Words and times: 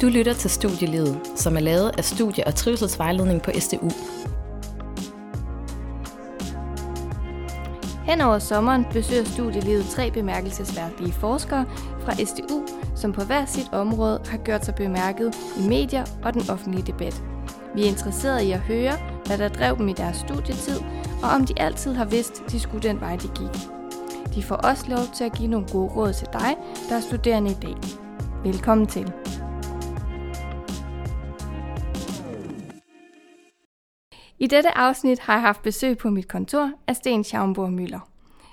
Du 0.00 0.06
lytter 0.08 0.34
til 0.34 0.50
Studielivet, 0.50 1.20
som 1.36 1.56
er 1.56 1.60
lavet 1.60 1.92
af 1.98 2.04
Studie- 2.04 2.46
og 2.46 2.54
Trivselsvejledning 2.54 3.42
på 3.42 3.50
SDU. 3.58 3.90
Hen 8.04 8.20
over 8.20 8.38
sommeren 8.38 8.86
besøger 8.92 9.24
Studielivet 9.24 9.84
tre 9.84 10.10
bemærkelsesværdige 10.10 11.12
forskere 11.12 11.64
fra 12.00 12.14
SDU, 12.24 12.66
som 12.96 13.12
på 13.12 13.24
hver 13.24 13.44
sit 13.46 13.68
område 13.72 14.20
har 14.26 14.38
gjort 14.38 14.64
sig 14.64 14.74
bemærket 14.74 15.34
i 15.58 15.68
medier 15.68 16.04
og 16.22 16.34
den 16.34 16.42
offentlige 16.50 16.86
debat. 16.86 17.22
Vi 17.74 17.82
er 17.82 17.88
interesserede 17.88 18.46
i 18.46 18.52
at 18.52 18.60
høre, 18.60 18.92
hvad 19.26 19.38
der 19.38 19.48
drev 19.48 19.76
dem 19.78 19.88
i 19.88 19.92
deres 19.92 20.16
studietid, 20.16 20.78
og 21.22 21.28
om 21.30 21.46
de 21.46 21.60
altid 21.60 21.94
har 21.94 22.04
vidst, 22.04 22.42
de 22.50 22.60
skulle 22.60 22.88
den 22.88 23.00
vej, 23.00 23.16
de 23.16 23.28
gik. 23.28 23.62
De 24.34 24.42
får 24.42 24.56
også 24.56 24.84
lov 24.88 25.04
til 25.16 25.24
at 25.24 25.32
give 25.32 25.48
nogle 25.48 25.66
gode 25.72 25.92
råd 25.96 26.12
til 26.12 26.28
dig, 26.32 26.56
der 26.88 26.96
er 26.96 27.00
studerende 27.00 27.50
i 27.50 27.58
dag. 27.62 27.76
Velkommen 28.44 28.86
til. 28.86 29.12
I 34.42 34.46
dette 34.46 34.78
afsnit 34.78 35.18
har 35.18 35.32
jeg 35.32 35.42
haft 35.42 35.62
besøg 35.62 35.98
på 35.98 36.10
mit 36.10 36.28
kontor 36.28 36.70
af 36.86 36.96
Sten 36.96 37.24
Schaumburg 37.24 37.72
Møller. 37.72 38.10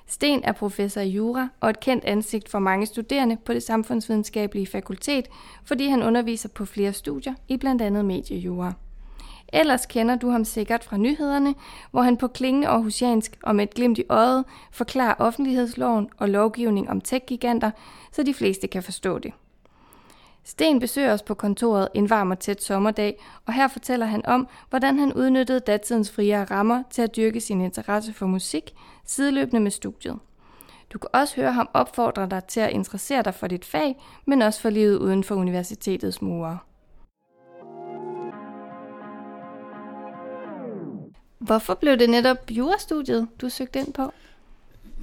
Sten 0.08 0.42
er 0.44 0.52
professor 0.52 1.02
i 1.02 1.10
jura 1.10 1.48
og 1.60 1.70
et 1.70 1.80
kendt 1.80 2.04
ansigt 2.06 2.50
for 2.50 2.60
mange 2.60 2.86
studerende 2.86 3.38
på 3.46 3.54
det 3.54 3.64
samfundsvidenskabelige 3.64 4.68
fakultet, 4.68 5.28
fordi 5.66 5.88
han 5.88 6.04
underviser 6.04 6.50
på 6.50 6.66
flere 6.66 6.94
studier 6.94 7.34
i 7.48 7.58
blandt 7.58 7.82
andet 7.82 8.06
mediejura. 8.06 8.74
Ellers 9.54 9.86
kender 9.86 10.16
du 10.16 10.30
ham 10.30 10.46
sikkert 10.46 10.84
fra 10.84 10.98
nyhederne, 10.98 11.56
hvor 11.92 12.02
han 12.02 12.18
på 12.18 12.28
klingende 12.28 12.68
aarhusiansk 12.68 13.38
og 13.44 13.56
med 13.56 13.64
et 13.64 13.74
glimt 13.74 13.98
i 13.98 14.04
øjet 14.10 14.46
forklarer 14.72 15.16
offentlighedsloven 15.20 16.10
og 16.18 16.30
lovgivning 16.30 16.90
om 16.90 17.02
tech-giganter, 17.02 17.72
så 18.12 18.24
de 18.24 18.34
fleste 18.34 18.68
kan 18.68 18.84
forstå 18.84 19.20
det. 19.20 19.32
Sten 20.48 20.80
besøger 20.80 21.14
os 21.14 21.22
på 21.22 21.34
kontoret 21.34 21.88
en 21.94 22.10
varm 22.10 22.32
og 22.32 22.40
tæt 22.40 22.64
sommerdag, 22.64 23.24
og 23.46 23.54
her 23.54 23.68
fortæller 23.68 24.06
han 24.06 24.26
om, 24.26 24.48
hvordan 24.70 25.00
han 25.00 25.14
udnyttede 25.14 25.60
datidens 25.60 26.12
friere 26.12 26.44
rammer 26.44 26.84
til 26.92 27.02
at 27.02 27.16
dyrke 27.16 27.42
sin 27.42 27.62
interesse 27.62 28.14
for 28.14 28.26
musik, 28.26 28.74
sideløbende 29.06 29.62
med 29.62 29.72
studiet. 29.72 30.20
Du 30.94 31.00
kan 31.00 31.10
også 31.14 31.36
høre 31.36 31.52
ham 31.52 31.70
opfordre 31.74 32.28
dig 32.32 32.44
til 32.44 32.60
at 32.60 32.72
interessere 32.72 33.24
dig 33.24 33.34
for 33.34 33.48
dit 33.48 33.66
fag, 33.66 33.96
men 34.26 34.42
også 34.42 34.62
for 34.62 34.70
livet 34.70 34.98
uden 34.98 35.24
for 35.24 35.36
universitetets 35.36 36.22
mure. 36.22 36.58
Hvorfor 41.40 41.74
blev 41.74 41.98
det 42.00 42.10
netop 42.10 42.52
jurastudiet, 42.52 43.28
du 43.42 43.50
søgte 43.50 43.80
ind 43.80 43.94
på? 43.94 44.12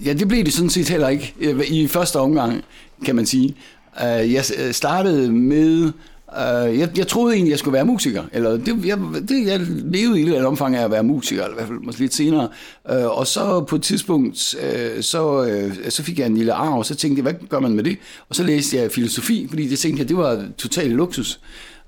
Ja, 0.04 0.12
det 0.12 0.28
blev 0.28 0.44
det 0.44 0.52
sådan 0.52 0.70
set 0.70 0.88
heller 0.88 1.08
ikke 1.08 1.34
øh, 1.40 1.70
i 1.70 1.88
første 1.88 2.20
omgang, 2.20 2.64
kan 3.04 3.16
man 3.16 3.26
sige. 3.26 3.56
Øh, 4.02 4.32
jeg 4.32 4.44
øh, 4.58 4.72
startede 4.72 5.32
med 5.32 5.92
Uh, 6.36 6.78
jeg, 6.78 6.98
jeg 6.98 7.06
troede 7.06 7.34
egentlig, 7.34 7.50
jeg 7.50 7.58
skulle 7.58 7.72
være 7.72 7.84
musiker. 7.84 8.22
Eller 8.32 8.50
det, 8.50 8.86
jeg, 8.86 8.98
det, 9.28 9.46
jeg 9.46 9.60
levede 9.68 10.20
i 10.20 10.22
et 10.22 10.46
omfang 10.46 10.76
af 10.76 10.84
at 10.84 10.90
være 10.90 11.02
musiker, 11.02 11.42
eller 11.42 11.54
i 11.54 11.56
hvert 11.56 11.68
fald 11.68 11.78
måske 11.78 12.00
lidt 12.00 12.14
senere. 12.14 12.48
Uh, 12.90 13.18
og 13.18 13.26
så 13.26 13.60
på 13.60 13.76
et 13.76 13.82
tidspunkt, 13.82 14.54
uh, 14.54 15.02
så, 15.02 15.40
uh, 15.40 15.72
så 15.88 16.02
fik 16.02 16.18
jeg 16.18 16.26
en 16.26 16.36
lille 16.36 16.52
arv, 16.52 16.78
og 16.78 16.86
så 16.86 16.94
tænkte 16.94 17.18
jeg, 17.18 17.22
hvad 17.22 17.48
gør 17.48 17.60
man 17.60 17.72
med 17.72 17.84
det? 17.84 17.98
Og 18.28 18.34
så 18.34 18.42
læste 18.42 18.76
jeg 18.76 18.92
filosofi, 18.92 19.46
fordi 19.48 19.70
jeg 19.70 19.78
tænkte, 19.78 20.02
at 20.02 20.08
det 20.08 20.16
var 20.16 20.44
total 20.58 20.90
luksus 20.90 21.40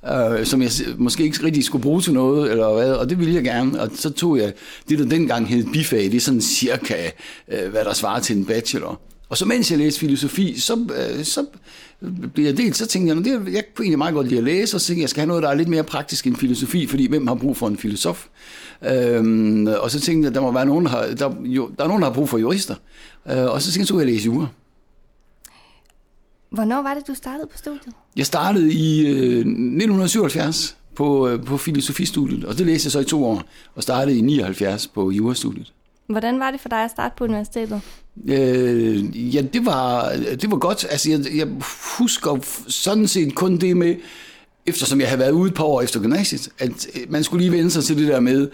Uh, 0.02 0.44
som 0.44 0.62
jeg 0.62 0.70
måske 0.96 1.24
ikke 1.24 1.44
rigtig 1.44 1.64
skulle 1.64 1.82
bruge 1.82 2.00
til 2.00 2.12
noget, 2.12 2.50
eller 2.50 2.74
hvad, 2.74 2.92
og 2.92 3.10
det 3.10 3.18
ville 3.18 3.34
jeg 3.34 3.44
gerne, 3.44 3.80
og 3.80 3.90
så 3.94 4.10
tog 4.10 4.38
jeg 4.38 4.52
det, 4.88 4.98
der 4.98 5.04
dengang 5.04 5.48
hed 5.48 5.64
bifag, 5.72 6.02
det 6.04 6.14
er 6.14 6.20
sådan 6.20 6.40
cirka, 6.40 7.10
uh, 7.48 7.70
hvad 7.70 7.84
der 7.84 7.94
svarer 7.94 8.20
til 8.20 8.36
en 8.36 8.44
bachelor. 8.44 9.00
Og 9.28 9.36
så 9.36 9.44
mens 9.44 9.70
jeg 9.70 9.78
læste 9.78 10.00
filosofi, 10.00 10.60
så, 10.60 10.88
øh, 10.96 11.24
så 11.24 11.46
blev 12.34 12.44
jeg 12.44 12.56
delt, 12.56 12.76
så 12.76 12.86
tænkte 12.86 13.14
jeg, 13.14 13.24
det, 13.24 13.52
jeg 13.52 13.64
kunne 13.74 13.84
egentlig 13.84 13.98
meget 13.98 14.14
godt 14.14 14.28
lide 14.28 14.38
at 14.38 14.44
læse, 14.44 14.76
og 14.76 14.80
så 14.80 14.86
tænkte 14.86 14.98
jeg, 14.98 15.02
jeg 15.02 15.10
skal 15.10 15.20
have 15.20 15.28
noget, 15.28 15.42
der 15.42 15.48
er 15.48 15.54
lidt 15.54 15.68
mere 15.68 15.84
praktisk 15.84 16.26
end 16.26 16.36
filosofi, 16.36 16.86
fordi 16.86 17.08
hvem 17.08 17.26
har 17.26 17.34
brug 17.34 17.56
for 17.56 17.68
en 17.68 17.76
filosof? 17.76 18.26
Øhm, 18.84 19.66
og 19.66 19.90
så 19.90 20.00
tænkte 20.00 20.26
jeg, 20.26 20.34
der 20.34 20.40
må 20.40 20.52
være 20.52 20.66
nogen, 20.66 20.84
der 20.84 21.14
der, 21.14 21.34
jo, 21.44 21.70
der 21.78 21.84
er 21.84 21.88
nogen, 21.88 22.02
der 22.02 22.08
har 22.08 22.14
brug 22.14 22.28
for 22.28 22.38
jurister. 22.38 22.74
Øh, 23.30 23.44
og 23.44 23.62
så 23.62 23.72
tænkte 23.72 23.80
jeg, 23.80 23.86
så 23.86 23.98
jeg 23.98 24.06
læse 24.06 24.24
jura. 24.24 24.46
Hvornår 26.50 26.82
var 26.82 26.94
det, 26.94 27.08
du 27.08 27.14
startede 27.14 27.46
på 27.52 27.58
studiet? 27.58 27.94
Jeg 28.16 28.26
startede 28.26 28.72
i 28.72 29.06
øh, 29.06 29.38
1977 29.38 30.76
på, 30.94 31.28
øh, 31.28 31.44
på 31.44 31.56
filosofistudiet, 31.56 32.44
og 32.44 32.58
det 32.58 32.66
læste 32.66 32.86
jeg 32.86 32.92
så 32.92 33.00
i 33.00 33.04
to 33.04 33.24
år, 33.24 33.42
og 33.74 33.82
startede 33.82 34.18
i 34.18 34.20
79 34.20 34.86
på 34.86 35.10
jurastudiet. 35.10 35.72
Hvordan 36.06 36.40
var 36.40 36.50
det 36.50 36.60
for 36.60 36.68
dig 36.68 36.84
at 36.84 36.90
starte 36.90 37.14
på 37.18 37.24
universitetet? 37.24 37.80
Øh, 38.28 39.34
ja, 39.34 39.40
det 39.40 39.66
var, 39.66 40.12
det 40.40 40.50
var 40.50 40.56
godt. 40.56 40.86
Altså, 40.90 41.10
jeg, 41.10 41.20
jeg 41.36 41.48
husker 41.98 42.38
sådan 42.68 43.08
set 43.08 43.34
kun 43.34 43.56
det 43.56 43.76
med, 43.76 43.96
eftersom 44.66 45.00
jeg 45.00 45.08
havde 45.08 45.20
været 45.20 45.30
ude 45.30 45.48
et 45.48 45.54
par 45.54 45.64
år 45.64 45.82
efter 45.82 46.00
gymnasiet, 46.00 46.48
at 46.58 46.86
øh, 46.94 47.00
man 47.08 47.24
skulle 47.24 47.44
lige 47.44 47.56
vende 47.56 47.70
sig 47.70 47.84
til 47.84 47.98
det 47.98 48.08
der 48.08 48.20
med, 48.20 48.48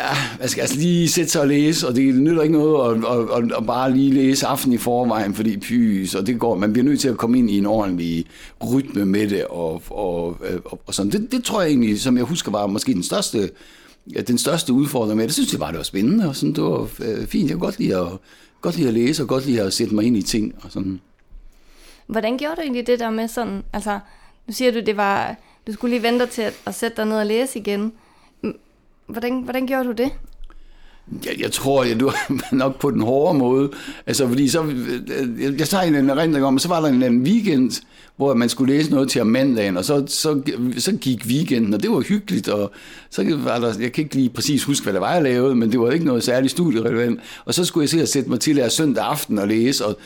Ja, 0.00 0.16
man 0.40 0.48
skal 0.48 0.60
altså 0.60 0.76
lige 0.76 1.08
sætte 1.08 1.30
sig 1.30 1.40
og 1.40 1.48
læse, 1.48 1.88
og 1.88 1.96
det 1.96 2.14
nytter 2.14 2.42
ikke 2.42 2.58
noget 2.58 2.96
at, 2.96 3.04
at, 3.04 3.44
at, 3.44 3.52
at 3.56 3.66
bare 3.66 3.92
lige 3.92 4.14
læse 4.14 4.46
aften 4.46 4.72
i 4.72 4.78
forvejen, 4.78 5.34
fordi 5.34 5.56
pys, 5.56 6.14
og 6.14 6.26
det 6.26 6.38
går, 6.38 6.56
man 6.56 6.72
bliver 6.72 6.84
nødt 6.84 7.00
til 7.00 7.08
at 7.08 7.16
komme 7.16 7.38
ind 7.38 7.50
i 7.50 7.58
en 7.58 7.66
ordentlig 7.66 8.26
rytme 8.72 9.04
med 9.04 9.28
det, 9.28 9.44
og, 9.44 9.82
og, 9.90 10.36
øh, 10.50 10.60
og, 10.64 10.80
og 10.86 10.94
sådan. 10.94 11.12
Det, 11.12 11.32
det 11.32 11.44
tror 11.44 11.60
jeg 11.62 11.70
egentlig, 11.70 12.00
som 12.00 12.16
jeg 12.16 12.24
husker, 12.24 12.50
var 12.50 12.66
måske 12.66 12.94
den 12.94 13.02
største, 13.02 13.50
ja, 14.14 14.20
den 14.20 14.38
største 14.38 14.72
udfordring 14.72 15.16
med 15.16 15.24
det. 15.24 15.34
synes 15.34 15.52
jeg 15.52 15.60
bare, 15.60 15.70
det 15.70 15.78
var 15.78 15.84
spændende, 15.84 16.28
og 16.28 16.36
sådan, 16.36 16.54
det 16.54 16.64
var 16.64 16.88
øh, 17.00 17.26
fint. 17.26 17.50
Jeg 17.50 17.58
kunne 17.58 17.66
godt 17.66 17.78
lide, 17.78 17.96
at, 17.96 18.08
godt 18.60 18.76
lide 18.76 18.88
at 18.88 18.94
læse, 18.94 19.22
og 19.22 19.28
godt 19.28 19.46
lide 19.46 19.62
at 19.62 19.72
sætte 19.72 19.94
mig 19.94 20.04
ind 20.04 20.16
i 20.16 20.22
ting, 20.22 20.54
og 20.62 20.72
sådan. 20.72 21.00
Hvordan 22.06 22.38
gjorde 22.38 22.56
du 22.56 22.60
egentlig 22.60 22.86
det 22.86 22.98
der 22.98 23.10
med 23.10 23.28
sådan, 23.28 23.62
altså, 23.72 23.98
nu 24.46 24.52
siger 24.52 24.72
du, 24.72 24.80
det 24.80 24.96
var, 24.96 25.36
du 25.66 25.72
skulle 25.72 25.94
lige 25.94 26.02
vente 26.02 26.26
til 26.26 26.42
at, 26.42 26.54
at 26.66 26.74
sætte 26.74 26.96
dig 26.96 27.06
ned 27.06 27.16
og 27.16 27.26
læse 27.26 27.58
igen, 27.58 27.92
Hvordan, 29.06 29.42
hvordan 29.42 29.66
gjorde 29.66 29.84
du 29.84 29.92
det? 29.92 30.12
Jeg, 31.24 31.40
jeg 31.40 31.52
tror, 31.52 31.84
jeg 31.84 32.00
du 32.00 32.12
nok 32.52 32.80
på 32.80 32.90
den 32.90 33.00
hårde 33.00 33.38
måde. 33.38 33.70
Altså, 34.06 34.28
fordi 34.28 34.48
så, 34.48 34.62
jeg, 35.40 35.58
jeg 35.58 35.68
tager 35.68 35.84
en 35.84 36.10
erindring 36.10 36.44
om, 36.44 36.58
så 36.58 36.68
var 36.68 36.80
der 36.80 36.88
en 36.88 37.02
anden 37.02 37.22
weekend, 37.22 37.70
hvor 38.16 38.34
man 38.34 38.48
skulle 38.48 38.74
læse 38.74 38.90
noget 38.90 39.08
til 39.08 39.20
om 39.20 39.26
mandagen, 39.26 39.76
og 39.76 39.84
så, 39.84 40.04
så, 40.06 40.42
så 40.78 40.92
gik 40.92 41.26
weekenden, 41.26 41.74
og 41.74 41.82
det 41.82 41.90
var 41.90 42.00
hyggeligt, 42.00 42.48
og 42.48 42.72
så 43.10 43.36
var 43.36 43.58
der, 43.58 43.74
jeg 43.80 43.92
kan 43.92 44.04
ikke 44.04 44.14
lige 44.14 44.30
præcis 44.30 44.64
huske, 44.64 44.84
hvad 44.84 44.92
det 44.92 45.00
var, 45.00 45.12
jeg 45.12 45.22
lavede, 45.22 45.54
men 45.54 45.72
det 45.72 45.80
var 45.80 45.90
ikke 45.90 46.04
noget 46.04 46.24
særligt 46.24 46.50
studierelevant, 46.50 47.20
og 47.44 47.54
så 47.54 47.64
skulle 47.64 47.82
jeg 47.82 47.88
se 47.88 48.02
at 48.02 48.08
sætte 48.08 48.30
mig 48.30 48.40
til 48.40 48.58
at 48.58 48.72
søndag 48.72 49.04
aften 49.04 49.38
og 49.38 49.48
læse, 49.48 49.86
og 49.86 49.98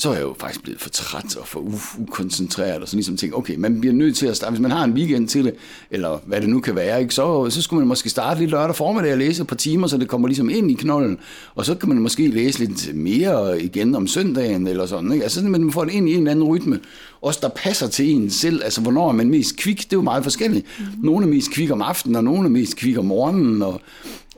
så 0.00 0.10
er 0.10 0.14
jeg 0.14 0.22
jo 0.22 0.34
faktisk 0.38 0.62
blevet 0.62 0.80
for 0.80 0.88
træt 0.88 1.36
og 1.36 1.48
for 1.48 1.64
ukoncentreret, 1.98 2.82
og 2.82 2.88
så 2.88 2.96
ligesom 2.96 3.16
tænke, 3.16 3.36
okay, 3.36 3.54
man 3.56 3.80
bliver 3.80 3.94
nødt 3.94 4.16
til 4.16 4.26
at 4.26 4.36
starte, 4.36 4.50
hvis 4.50 4.60
man 4.60 4.70
har 4.70 4.84
en 4.84 4.92
weekend 4.92 5.28
til 5.28 5.44
det, 5.44 5.54
eller 5.90 6.18
hvad 6.26 6.40
det 6.40 6.48
nu 6.48 6.60
kan 6.60 6.76
være, 6.76 7.00
ikke, 7.00 7.14
så, 7.14 7.50
så 7.50 7.62
skulle 7.62 7.80
man 7.80 7.88
måske 7.88 8.10
starte 8.10 8.40
lidt 8.40 8.50
lørdag 8.50 8.76
formiddag 8.76 9.12
og 9.12 9.18
læse 9.18 9.42
et 9.42 9.48
par 9.48 9.56
timer, 9.56 9.86
så 9.86 9.98
det 9.98 10.08
kommer 10.08 10.28
ligesom 10.28 10.50
ind 10.50 10.70
i 10.70 10.74
knolden, 10.74 11.18
og 11.54 11.64
så 11.64 11.74
kan 11.74 11.88
man 11.88 11.98
måske 11.98 12.28
læse 12.28 12.58
lidt 12.58 12.96
mere 12.96 13.62
igen 13.62 13.94
om 13.94 14.06
søndagen, 14.06 14.66
eller 14.66 14.86
sådan, 14.86 15.12
ikke? 15.12 15.22
altså 15.22 15.42
man 15.42 15.72
får 15.72 15.84
det 15.84 15.92
ind 15.92 16.08
i 16.08 16.12
en 16.12 16.18
eller 16.18 16.30
anden 16.30 16.44
rytme, 16.44 16.80
også 17.20 17.40
der 17.42 17.48
passer 17.48 17.86
til 17.86 18.10
en 18.10 18.30
selv, 18.30 18.62
altså 18.64 18.80
hvornår 18.80 19.08
er 19.08 19.12
man 19.12 19.30
mest 19.30 19.56
kvik, 19.56 19.78
det 19.78 19.92
er 19.92 19.96
jo 19.96 20.02
meget 20.02 20.22
forskelligt. 20.22 20.66
Mm-hmm. 20.78 21.04
Nogle 21.04 21.26
er 21.26 21.30
mest 21.30 21.50
kvik 21.50 21.70
om 21.70 21.82
aftenen, 21.82 22.16
og 22.16 22.24
nogle 22.24 22.44
er 22.44 22.50
mest 22.50 22.76
kvik 22.76 22.98
om 22.98 23.04
morgenen, 23.04 23.62
og, 23.62 23.80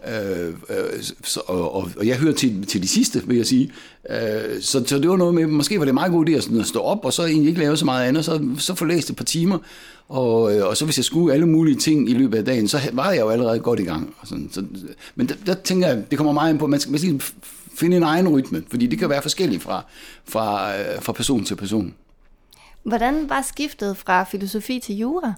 Øh, 0.09 0.49
øh, 0.49 1.03
så, 1.23 1.41
og, 1.47 1.75
og, 1.75 1.91
jeg 2.03 2.17
hører 2.17 2.35
til, 2.35 2.67
til 2.67 2.83
de 2.83 2.89
sidste, 2.89 3.23
vil 3.27 3.37
jeg 3.37 3.47
sige. 3.47 3.73
Øh, 4.11 4.61
så, 4.61 4.85
så 4.87 4.99
det 4.99 5.11
var 5.11 5.17
noget 5.17 5.35
med, 5.35 5.47
måske 5.47 5.79
var 5.79 5.85
det 5.85 5.95
meget 5.95 6.13
god 6.13 6.29
idé 6.29 6.33
at, 6.33 6.43
sådan, 6.43 6.61
at 6.61 6.67
stå 6.67 6.81
op, 6.81 7.05
og 7.05 7.13
så 7.13 7.25
egentlig 7.25 7.49
ikke 7.49 7.61
lave 7.61 7.77
så 7.77 7.85
meget 7.85 8.09
andet, 8.09 8.25
så, 8.25 8.49
så 8.59 8.75
få 8.75 8.85
læst 8.85 9.11
et 9.11 9.17
par 9.17 9.25
timer, 9.25 9.59
og, 10.09 10.57
øh, 10.57 10.67
og 10.67 10.77
så 10.77 10.85
hvis 10.85 10.99
jeg 10.99 11.05
skulle 11.05 11.35
alle 11.35 11.47
mulige 11.47 11.77
ting 11.77 12.11
i 12.11 12.15
løbet 12.15 12.39
af 12.39 12.45
dagen, 12.45 12.69
så 12.69 12.81
var 12.93 13.11
jeg 13.11 13.21
jo 13.21 13.29
allerede 13.29 13.59
godt 13.59 13.81
i 13.81 13.85
gang. 13.85 14.15
Og 14.21 14.27
sådan, 14.27 14.49
så, 14.53 14.65
men 15.15 15.29
der, 15.29 15.35
der 15.47 15.55
tænker 15.55 15.89
jeg, 15.89 16.11
det 16.11 16.19
kommer 16.19 16.33
meget 16.33 16.51
ind 16.51 16.59
på, 16.59 16.65
at 16.65 16.71
man 16.71 16.81
skal, 16.81 16.91
man 16.91 16.99
skal 17.01 17.23
finde 17.75 17.97
en 17.97 18.03
egen 18.03 18.29
rytme, 18.29 18.63
fordi 18.71 18.87
det 18.87 18.99
kan 18.99 19.09
være 19.09 19.23
forskelligt 19.23 19.63
fra, 19.63 19.85
fra, 20.25 20.77
øh, 20.79 21.03
fra 21.03 21.13
person 21.13 21.45
til 21.45 21.57
person. 21.57 21.95
Hvordan 22.83 23.29
var 23.29 23.43
skiftet 23.49 23.97
fra 23.97 24.25
filosofi 24.25 24.81
til 24.81 24.97
jura? 24.97 25.35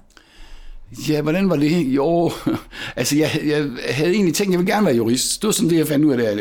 Ja, 1.09 1.21
hvordan 1.21 1.49
var 1.49 1.55
det? 1.55 1.87
Jo, 1.87 2.31
altså 2.95 3.17
jeg, 3.17 3.41
jeg 3.45 3.69
havde 3.89 4.11
egentlig 4.11 4.35
tænkt, 4.35 4.49
at 4.49 4.51
jeg 4.51 4.59
ville 4.59 4.73
gerne 4.73 4.85
være 4.85 4.95
jurist. 4.95 5.41
Det 5.41 5.47
var 5.47 5.51
sådan 5.51 5.69
det, 5.69 5.77
jeg 5.77 5.87
fandt 5.87 6.05
ud 6.05 6.11
af, 6.11 6.17
da 6.17 6.23
jeg 6.25 6.35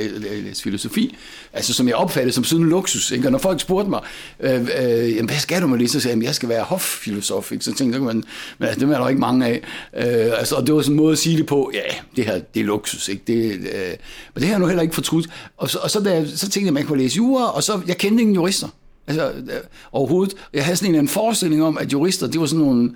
læste 0.44 0.62
filosofi. 0.62 1.16
Altså 1.52 1.74
som 1.74 1.88
jeg 1.88 1.96
opfattede 1.96 2.32
som 2.32 2.44
sådan 2.44 2.64
en 2.64 2.70
luksus. 2.70 3.10
Ikke? 3.10 3.28
Og 3.28 3.32
når 3.32 3.38
folk 3.38 3.60
spurgte 3.60 3.90
mig, 3.90 4.00
øh, 4.40 4.60
øh, 4.60 5.10
jamen, 5.10 5.26
hvad 5.26 5.38
skal 5.38 5.62
du 5.62 5.66
med 5.66 5.78
det? 5.78 5.90
Så 5.90 6.00
sagde 6.00 6.16
jeg, 6.16 6.24
jeg 6.24 6.34
skal 6.34 6.48
være 6.48 6.62
hoffilosof. 6.62 7.52
Ikke? 7.52 7.64
Så 7.64 7.74
tænkte 7.74 7.98
jeg, 7.98 8.06
men, 8.06 8.24
men 8.58 8.68
altså, 8.68 8.86
det 8.86 8.94
er 8.94 8.98
der 8.98 9.08
ikke 9.08 9.20
mange 9.20 9.46
af. 9.46 9.62
Øh, 9.96 10.38
altså, 10.38 10.54
og 10.54 10.66
det 10.66 10.74
var 10.74 10.82
sådan 10.82 10.92
en 10.92 10.96
måde 10.96 11.12
at 11.12 11.18
sige 11.18 11.36
det 11.36 11.46
på, 11.46 11.70
ja, 11.74 11.94
det 12.16 12.24
her, 12.24 12.40
det 12.54 12.60
er 12.60 12.64
luksus. 12.64 13.08
Ikke? 13.08 13.22
Det, 13.26 13.52
øh, 13.52 13.90
men 14.34 14.40
det 14.40 14.42
har 14.42 14.50
jeg 14.50 14.58
nu 14.58 14.66
heller 14.66 14.82
ikke 14.82 14.94
fortrudt. 14.94 15.28
Og 15.56 15.70
så, 15.70 15.78
og 15.78 15.90
så, 15.90 16.00
da, 16.00 16.26
så 16.26 16.38
tænkte 16.38 16.60
jeg, 16.60 16.66
at 16.66 16.72
man 16.72 16.86
kunne 16.86 16.98
læse 17.02 17.16
jura, 17.16 17.50
og 17.56 17.62
så, 17.62 17.80
jeg 17.86 17.98
kendte 17.98 18.20
ingen 18.20 18.34
jurister. 18.34 18.68
Altså, 19.06 19.30
øh, 19.30 19.60
overhovedet. 19.92 20.34
Jeg 20.52 20.64
havde 20.64 20.76
sådan 20.76 20.94
en, 20.94 21.00
en 21.00 21.08
forestilling 21.08 21.62
om, 21.62 21.78
at 21.78 21.92
jurister, 21.92 22.26
det 22.26 22.40
var 22.40 22.46
sådan 22.46 22.64
nogle 22.64 22.90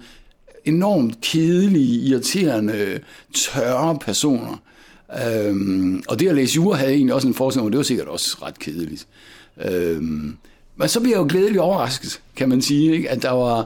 enormt 0.66 1.20
kedelige, 1.20 2.00
irriterende, 2.00 3.00
tørre 3.34 3.98
personer. 3.98 4.62
Øhm, 5.26 6.02
og 6.08 6.20
det 6.20 6.28
at 6.28 6.34
læse 6.34 6.54
jura 6.54 6.76
havde 6.76 6.92
egentlig 6.92 7.14
også 7.14 7.28
en 7.28 7.34
forestilling 7.34 7.66
om, 7.66 7.70
det 7.70 7.78
var 7.78 7.84
sikkert 7.84 8.08
også 8.08 8.36
ret 8.42 8.58
kedeligt. 8.58 9.06
Øhm, 9.64 10.36
men 10.76 10.88
så 10.88 11.00
bliver 11.00 11.16
jeg 11.16 11.22
jo 11.22 11.28
glædeligt 11.28 11.58
overrasket, 11.58 12.20
kan 12.36 12.48
man 12.48 12.62
sige, 12.62 12.92
ikke? 12.92 13.10
at 13.10 13.22
der 13.22 13.30
var 13.30 13.58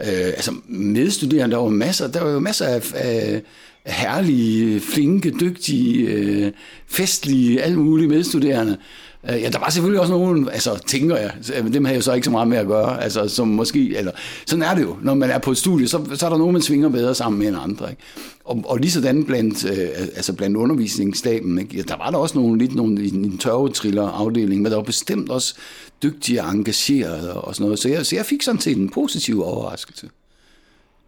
øh, 0.00 0.26
altså 0.26 0.52
medstuderende, 0.68 1.56
der 1.56 1.62
var 1.62 1.68
masser, 1.68 2.08
der 2.08 2.22
var 2.22 2.30
jo 2.30 2.38
masser 2.38 2.66
af, 2.66 2.92
af 2.94 3.42
herlige, 3.86 4.80
flinke, 4.80 5.34
dygtige, 5.40 6.06
øh, 6.06 6.52
festlige, 6.86 7.62
alle 7.62 7.78
mulige 7.78 8.08
medstuderende. 8.08 8.76
Øh, 9.24 9.42
ja, 9.42 9.48
der 9.48 9.58
var 9.58 9.70
selvfølgelig 9.70 10.00
også 10.00 10.12
nogen, 10.12 10.48
altså 10.48 10.82
tænker 10.86 11.16
jeg, 11.16 11.32
dem 11.72 11.84
har 11.84 11.92
jeg 11.92 11.96
jo 11.96 12.02
så 12.02 12.12
ikke 12.12 12.24
så 12.24 12.30
meget 12.30 12.48
med 12.48 12.56
at 12.56 12.66
gøre, 12.66 13.02
altså 13.02 13.28
som 13.28 13.48
måske, 13.48 13.96
eller 13.96 14.12
sådan 14.46 14.62
er 14.62 14.74
det 14.74 14.82
jo, 14.82 14.96
når 15.02 15.14
man 15.14 15.30
er 15.30 15.38
på 15.38 15.50
et 15.50 15.58
studie, 15.58 15.88
så, 15.88 16.04
så 16.14 16.26
er 16.26 16.30
der 16.30 16.38
nogen, 16.38 16.52
man 16.52 16.62
svinger 16.62 16.88
bedre 16.88 17.14
sammen 17.14 17.38
med 17.38 17.48
end 17.48 17.56
andre. 17.56 17.90
Ikke? 17.90 18.02
Og, 18.44 18.62
og 18.66 18.78
lige 18.78 18.90
sådan 18.90 19.24
blandt, 19.24 19.64
øh, 19.64 19.88
altså 19.98 20.32
blandt 20.32 20.56
undervisningsstaben, 20.56 21.58
ikke? 21.58 21.76
Ja, 21.76 21.82
der 21.82 21.96
var 21.96 22.10
der 22.10 22.18
også 22.18 22.38
nogle, 22.38 22.58
lidt 22.58 22.74
nogle 22.74 23.04
i 23.04 23.14
en 23.14 23.38
tørvetriller 23.38 24.08
afdeling, 24.08 24.62
men 24.62 24.72
der 24.72 24.76
var 24.76 24.84
bestemt 24.84 25.30
også 25.30 25.54
dygtige 26.02 26.42
og 26.42 26.50
engagerede 26.50 27.40
og 27.40 27.54
sådan 27.54 27.64
noget, 27.64 27.78
så 27.78 27.88
jeg, 27.88 28.06
så 28.06 28.16
jeg 28.16 28.26
fik 28.26 28.42
sådan 28.42 28.60
set 28.60 28.76
en 28.76 28.88
positiv 28.88 29.42
overraskelse 29.42 30.10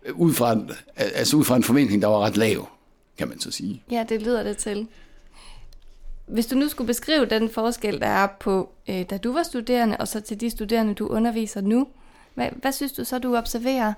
øh, 0.07 0.21
ud 0.21 0.33
fra, 0.33 0.59
altså 0.97 1.37
ud 1.37 1.45
fra 1.45 1.57
en 1.57 1.63
forventning, 1.63 2.03
der 2.03 2.09
var 2.09 2.21
ret 2.21 2.37
lav, 2.37 2.69
kan 3.19 3.29
man 3.29 3.41
så 3.41 3.51
sige. 3.51 3.83
Ja, 3.91 4.05
det 4.09 4.23
lyder 4.23 4.43
det 4.43 4.57
til. 4.57 4.87
Hvis 6.33 6.47
du 6.47 6.57
nu 6.57 6.69
skulle 6.69 6.87
beskrive 6.87 7.27
den 7.27 7.51
forskel, 7.51 8.01
der 8.01 8.07
er 8.07 8.29
på, 8.41 8.69
øh, 8.89 9.05
da 9.11 9.17
du 9.17 9.33
var 9.33 9.43
studerende, 9.43 9.97
og 9.97 10.09
så 10.09 10.21
til 10.21 10.41
de 10.41 10.51
studerende, 10.51 10.95
du 10.95 11.07
underviser 11.07 11.61
nu, 11.61 11.87
hvad, 12.35 12.47
hvad 12.61 12.73
synes 12.73 12.93
du 12.93 13.05
så, 13.05 13.19
du 13.19 13.37
observerer? 13.37 13.93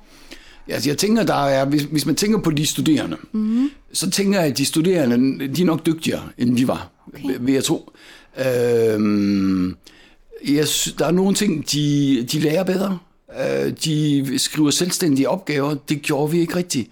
Ja, 0.69 0.75
altså 0.75 0.91
jeg 0.91 0.99
tænker, 0.99 1.23
der 1.23 1.35
er, 1.35 1.65
hvis, 1.65 1.83
hvis 1.83 2.07
man 2.07 2.15
tænker 2.15 2.39
på 2.39 2.51
de 2.51 2.67
studerende, 2.67 3.17
mm-hmm. 3.33 3.71
så 3.93 4.11
tænker 4.11 4.41
jeg, 4.41 4.51
at 4.51 4.59
de 4.59 4.65
studerende, 4.67 5.49
de 5.49 5.63
er 5.63 5.67
nok 5.67 5.87
dygtigere, 5.87 6.23
end 6.39 6.57
vi 6.57 6.69
var, 6.69 6.91
okay. 7.07 7.37
vil 7.41 7.55
jeg 7.55 7.65
tro. 7.65 7.93
Øhm, 8.39 9.77
jeg, 10.49 10.67
der 10.99 11.07
er 11.07 11.11
nogle 11.11 11.35
ting, 11.35 11.73
de, 11.73 12.27
de 12.33 12.41
lærer 12.41 12.65
bedre. 12.65 12.99
Øh, 13.41 13.73
de 13.85 14.39
skriver 14.39 14.71
selvstændige 14.71 15.29
opgaver. 15.29 15.75
Det 15.75 16.03
gjorde 16.03 16.33
vi 16.33 16.41
ikke 16.41 16.57
rigtigt. 16.57 16.91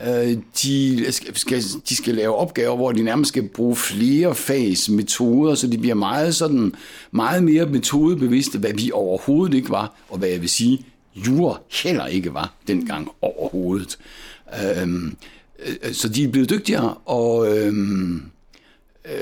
Øh, 0.00 0.36
de 0.62 1.12
skal, 1.34 1.62
de 1.88 1.96
skal 1.96 2.14
lave 2.14 2.34
opgaver, 2.34 2.76
hvor 2.76 2.92
de 2.92 3.02
nærmest 3.02 3.28
skal 3.28 3.48
bruge 3.48 3.76
flere 3.76 4.34
fags 4.34 4.88
metoder, 4.88 5.54
så 5.54 5.66
de 5.66 5.78
bliver 5.78 5.94
meget, 5.94 6.34
sådan, 6.34 6.74
meget 7.10 7.44
mere 7.44 7.66
metodebevidste, 7.66 8.58
hvad 8.58 8.72
vi 8.72 8.90
overhovedet 8.94 9.54
ikke 9.54 9.70
var, 9.70 9.94
og 10.08 10.18
hvad 10.18 10.28
jeg 10.28 10.40
vil 10.40 10.48
sige, 10.48 10.86
jure 11.16 11.56
heller 11.70 12.06
ikke 12.06 12.34
var 12.34 12.54
dengang 12.68 13.08
overhovedet. 13.20 13.98
Øhm, 14.64 15.16
øh, 15.66 15.92
så 15.92 16.08
de 16.08 16.24
er 16.24 16.28
blevet 16.28 16.50
dygtigere, 16.50 16.94
og 16.94 17.58
øhm, 17.58 18.22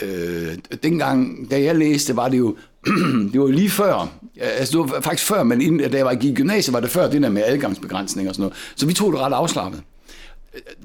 øh, 0.03 0.59
dengang, 0.83 1.51
da 1.51 1.63
jeg 1.63 1.77
læste, 1.77 2.17
var 2.17 2.29
det 2.29 2.39
jo 2.39 2.57
det 3.33 3.41
var 3.41 3.47
lige 3.47 3.71
før, 3.71 4.13
altså 4.41 4.79
det 4.79 4.91
var 4.91 5.01
faktisk 5.01 5.27
før, 5.27 5.43
men 5.43 5.61
inden, 5.61 5.91
da 5.91 5.97
jeg 5.97 6.07
var 6.07 6.13
i 6.13 6.35
gymnasiet, 6.35 6.75
var 6.75 6.81
det 6.81 6.91
før 6.91 7.11
det 7.11 7.23
der 7.23 7.31
med 7.31 7.43
adgangsbegrænsning 7.47 8.29
og 8.29 8.35
sådan 8.35 8.43
noget. 8.43 8.57
Så 8.77 8.87
vi 8.87 8.93
tog 8.93 9.13
det 9.13 9.21
ret 9.21 9.33
afslappet. 9.33 9.83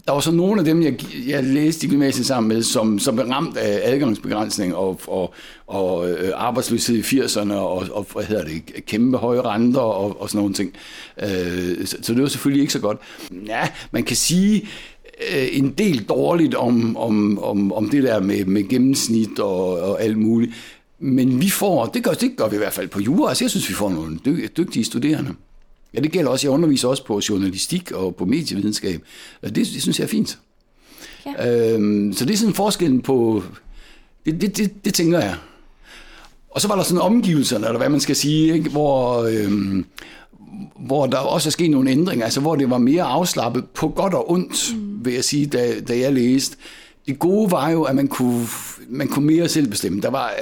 Der 0.08 0.12
var 0.12 0.20
så 0.20 0.32
nogle 0.32 0.60
af 0.60 0.66
dem, 0.66 0.84
jeg, 0.84 1.00
jeg 1.28 1.44
læste 1.44 1.88
i 1.88 1.90
gymnasiet 1.90 2.26
sammen 2.26 2.48
med, 2.48 2.64
som, 2.64 3.00
som 3.00 3.16
blev 3.16 3.28
ramt 3.28 3.58
af 3.58 3.82
adgangsbegrænsning 3.84 4.76
og, 4.76 5.00
og, 5.08 5.34
og 5.68 6.10
øh, 6.10 6.32
arbejdsløshed 6.36 6.96
i 6.96 7.02
80'erne 7.02 7.54
og, 7.54 7.88
og 7.92 8.08
hvad 8.14 8.24
hedder 8.24 8.44
det, 8.44 8.86
kæmpe 8.86 9.18
høje 9.18 9.42
renter 9.42 9.80
og, 9.80 10.22
og 10.22 10.30
sådan 10.30 10.40
nogle 10.40 10.54
ting. 10.54 10.74
Øh, 11.24 11.86
så, 11.86 11.98
så 12.02 12.14
det 12.14 12.22
var 12.22 12.28
selvfølgelig 12.28 12.62
ikke 12.62 12.74
så 12.74 12.80
godt. 12.80 12.98
Ja, 13.48 13.70
man 13.92 14.04
kan 14.04 14.16
sige, 14.16 14.68
øh, 15.34 15.48
en 15.52 15.72
del 15.72 16.04
dårligt 16.04 16.56
om, 16.56 16.98
om, 16.98 17.40
om, 17.40 17.72
om 17.72 17.90
det 17.90 18.04
der 18.04 18.20
med, 18.20 18.46
med 18.46 18.70
gennemsnit 18.70 19.40
og, 19.40 19.80
og 19.80 20.02
alt 20.02 20.18
muligt. 20.18 20.54
Men 21.00 21.42
vi 21.42 21.50
får, 21.50 21.86
det 21.86 22.04
gør, 22.04 22.12
det 22.12 22.32
gør 22.38 22.48
vi 22.48 22.56
i 22.56 22.60
hvert 22.60 22.74
fald 22.74 22.88
på 22.88 23.00
jura, 23.00 23.30
altså 23.30 23.44
jeg 23.44 23.52
synes, 23.52 23.70
vi 23.70 23.74
får 23.74 23.90
nogle 23.90 24.20
dygtige 24.58 24.86
studerende. 24.86 25.34
Ja, 25.96 26.00
det 26.00 26.12
gælder 26.12 26.32
også, 26.32 26.48
jeg 26.48 26.54
underviser 26.54 26.88
også 26.88 27.06
på 27.06 27.22
journalistik 27.30 27.92
og 27.92 28.16
på 28.16 28.26
medievidenskab. 28.26 29.02
Det, 29.44 29.56
det 29.56 29.82
synes 29.82 30.00
jeg 30.00 30.06
er 30.06 30.10
fint. 30.10 30.38
Ja. 31.26 31.74
Øhm, 31.74 32.14
så 32.14 32.26
det 32.26 32.34
er 32.34 32.38
sådan 32.38 32.54
forskellen 32.54 33.02
på, 33.02 33.44
det, 34.26 34.42
det, 34.42 34.58
det, 34.58 34.86
det 34.86 34.94
tænker 34.94 35.20
jeg. 35.20 35.36
Og 36.50 36.62
så 36.62 36.68
var 36.68 36.76
der 36.76 36.84
sådan 36.84 37.02
omgivelserne, 37.02 37.66
eller 37.66 37.78
hvad 37.78 37.90
man 37.90 38.00
skal 38.00 38.16
sige, 38.16 38.54
ikke? 38.54 38.70
Hvor, 38.70 39.24
øhm, 39.24 39.86
hvor 40.80 41.06
der 41.06 41.18
også 41.18 41.50
er 41.50 41.52
sket 41.52 41.72
nogle 41.72 41.92
ændringer, 41.92 42.26
altså 42.26 42.42
hvor 42.42 42.56
det 42.56 42.70
var 42.70 42.78
mere 42.78 43.04
afslappet 43.04 43.66
på 43.66 43.88
godt 43.88 44.14
og 44.14 44.32
ondt, 44.32 44.76
mm. 44.76 45.06
vil 45.06 45.14
jeg 45.14 45.24
sige, 45.24 45.46
da, 45.46 45.80
da 45.88 46.00
jeg 46.00 46.14
læste. 46.14 46.58
Det 47.08 47.20
gode 47.20 47.52
var 47.52 47.70
jo, 47.70 47.84
at 47.84 47.96
man 47.96 48.08
kunne, 48.08 48.48
man 48.88 49.08
kunne 49.08 49.26
mere 49.26 49.50
selv 49.50 49.68
bestemme. 49.68 50.02
Der 50.02 50.10
var, 50.10 50.34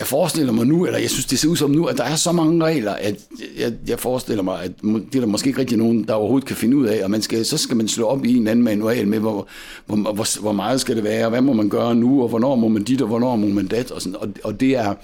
jeg 0.00 0.06
forestiller 0.06 0.52
mig 0.52 0.66
nu, 0.66 0.86
eller 0.86 0.98
jeg 0.98 1.10
synes, 1.10 1.26
det 1.26 1.38
ser 1.38 1.48
ud 1.48 1.56
som 1.56 1.70
nu, 1.70 1.84
at 1.84 1.98
der 1.98 2.04
er 2.04 2.16
så 2.16 2.32
mange 2.32 2.64
regler, 2.64 2.92
at 2.92 3.16
jeg, 3.58 3.72
jeg 3.88 3.98
forestiller 3.98 4.42
mig, 4.42 4.62
at 4.62 4.72
det 4.82 5.14
er 5.14 5.20
der 5.20 5.26
måske 5.26 5.48
ikke 5.48 5.60
rigtig 5.60 5.78
nogen, 5.78 6.04
der 6.04 6.14
overhovedet 6.14 6.48
kan 6.48 6.56
finde 6.56 6.76
ud 6.76 6.86
af, 6.86 7.04
og 7.04 7.10
man 7.10 7.22
skal, 7.22 7.46
så 7.46 7.56
skal 7.56 7.76
man 7.76 7.88
slå 7.88 8.06
op 8.06 8.24
i 8.24 8.36
en 8.36 8.48
anden 8.48 8.64
manual 8.64 9.08
med, 9.08 9.18
hvor, 9.18 9.48
hvor, 9.86 9.96
hvor, 9.96 10.40
hvor 10.40 10.52
meget 10.52 10.80
skal 10.80 10.96
det 10.96 11.04
være, 11.04 11.28
hvad 11.28 11.40
må 11.40 11.52
man 11.52 11.68
gøre 11.68 11.94
nu, 11.94 12.22
og 12.22 12.28
hvornår 12.28 12.54
må 12.54 12.68
man 12.68 12.84
dit, 12.84 13.02
og 13.02 13.08
hvornår 13.08 13.36
må 13.36 13.46
man 13.46 13.66
dat, 13.66 13.90
og, 13.90 14.02
sådan, 14.02 14.16
og, 14.16 14.28
og 14.44 14.60
det 14.60 14.76
er, 14.76 14.94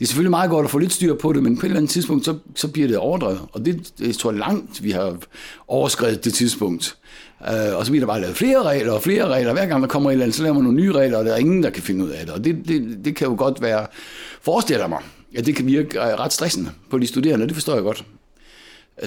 det 0.00 0.04
er 0.04 0.08
selvfølgelig 0.08 0.30
meget 0.30 0.50
godt 0.50 0.64
at 0.64 0.70
få 0.70 0.78
lidt 0.78 0.92
styr 0.92 1.14
på 1.14 1.32
det, 1.32 1.42
men 1.42 1.56
på 1.56 1.60
et 1.60 1.64
eller 1.64 1.76
andet 1.76 1.90
tidspunkt, 1.90 2.24
så, 2.24 2.34
så 2.54 2.68
bliver 2.68 2.88
det 2.88 2.96
overdrevet. 2.96 3.40
Og 3.52 3.64
det, 3.64 3.92
det 3.98 4.16
tror 4.16 4.30
jeg 4.30 4.38
langt, 4.38 4.84
vi 4.84 4.90
har 4.90 5.16
overskrevet 5.68 6.24
det 6.24 6.34
tidspunkt. 6.34 6.96
Uh, 7.40 7.76
og 7.78 7.86
så 7.86 7.92
bliver 7.92 8.06
der 8.06 8.12
bare 8.12 8.20
lavet 8.20 8.36
flere 8.36 8.62
regler 8.62 8.92
og 8.92 9.02
flere 9.02 9.28
regler. 9.28 9.52
Hver 9.52 9.66
gang 9.66 9.82
der 9.82 9.88
kommer 9.88 10.10
et 10.10 10.12
eller 10.12 10.24
andet, 10.24 10.36
så 10.36 10.42
laver 10.42 10.54
man 10.54 10.62
nogle 10.62 10.80
nye 10.80 10.92
regler, 10.92 11.18
og 11.18 11.24
der 11.24 11.32
er 11.32 11.36
ingen, 11.36 11.62
der 11.62 11.70
kan 11.70 11.82
finde 11.82 12.04
ud 12.04 12.10
af 12.10 12.26
det. 12.26 12.34
Og 12.34 12.44
det, 12.44 12.56
det, 12.68 12.98
det 13.04 13.16
kan 13.16 13.28
jo 13.28 13.34
godt 13.38 13.62
være, 13.62 13.86
forestiller 14.42 14.86
mig, 14.86 14.98
at 15.36 15.46
det 15.46 15.56
kan 15.56 15.66
virke 15.66 15.98
øh, 15.98 16.04
ret 16.04 16.32
stressende 16.32 16.70
på 16.90 16.98
de 16.98 17.06
studerende, 17.06 17.46
det 17.46 17.54
forstår 17.54 17.74
jeg 17.74 17.82
godt. 17.82 18.04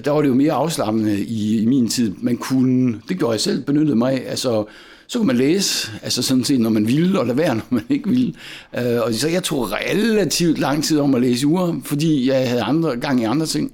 Der 0.05 0.11
var 0.11 0.21
det 0.21 0.29
jo 0.29 0.33
mere 0.33 0.53
afslappende 0.53 1.19
i, 1.19 1.61
i 1.61 1.65
min 1.65 1.89
tid. 1.89 2.13
Man 2.17 2.37
kunne, 2.37 3.01
det 3.09 3.17
gjorde 3.17 3.31
jeg 3.31 3.41
selv, 3.41 3.63
benyttede 3.65 3.95
mig 3.95 4.13
af, 4.13 4.29
altså 4.29 4.65
så 5.07 5.19
kunne 5.19 5.27
man 5.27 5.37
læse, 5.37 5.91
altså 6.01 6.21
sådan 6.21 6.43
set, 6.43 6.59
når 6.59 6.69
man 6.69 6.87
ville, 6.87 7.19
og 7.19 7.25
lade 7.25 7.37
være, 7.37 7.55
når 7.61 7.65
man 7.69 7.83
ikke 7.89 8.09
ville. 8.09 8.33
Øh, 8.77 9.01
og 9.01 9.13
så 9.13 9.27
jeg 9.27 9.43
tog 9.43 9.71
relativt 9.71 10.59
lang 10.59 10.83
tid 10.83 10.99
om 10.99 11.15
at 11.15 11.21
læse 11.21 11.47
uger, 11.47 11.81
fordi 11.83 12.29
jeg 12.29 12.49
havde 12.49 12.61
andre 12.61 12.97
gang 12.97 13.21
i 13.21 13.23
andre 13.23 13.45
ting. 13.45 13.71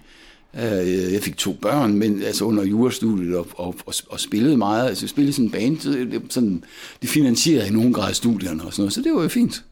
Øh, 0.55 1.13
jeg 1.13 1.21
fik 1.21 1.37
to 1.37 1.53
børn, 1.61 1.93
men 1.93 2.23
altså 2.23 2.45
under 2.45 2.63
jurastudiet 2.63 3.37
og, 3.37 3.47
og, 3.55 3.75
og, 3.85 3.93
og 4.09 4.19
spillede 4.19 4.57
meget. 4.57 4.87
Altså 4.87 5.03
jeg 5.03 5.09
spillede 5.09 5.33
sådan 5.33 5.45
en 5.45 5.51
band, 5.51 5.79
så 5.79 5.89
det, 5.89 6.21
sådan, 6.29 6.63
det 7.01 7.09
finansierede 7.09 7.67
i 7.67 7.71
nogen 7.71 7.93
grad 7.93 8.13
studierne 8.13 8.63
og 8.63 8.73
sådan 8.73 8.81
noget, 8.81 8.93
så 8.93 9.01
det 9.01 9.13
var 9.13 9.21
jo 9.21 9.27
fint. 9.27 9.63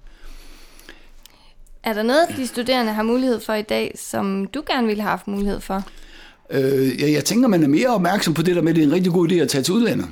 Er 1.88 1.94
der 1.94 2.04
noget, 2.04 2.28
de 2.38 2.48
studerende 2.48 2.94
har 2.94 3.04
mulighed 3.04 3.40
for 3.40 3.54
i 3.54 3.62
dag, 3.62 3.96
som 3.96 4.46
du 4.46 4.64
gerne 4.68 4.88
ville 4.88 5.02
have 5.02 5.10
haft 5.10 5.28
mulighed 5.28 5.60
for? 5.60 5.84
Øh, 6.50 7.02
ja, 7.02 7.12
jeg 7.12 7.26
tænker, 7.26 7.48
man 7.48 7.64
er 7.64 7.68
mere 7.68 7.88
opmærksom 7.88 8.34
på 8.34 8.42
det 8.42 8.56
der 8.56 8.62
med, 8.62 8.70
at 8.70 8.76
det 8.76 8.82
er 8.82 8.88
en 8.88 8.94
rigtig 8.94 9.12
god 9.12 9.32
idé 9.32 9.36
at 9.36 9.50
tage 9.50 9.64
til 9.64 9.74
udlandet. 9.74 10.08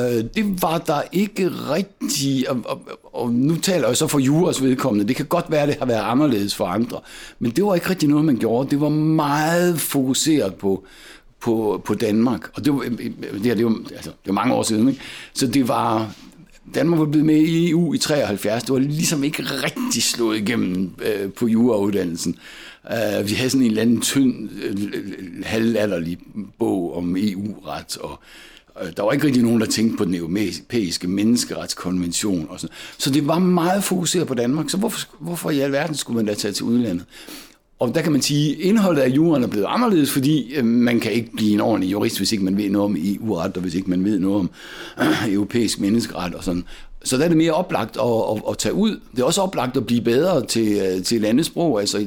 Øh, 0.00 0.24
det 0.34 0.62
var 0.62 0.78
der 0.78 1.02
ikke 1.12 1.48
rigtig, 1.48 2.50
og, 2.50 2.60
og, 2.64 2.80
og 3.12 3.32
nu 3.32 3.56
taler 3.56 3.88
jeg 3.88 3.96
så 3.96 4.06
for 4.06 4.18
juras 4.18 4.62
vedkommende, 4.62 5.08
det 5.08 5.16
kan 5.16 5.26
godt 5.26 5.50
være, 5.50 5.62
at 5.62 5.68
det 5.68 5.76
har 5.78 5.86
været 5.86 6.02
anderledes 6.04 6.54
for 6.54 6.66
andre, 6.66 7.00
men 7.38 7.50
det 7.50 7.64
var 7.64 7.74
ikke 7.74 7.90
rigtig 7.90 8.08
noget, 8.08 8.24
man 8.24 8.36
gjorde. 8.36 8.70
Det 8.70 8.80
var 8.80 8.88
meget 8.88 9.80
fokuseret 9.80 10.54
på, 10.54 10.84
på, 11.40 11.82
på 11.84 11.94
Danmark, 11.94 12.50
og 12.54 12.64
det 12.64 12.74
var, 12.74 12.80
øh, 12.80 12.92
øh, 12.92 13.34
det, 13.34 13.46
her, 13.46 13.54
det, 13.54 13.64
var, 13.64 13.76
altså, 13.94 14.10
det 14.10 14.26
var 14.26 14.32
mange 14.32 14.54
år 14.54 14.62
siden, 14.62 14.88
ikke? 14.88 15.00
så 15.34 15.46
det 15.46 15.68
var, 15.68 16.10
Danmark 16.74 16.98
var 16.98 17.06
blevet 17.06 17.26
med 17.26 17.36
i 17.36 17.70
EU 17.70 17.94
i 17.94 17.98
73. 17.98 18.62
Det 18.62 18.72
var 18.72 18.78
ligesom 18.78 19.24
ikke 19.24 19.42
rigtig 19.42 20.02
slået 20.02 20.38
igennem 20.38 20.90
øh, 21.02 21.32
på 21.32 21.46
jurauddannelsen. 21.46 22.36
Uh, 22.84 23.28
vi 23.28 23.34
havde 23.34 23.50
sådan 23.50 23.64
en 23.64 23.70
eller 23.70 23.82
anden 23.82 24.00
tynd, 24.00 24.50
øh, 24.62 24.76
halvalderlig 25.44 26.18
bog 26.58 26.96
om 26.96 27.16
EU-ret, 27.16 27.96
og 27.96 28.20
Øh, 28.82 28.92
der 28.96 29.02
var 29.02 29.12
ikke 29.12 29.26
rigtig 29.26 29.42
nogen, 29.42 29.60
der 29.60 29.66
tænkte 29.66 29.96
på 29.96 30.04
den 30.04 30.14
europæiske 30.14 31.08
menneskeretskonvention. 31.08 32.46
Og 32.50 32.60
sådan. 32.60 32.76
Så 32.98 33.10
det 33.10 33.26
var 33.26 33.38
meget 33.38 33.84
fokuseret 33.84 34.26
på 34.26 34.34
Danmark. 34.34 34.70
Så 34.70 34.76
hvorfor, 34.76 35.08
hvorfor 35.20 35.50
i 35.50 35.60
alverden 35.60 35.94
skulle 35.94 36.16
man 36.16 36.26
da 36.26 36.34
tage 36.34 36.52
til 36.52 36.64
udlandet? 36.64 37.04
Og 37.78 37.94
der 37.94 38.02
kan 38.02 38.12
man 38.12 38.22
sige, 38.22 38.52
at 38.52 38.60
indholdet 38.60 39.02
af 39.02 39.08
juraen 39.08 39.42
er 39.42 39.46
blevet 39.48 39.66
anderledes, 39.68 40.10
fordi 40.10 40.54
øh, 40.54 40.64
man 40.64 41.00
kan 41.00 41.12
ikke 41.12 41.32
blive 41.32 41.52
en 41.52 41.60
ordentlig 41.60 41.92
jurist, 41.92 42.18
hvis 42.18 42.32
ikke 42.32 42.44
man 42.44 42.56
ved 42.56 42.70
noget 42.70 42.84
om 42.84 42.96
EU-ret, 42.98 43.56
og 43.56 43.62
hvis 43.62 43.74
ikke 43.74 43.90
man 43.90 44.04
ved 44.04 44.18
noget 44.18 44.36
om 44.36 44.50
øh, 45.00 45.32
europæisk 45.34 45.80
menneskeret 45.80 46.34
og 46.34 46.44
sådan. 46.44 46.64
Så 47.04 47.16
der 47.16 47.24
er 47.24 47.28
det 47.28 47.36
mere 47.36 47.52
oplagt 47.52 47.96
at, 47.96 48.36
at, 48.36 48.42
at 48.50 48.58
tage 48.58 48.74
ud. 48.74 49.00
Det 49.12 49.20
er 49.20 49.24
også 49.24 49.42
oplagt 49.42 49.76
at 49.76 49.86
blive 49.86 50.00
bedre 50.00 50.46
til, 50.46 50.80
øh, 50.82 51.02
til 51.02 51.20
landesprog. 51.20 51.80
Altså, 51.80 51.98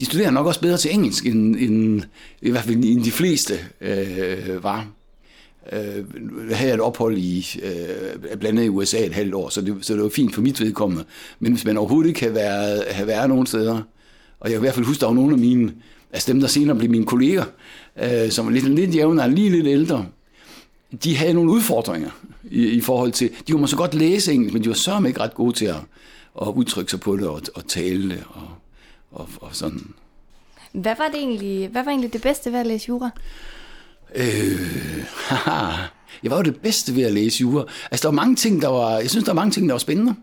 de 0.00 0.04
studerer 0.04 0.30
nok 0.30 0.46
også 0.46 0.60
bedre 0.60 0.76
til 0.76 0.94
engelsk, 0.94 1.26
end, 1.26 1.56
end 1.56 2.02
i 2.42 2.50
hvert 2.50 2.64
fald 2.64 2.76
end 2.76 3.04
de 3.04 3.10
fleste 3.10 3.54
øh, 3.80 4.64
var 4.64 4.86
øh, 5.72 6.04
havde 6.54 6.68
jeg 6.68 6.74
et 6.74 6.80
ophold 6.80 7.18
i, 7.18 7.60
øh, 7.62 8.38
blandt 8.38 8.44
andet 8.44 8.64
i 8.64 8.68
USA 8.68 9.06
et 9.06 9.12
halvt 9.12 9.34
år, 9.34 9.48
så 9.48 9.60
det, 9.60 9.76
så 9.80 9.94
det 9.94 10.02
var 10.02 10.08
fint 10.08 10.34
for 10.34 10.42
mit 10.42 10.60
vedkommende. 10.60 11.04
Men 11.40 11.52
hvis 11.52 11.64
man 11.64 11.76
overhovedet 11.76 12.08
ikke 12.08 12.18
kan 12.18 12.34
være, 12.34 12.82
have 12.90 13.06
været 13.06 13.28
nogen 13.28 13.46
steder, 13.46 13.82
og 14.44 14.50
jeg 14.50 14.56
kan 14.56 14.60
i 14.60 14.64
hvert 14.64 14.74
fald 14.74 14.86
huske, 14.86 15.00
der 15.00 15.06
var 15.06 15.14
nogle 15.14 15.32
af 15.32 15.38
mine, 15.38 15.72
altså 16.12 16.32
dem, 16.32 16.40
der 16.40 16.46
senere 16.46 16.76
blev 16.76 16.90
mine 16.90 17.06
kolleger, 17.06 17.44
øh, 18.02 18.30
som 18.30 18.46
var 18.46 18.52
lidt, 18.52 18.64
lidt 18.64 18.94
jævnere, 18.94 19.30
lige 19.30 19.50
lidt 19.50 19.66
ældre, 19.66 20.06
de 21.04 21.16
havde 21.16 21.34
nogle 21.34 21.50
udfordringer 21.50 22.10
i, 22.50 22.66
i 22.66 22.80
forhold 22.80 23.12
til, 23.12 23.30
de 23.46 23.52
kunne 23.52 23.68
så 23.68 23.76
godt 23.76 23.94
læse 23.94 24.32
engelsk, 24.32 24.54
men 24.54 24.64
de 24.64 24.68
var 24.68 24.74
sørme 24.74 25.08
ikke 25.08 25.20
ret 25.20 25.34
gode 25.34 25.52
til 25.52 25.64
at, 25.64 25.76
at 26.42 26.48
udtrykke 26.48 26.90
sig 26.90 27.00
på 27.00 27.16
det 27.16 27.28
og, 27.28 27.42
og 27.54 27.68
tale 27.68 28.10
det 28.10 28.24
og, 28.28 28.48
og, 29.10 29.28
og 29.40 29.48
sådan. 29.52 29.86
Hvad 30.72 30.94
var 30.98 31.08
det 31.08 31.18
egentlig, 31.18 31.68
hvad 31.68 31.84
var 31.84 31.90
egentlig 31.90 32.12
det 32.12 32.22
bedste 32.22 32.52
ved 32.52 32.58
at 32.58 32.66
læse 32.66 32.88
jura? 32.88 33.10
Øh, 34.14 35.04
haha. 35.28 35.86
Jeg 36.22 36.30
var 36.30 36.36
jo 36.36 36.42
det 36.42 36.56
bedste 36.56 36.96
ved 36.96 37.02
at 37.02 37.12
læse 37.12 37.40
jura. 37.40 37.64
Altså, 37.90 38.02
der 38.02 38.08
var 38.08 38.22
mange 38.22 38.36
ting, 38.36 38.62
der 38.62 38.68
var... 38.68 38.98
Jeg 38.98 39.10
synes, 39.10 39.24
der 39.24 39.32
var 39.32 39.40
mange 39.40 39.52
ting, 39.52 39.68
der 39.68 39.72
var 39.72 39.78
spændende. 39.78 40.14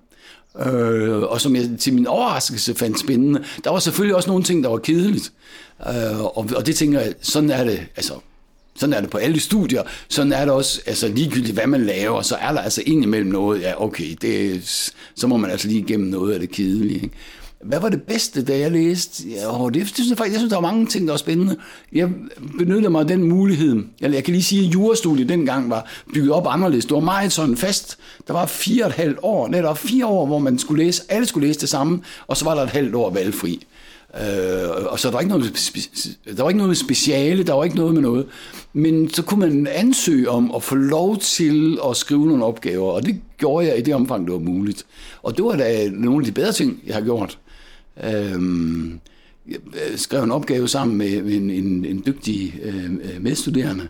Øh, 0.59 1.21
og 1.21 1.41
som 1.41 1.55
jeg 1.55 1.69
til 1.79 1.93
min 1.93 2.07
overraskelse 2.07 2.75
fandt 2.75 2.99
spændende. 2.99 3.43
Der 3.63 3.69
var 3.69 3.79
selvfølgelig 3.79 4.15
også 4.15 4.29
nogle 4.29 4.43
ting, 4.43 4.63
der 4.63 4.69
var 4.69 4.77
kedeligt. 4.77 5.31
Øh, 5.87 6.21
og, 6.21 6.49
og 6.55 6.65
det 6.65 6.75
tænker 6.75 6.99
jeg, 6.99 7.13
sådan 7.21 7.49
er 7.49 7.63
det, 7.63 7.79
altså, 7.95 8.13
sådan 8.75 8.93
er 8.93 9.01
det 9.01 9.09
på 9.09 9.17
alle 9.17 9.39
studier. 9.39 9.83
Sådan 10.09 10.33
er 10.33 10.45
det 10.45 10.53
også, 10.53 10.81
altså 10.85 11.07
ligegyldigt 11.07 11.53
hvad 11.53 11.67
man 11.67 11.85
laver, 11.85 12.21
så 12.21 12.35
er 12.35 12.51
der 12.51 12.61
altså 12.61 12.83
indimellem 12.85 13.31
noget, 13.31 13.61
ja 13.61 13.83
okay, 13.83 14.15
det, 14.21 14.61
så 15.15 15.27
må 15.27 15.37
man 15.37 15.51
altså 15.51 15.67
lige 15.67 15.79
igennem 15.79 16.07
noget 16.07 16.33
af 16.33 16.39
det 16.39 16.51
kedelige. 16.51 17.03
Ikke? 17.03 17.15
Hvad 17.63 17.79
var 17.79 17.89
det 17.89 18.03
bedste, 18.03 18.43
da 18.43 18.59
jeg 18.59 18.71
læste? 18.71 19.29
Ja, 19.29 19.65
det, 19.65 19.73
det 19.73 19.87
synes 19.87 20.09
jeg 20.09 20.17
faktisk, 20.17 20.33
jeg 20.33 20.39
synes, 20.39 20.49
der 20.49 20.61
var 20.61 20.71
mange 20.71 20.85
ting, 20.85 21.07
der 21.07 21.13
var 21.13 21.17
spændende. 21.17 21.55
Jeg 21.93 22.09
benyttede 22.57 22.89
mig 22.89 23.01
af 23.01 23.07
den 23.07 23.23
mulighed. 23.23 23.83
Jeg, 24.01 24.13
jeg 24.13 24.23
kan 24.23 24.31
lige 24.31 24.43
sige, 24.43 24.67
at 24.67 24.73
jurastudiet 24.73 25.29
dengang 25.29 25.69
var 25.69 25.91
bygget 26.13 26.31
op 26.31 26.47
anderledes. 26.49 26.85
Det 26.85 26.93
var 26.93 26.99
meget 26.99 27.31
sådan 27.31 27.57
fast. 27.57 27.97
Der 28.27 28.33
var 28.33 28.45
fire 28.45 28.83
og 28.83 28.89
et 28.89 28.95
halvt 28.95 29.19
år, 29.21 29.47
netop 29.47 29.77
fire 29.77 30.05
år, 30.05 30.25
hvor 30.25 30.39
man 30.39 30.59
skulle 30.59 30.83
læse, 30.83 31.03
alle 31.09 31.27
skulle 31.27 31.47
læse 31.47 31.59
det 31.59 31.69
samme, 31.69 32.01
og 32.27 32.37
så 32.37 32.45
var 32.45 32.55
der 32.55 32.61
et 32.61 32.69
halvt 32.69 32.95
år 32.95 33.09
valgfri. 33.09 33.67
Øh, 34.15 34.69
og 34.85 34.99
så 34.99 35.07
der 35.07 35.13
var, 35.13 35.19
ikke 35.19 35.29
noget, 35.29 35.43
der 36.37 36.43
var 36.43 36.49
ikke 36.49 36.57
noget 36.57 36.69
med 36.69 36.75
speciale, 36.75 37.43
der 37.43 37.53
var 37.53 37.63
ikke 37.63 37.75
noget 37.75 37.93
med 37.93 38.01
noget. 38.01 38.25
Men 38.73 39.09
så 39.09 39.23
kunne 39.23 39.39
man 39.39 39.67
ansøge 39.67 40.29
om 40.29 40.51
at 40.55 40.63
få 40.63 40.75
lov 40.75 41.17
til 41.17 41.79
at 41.89 41.97
skrive 41.97 42.27
nogle 42.27 42.45
opgaver, 42.45 42.91
og 42.91 43.05
det 43.05 43.21
gjorde 43.37 43.67
jeg 43.67 43.77
i 43.77 43.81
det 43.81 43.95
omfang, 43.95 44.25
det 44.25 44.33
var 44.33 44.39
muligt. 44.39 44.85
Og 45.23 45.37
det 45.37 45.45
var 45.45 45.55
da 45.55 45.89
nogle 45.89 46.17
af 46.17 46.25
de 46.25 46.31
bedre 46.31 46.51
ting, 46.51 46.79
jeg 46.87 46.95
har 46.95 47.01
gjort. 47.01 47.37
Øhm, 48.03 48.99
jeg 49.47 49.59
skrev 49.95 50.23
en 50.23 50.31
opgave 50.31 50.67
sammen 50.67 50.97
med 50.97 51.17
en, 51.17 51.49
en, 51.49 51.85
en 51.85 52.03
dygtig 52.05 52.59
øh, 52.63 52.91
medstuderende. 53.21 53.87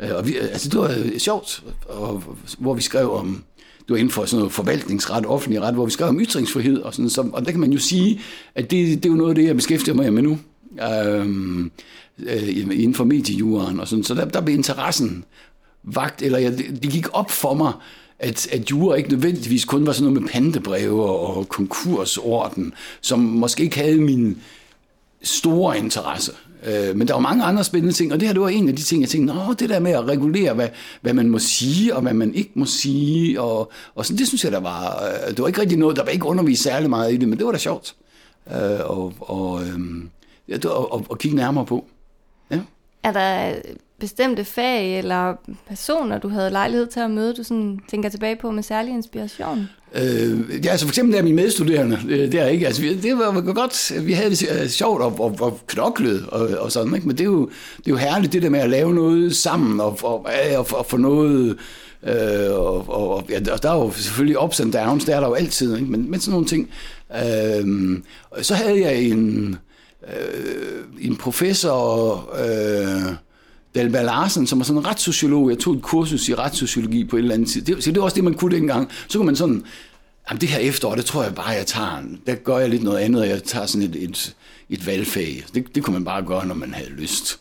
Øh, 0.00 0.10
og 0.14 0.28
vi, 0.28 0.36
altså, 0.36 0.68
det 0.68 0.78
var 0.78 0.94
øh, 1.04 1.18
sjovt, 1.18 1.64
og, 1.88 2.22
hvor 2.58 2.74
vi 2.74 2.82
skrev 2.82 3.12
om, 3.12 3.44
det 3.78 3.90
var 3.90 3.96
inden 3.96 4.10
for 4.10 4.24
sådan 4.24 4.38
noget 4.38 4.52
forvaltningsret, 4.52 5.26
offentlig 5.26 5.62
ret, 5.62 5.74
hvor 5.74 5.84
vi 5.84 5.90
skrev 5.90 6.08
om 6.08 6.20
ytringsfrihed, 6.20 6.78
og, 6.78 6.94
sådan, 6.94 7.10
så, 7.10 7.30
og 7.32 7.44
der 7.44 7.50
kan 7.50 7.60
man 7.60 7.72
jo 7.72 7.78
sige, 7.78 8.20
at 8.54 8.70
det, 8.70 9.02
det 9.02 9.08
er 9.08 9.12
jo 9.12 9.16
noget 9.16 9.30
af 9.30 9.34
det, 9.34 9.44
jeg 9.44 9.56
beskæftiger 9.56 9.94
mig 9.94 10.12
med 10.12 10.22
nu, 10.22 10.38
øhm, 10.82 11.70
øh, 12.18 12.48
inden 12.58 12.94
for 12.94 13.04
mediejuren, 13.04 13.80
og 13.80 13.88
sådan, 13.88 14.04
så 14.04 14.14
der, 14.14 14.24
der 14.24 14.40
blev 14.40 14.56
interessen 14.56 15.24
vagt, 15.82 16.22
eller 16.22 16.38
jeg, 16.38 16.58
det 16.58 16.90
gik 16.90 17.06
op 17.12 17.30
for 17.30 17.54
mig, 17.54 17.72
at, 18.22 18.48
at 18.52 18.70
jura 18.70 18.94
ikke 18.94 19.10
nødvendigvis 19.10 19.64
kun 19.64 19.86
var 19.86 19.92
sådan 19.92 20.12
noget 20.12 20.22
med 20.22 20.30
pandebreve 20.30 21.04
og 21.04 21.48
konkursorden, 21.48 22.74
som 23.00 23.18
måske 23.18 23.62
ikke 23.62 23.78
havde 23.78 24.00
min 24.00 24.38
store 25.22 25.78
interesse. 25.78 26.32
Øh, 26.66 26.96
men 26.96 27.08
der 27.08 27.14
var 27.14 27.20
mange 27.20 27.44
andre 27.44 27.64
spændende 27.64 27.94
ting, 27.94 28.12
og 28.12 28.20
det 28.20 28.28
her 28.28 28.32
det 28.32 28.42
var 28.42 28.48
en 28.48 28.68
af 28.68 28.76
de 28.76 28.82
ting, 28.82 29.02
jeg 29.02 29.08
tænkte, 29.08 29.34
Nå, 29.34 29.52
det 29.52 29.68
der 29.68 29.80
med 29.80 29.90
at 29.90 30.08
regulere, 30.08 30.54
hvad, 30.54 30.68
hvad 31.00 31.14
man 31.14 31.28
må 31.28 31.38
sige, 31.38 31.96
og 31.96 32.02
hvad 32.02 32.14
man 32.14 32.34
ikke 32.34 32.50
må 32.54 32.64
sige, 32.64 33.40
og, 33.40 33.72
og 33.94 34.06
sådan, 34.06 34.18
det 34.18 34.28
synes 34.28 34.44
jeg, 34.44 34.52
der 34.52 34.60
var, 34.60 35.04
øh, 35.04 35.30
det 35.30 35.38
var 35.38 35.46
ikke 35.46 35.60
rigtig 35.60 35.78
noget, 35.78 35.96
der 35.96 36.04
var 36.04 36.10
ikke 36.10 36.26
undervist 36.26 36.62
særlig 36.62 36.90
meget 36.90 37.12
i 37.12 37.16
det, 37.16 37.28
men 37.28 37.38
det 37.38 37.46
var 37.46 37.52
da 37.52 37.58
sjovt. 37.58 37.94
Øh, 38.48 38.80
og, 38.84 39.12
og, 39.18 39.62
øh, 39.62 39.78
ja, 40.48 40.68
og, 40.68 41.06
og 41.08 41.18
kigge 41.18 41.36
nærmere 41.36 41.66
på. 41.66 41.84
Ja. 42.50 42.60
Er 43.02 43.12
der 43.12 43.54
bestemte 44.02 44.44
fag 44.44 44.98
eller 44.98 45.34
personer, 45.68 46.18
du 46.18 46.28
havde 46.28 46.50
lejlighed 46.50 46.86
til 46.86 47.00
at 47.00 47.10
møde, 47.10 47.34
du 47.34 47.42
sådan 47.42 47.78
tænker 47.90 48.08
tilbage 48.08 48.36
på 48.36 48.50
med 48.50 48.62
særlig 48.62 48.94
inspiration? 48.94 49.68
Øh, 49.94 50.64
ja, 50.64 50.70
altså 50.70 50.86
for 50.86 50.90
eksempel 50.90 51.16
der 51.16 51.22
mine 51.22 51.36
medstuderende, 51.36 51.98
øh, 52.08 52.32
der, 52.32 52.42
er 52.42 52.48
ikke, 52.48 52.66
altså 52.66 52.82
det 53.02 53.18
var 53.18 53.52
godt, 53.52 54.06
vi 54.06 54.12
havde 54.12 54.30
det 54.30 54.62
øh, 54.62 54.68
sjovt 54.68 55.02
og, 55.02 55.20
og, 55.20 55.36
og 55.40 55.60
knoklet 55.66 56.26
og, 56.28 56.48
og 56.58 56.72
sådan, 56.72 56.94
ikke? 56.94 57.06
men 57.06 57.18
det 57.18 57.24
er, 57.24 57.30
jo, 57.30 57.50
det 57.76 57.86
er 57.86 57.90
jo 57.90 57.96
herligt 57.96 58.32
det 58.32 58.42
der 58.42 58.50
med 58.50 58.60
at 58.60 58.70
lave 58.70 58.94
noget 58.94 59.36
sammen 59.36 59.80
og, 59.80 59.98
og, 60.02 60.26
og, 60.56 60.66
og 60.72 60.86
få 60.86 60.96
noget, 60.96 61.56
øh, 62.02 62.52
og, 62.52 62.88
og, 62.88 63.24
ja, 63.30 63.52
og 63.52 63.62
der 63.62 63.70
er 63.70 63.76
jo 63.76 63.92
selvfølgelig 63.92 64.42
ups 64.42 64.60
and 64.60 64.72
downs, 64.72 65.04
der 65.04 65.16
er 65.16 65.20
der 65.20 65.28
jo 65.28 65.34
altid, 65.34 65.76
ikke? 65.76 65.90
Men, 65.90 66.10
men 66.10 66.20
sådan 66.20 66.32
nogle 66.32 66.46
ting. 66.46 66.70
Øh, 67.16 67.98
så 68.42 68.54
havde 68.54 68.80
jeg 68.80 69.02
en, 69.02 69.56
øh, 70.08 70.84
en 71.00 71.16
professor, 71.16 72.14
øh, 72.38 73.14
Dalba 73.74 74.02
Larsen, 74.02 74.46
som 74.46 74.58
var 74.58 74.64
sådan 74.64 74.80
en 74.80 74.86
retssociolog. 74.86 75.50
Jeg 75.50 75.58
tog 75.58 75.74
et 75.74 75.82
kursus 75.82 76.28
i 76.28 76.34
retssociologi 76.34 77.04
på 77.04 77.16
et 77.16 77.20
eller 77.20 77.34
andet 77.34 77.48
tid. 77.48 77.62
Det, 77.62 77.84
så 77.84 77.90
det 77.90 77.98
var 77.98 78.04
også 78.04 78.14
det, 78.14 78.24
man 78.24 78.34
kunne 78.34 78.56
dengang. 78.56 78.90
Så 79.08 79.18
kunne 79.18 79.26
man 79.26 79.36
sådan, 79.36 79.64
jamen 80.30 80.40
det 80.40 80.48
her 80.48 80.58
efterår, 80.58 80.94
det 80.94 81.04
tror 81.04 81.22
jeg 81.22 81.34
bare, 81.34 81.48
jeg 81.48 81.66
tager. 81.66 82.02
Der 82.26 82.34
gør 82.34 82.58
jeg 82.58 82.68
lidt 82.68 82.82
noget 82.82 82.98
andet, 82.98 83.22
og 83.22 83.28
jeg 83.28 83.42
tager 83.42 83.66
sådan 83.66 83.88
et, 83.88 83.96
et, 83.96 84.36
et 84.70 84.86
valgfag. 84.86 85.44
Det, 85.54 85.74
det 85.74 85.82
kunne 85.82 85.94
man 85.94 86.04
bare 86.04 86.22
gøre, 86.22 86.46
når 86.46 86.54
man 86.54 86.74
havde 86.74 86.90
lyst, 86.90 87.40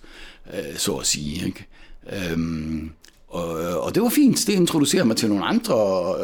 øh, 0.54 0.78
så 0.78 0.94
at 0.94 1.06
sige. 1.06 1.46
Ikke? 1.46 1.68
Øhm, 2.14 2.92
og, 3.28 3.82
og 3.82 3.96
det 3.96 4.04
var 4.04 4.10
fint. 4.10 4.44
Det 4.48 4.54
introducerede 4.54 5.08
mig 5.08 5.18
til 5.18 5.30
nogle 5.30 5.46
andre 5.46 5.76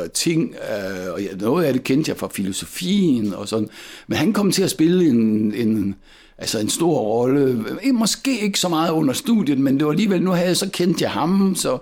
øh, 0.04 0.10
ting, 0.10 0.56
øh, 0.56 1.14
og 1.14 1.20
noget 1.40 1.66
af 1.66 1.74
det 1.74 1.84
kendte 1.84 2.10
jeg 2.10 2.18
fra 2.18 2.28
filosofien 2.32 3.34
og 3.34 3.48
sådan. 3.48 3.70
Men 4.08 4.18
han 4.18 4.34
kom 4.34 4.52
til 4.52 4.64
at 4.64 4.70
spille 4.70 5.08
en, 5.08 5.54
en 5.54 5.96
altså 6.38 6.60
en 6.60 6.70
stor 6.70 7.00
rolle. 7.00 7.66
Eh, 7.84 7.94
måske 7.96 8.40
ikke 8.40 8.60
så 8.60 8.70
meget 8.70 8.92
under 8.92 9.14
studiet, 9.14 9.60
men 9.60 9.78
det 9.78 9.86
var 9.86 9.92
alligevel, 9.92 10.22
nu 10.22 10.32
havde 10.32 10.48
jeg 10.48 10.58
så 10.58 10.70
kendt 10.70 11.02
jeg 11.02 11.12
ham, 11.12 11.56
så, 11.56 11.74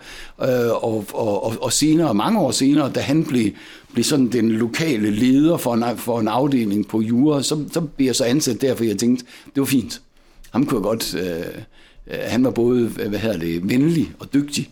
øh, 0.41 0.83
og, 0.83 1.05
og, 1.13 1.43
og, 1.43 1.53
og 1.62 1.74
senere, 1.74 2.13
mange 2.13 2.39
år 2.39 2.51
senere, 2.51 2.91
da 2.91 3.00
han 3.00 3.24
blev, 3.24 3.51
blev 3.93 4.03
sådan 4.03 4.27
den 4.27 4.51
lokale 4.51 5.12
leder 5.12 5.57
for 5.57 5.74
en, 5.74 5.97
for 5.97 6.19
en 6.19 6.27
afdeling 6.27 6.88
på 6.88 7.01
Jura, 7.01 7.43
så, 7.43 7.65
så 7.71 7.81
blev 7.81 8.05
jeg 8.05 8.15
så 8.15 8.24
ansat 8.24 8.62
der, 8.62 8.75
for 8.75 8.83
jeg 8.83 8.97
tænkte, 8.97 9.25
det 9.45 9.62
var 9.62 9.65
fint. 9.65 10.01
Ham 10.51 10.65
kunne 10.65 10.77
jeg 10.77 10.83
godt, 10.83 11.15
øh, 11.15 11.39
øh 12.07 12.19
han 12.27 12.43
var 12.43 12.51
både, 12.51 12.91
øh, 13.00 13.09
hvad 13.09 13.19
hedder 13.19 13.39
det, 13.39 13.69
venlig 13.69 14.12
og 14.19 14.33
dygtig, 14.33 14.69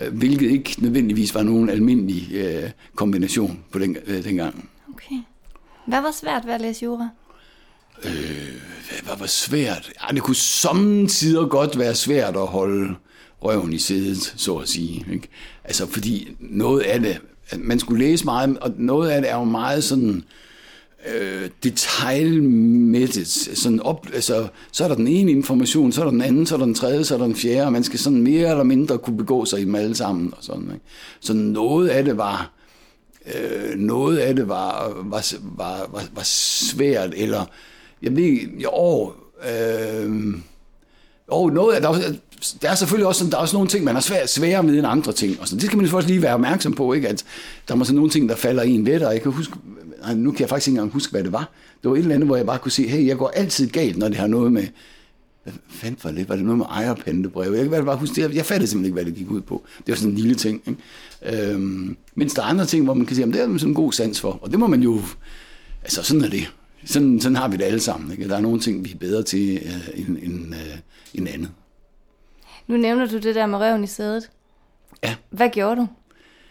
øh, 0.00 0.14
hvilket 0.14 0.50
ikke 0.50 0.76
nødvendigvis 0.78 1.34
var 1.34 1.42
nogen 1.42 1.70
almindelig 1.70 2.34
øh, 2.34 2.70
kombination 2.94 3.58
på 3.70 3.78
den, 3.78 3.96
øh, 4.06 4.24
dengang. 4.24 4.68
Okay. 4.94 5.16
Hvad 5.86 6.00
var 6.00 6.10
svært 6.10 6.46
ved 6.46 6.52
at 6.52 6.60
læse 6.60 6.84
jura? 6.84 7.08
Øh, 8.04 9.02
hvad 9.04 9.16
var 9.18 9.26
svært? 9.26 9.92
Ja, 10.02 10.14
det 10.14 10.22
kunne 10.22 10.36
samtidig 10.36 11.48
godt 11.50 11.78
være 11.78 11.94
svært 11.94 12.36
at 12.36 12.46
holde 12.46 12.94
røven 13.42 13.72
i 13.72 13.78
sædet, 13.78 14.34
så 14.36 14.56
at 14.56 14.68
sige. 14.68 15.06
Ikke? 15.12 15.28
Altså, 15.64 15.86
fordi 15.86 16.36
noget 16.40 16.80
af 16.80 17.00
det, 17.00 17.20
man 17.58 17.78
skulle 17.78 18.04
læse 18.04 18.24
meget, 18.24 18.58
og 18.58 18.72
noget 18.76 19.10
af 19.10 19.20
det 19.22 19.30
er 19.30 19.36
jo 19.36 19.44
meget 19.44 19.84
sådan 19.84 20.24
øh, 21.14 21.50
detaljmættet. 21.62 23.28
Sådan 23.54 23.80
op, 23.80 24.06
altså, 24.14 24.48
så 24.72 24.84
er 24.84 24.88
der 24.88 24.94
den 24.94 25.08
ene 25.08 25.30
information, 25.30 25.92
så 25.92 26.00
er 26.00 26.04
der 26.04 26.10
den 26.10 26.22
anden, 26.22 26.46
så 26.46 26.54
er 26.54 26.58
der 26.58 26.66
den 26.66 26.74
tredje, 26.74 27.04
så 27.04 27.14
er 27.14 27.18
der 27.18 27.26
den 27.26 27.36
fjerde, 27.36 27.66
og 27.66 27.72
man 27.72 27.84
skal 27.84 27.98
sådan 27.98 28.22
mere 28.22 28.50
eller 28.50 28.64
mindre 28.64 28.98
kunne 28.98 29.16
begå 29.16 29.44
sig 29.44 29.60
i 29.60 29.64
dem 29.64 29.74
alle 29.74 29.94
sammen. 29.94 30.34
Og 30.36 30.44
sådan, 30.44 30.70
ikke? 30.72 30.84
Så 31.20 31.32
noget 31.32 31.88
af 31.88 32.04
det 32.04 32.16
var, 32.16 32.52
øh, 33.34 33.78
noget 33.78 34.18
af 34.18 34.36
det 34.36 34.48
var, 34.48 34.92
var, 35.04 35.34
var, 35.42 35.88
var, 35.92 36.04
var 36.14 36.22
svært, 36.24 37.14
eller 37.16 37.40
øh, 37.40 37.46
Jamen, 38.06 38.24
det, 38.24 38.48
jo, 38.62 39.12
øh, 39.50 40.34
og 41.28 41.52
noget, 41.52 41.82
der, 41.82 41.92
der 42.62 42.70
er 42.70 42.74
selvfølgelig 42.74 43.06
også 43.06 43.18
sådan, 43.18 43.30
der 43.30 43.36
er 43.36 43.40
også 43.40 43.56
nogle 43.56 43.68
ting, 43.68 43.84
man 43.84 43.94
har 43.94 44.02
svært, 44.02 44.30
sværere 44.30 44.62
med 44.62 44.78
end 44.78 44.86
andre 44.86 45.12
ting. 45.12 45.40
Og 45.40 45.48
så, 45.48 45.56
det 45.56 45.64
skal 45.64 45.76
man 45.76 45.86
selvfølgelig 45.86 46.14
lige 46.14 46.22
være 46.22 46.34
opmærksom 46.34 46.72
på, 46.72 46.92
ikke? 46.92 47.08
at 47.08 47.24
der 47.68 47.76
er 47.76 47.84
sådan 47.84 47.96
nogle 47.96 48.10
ting, 48.10 48.28
der 48.28 48.36
falder 48.36 48.62
en 48.62 48.84
lettere. 48.84 49.10
Jeg 49.10 49.22
kan 49.22 49.32
huske, 49.32 49.56
nu 50.14 50.30
kan 50.30 50.40
jeg 50.40 50.48
faktisk 50.48 50.68
ikke 50.68 50.76
engang 50.76 50.92
huske, 50.92 51.10
hvad 51.10 51.24
det 51.24 51.32
var. 51.32 51.50
Det 51.82 51.90
var 51.90 51.96
et 51.96 52.00
eller 52.00 52.14
andet, 52.14 52.28
hvor 52.28 52.36
jeg 52.36 52.46
bare 52.46 52.58
kunne 52.58 52.72
se, 52.72 52.88
hey, 52.88 53.06
jeg 53.06 53.16
går 53.16 53.28
altid 53.28 53.68
galt, 53.70 53.98
når 53.98 54.08
det 54.08 54.16
har 54.16 54.26
noget 54.26 54.52
med, 54.52 54.66
hvad 55.42 55.54
fanden 55.68 56.00
var 56.04 56.10
det? 56.10 56.28
Var 56.28 56.36
det 56.36 56.44
noget 56.44 56.58
med 56.58 56.66
ejerpantebrev? 56.70 57.52
Jeg 57.52 57.70
kan 57.70 57.84
bare 57.84 57.96
huske 57.96 58.22
det. 58.22 58.34
Jeg 58.34 58.46
fattede 58.46 58.70
simpelthen 58.70 58.84
ikke, 58.84 58.94
hvad 58.94 59.04
det 59.04 59.14
gik 59.14 59.30
ud 59.30 59.40
på. 59.40 59.64
Det 59.78 59.88
var 59.88 59.94
sådan 59.94 60.10
en 60.10 60.18
lille 60.18 60.34
ting. 60.34 60.62
Ikke? 60.66 61.52
Øhm, 61.52 61.96
mens 62.14 62.34
der 62.34 62.42
er 62.42 62.46
andre 62.46 62.66
ting, 62.66 62.84
hvor 62.84 62.94
man 62.94 63.06
kan 63.06 63.16
sige, 63.16 63.26
at 63.26 63.34
det 63.34 63.42
er 63.42 63.46
man 63.46 63.58
sådan 63.58 63.70
en 63.70 63.74
god 63.74 63.92
sans 63.92 64.20
for. 64.20 64.38
Og 64.42 64.50
det 64.50 64.58
må 64.58 64.66
man 64.66 64.82
jo, 64.82 65.00
altså 65.82 66.02
sådan 66.02 66.24
er 66.24 66.30
det 66.30 66.52
sådan, 66.86 67.20
sådan 67.20 67.36
har 67.36 67.48
vi 67.48 67.56
det 67.56 67.64
alle 67.64 67.80
sammen. 67.80 68.12
Ikke? 68.12 68.28
Der 68.28 68.36
er 68.36 68.40
nogle 68.40 68.60
ting, 68.60 68.84
vi 68.84 68.92
er 68.92 68.98
bedre 68.98 69.22
til 69.22 69.60
øh, 69.64 70.00
end, 70.00 70.18
end, 70.22 70.54
øh, 70.54 70.78
end 71.14 71.28
andet. 71.28 71.50
Nu 72.66 72.76
nævner 72.76 73.06
du 73.06 73.18
det 73.18 73.34
der 73.34 73.46
med 73.46 73.58
røven 73.58 73.84
i 73.84 73.86
sædet. 73.86 74.30
Ja. 75.04 75.14
Hvad 75.30 75.48
gjorde 75.48 75.80
du 75.80 75.86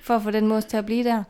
for 0.03 0.15
at 0.15 0.23
få 0.23 0.31
den 0.31 0.47
mos 0.47 0.65
til 0.65 0.77
at 0.77 0.85
blive 0.85 1.03
der? 1.03 1.23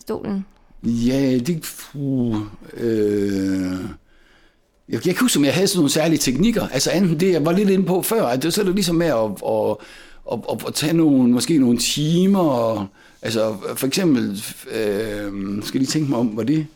Stolen. 0.00 0.46
Ja, 0.82 1.38
det... 1.38 1.84
Uh, 1.94 2.36
øh, 2.74 3.80
jeg 4.88 5.02
kan 5.02 5.10
ikke 5.10 5.20
huske, 5.20 5.38
om 5.38 5.44
jeg 5.44 5.54
havde 5.54 5.66
sådan 5.66 5.78
nogle 5.78 5.90
særlige 5.90 6.18
teknikker. 6.18 6.68
Altså 6.68 6.90
enten 6.90 7.20
det, 7.20 7.32
jeg 7.32 7.46
var 7.46 7.52
lidt 7.52 7.70
inde 7.70 7.86
på 7.86 8.02
før, 8.02 8.26
at 8.26 8.42
det 8.42 8.54
så 8.54 8.60
er 8.60 8.64
det 8.64 8.74
ligesom 8.74 8.96
med 8.96 9.06
at, 9.06 9.30
at, 9.46 9.76
at, 10.32 10.38
at, 10.52 10.66
at 10.66 10.74
tage 10.74 10.92
nogle, 10.92 11.32
måske 11.32 11.58
nogle 11.58 11.78
timer. 11.78 12.40
Og, 12.40 12.86
altså 13.22 13.56
for 13.76 13.86
eksempel, 13.86 14.44
øh, 14.72 15.62
skal 15.62 15.80
lige 15.80 15.90
tænke 15.90 16.10
mig 16.10 16.18
om, 16.18 16.36
var 16.36 16.42
det 16.42 16.66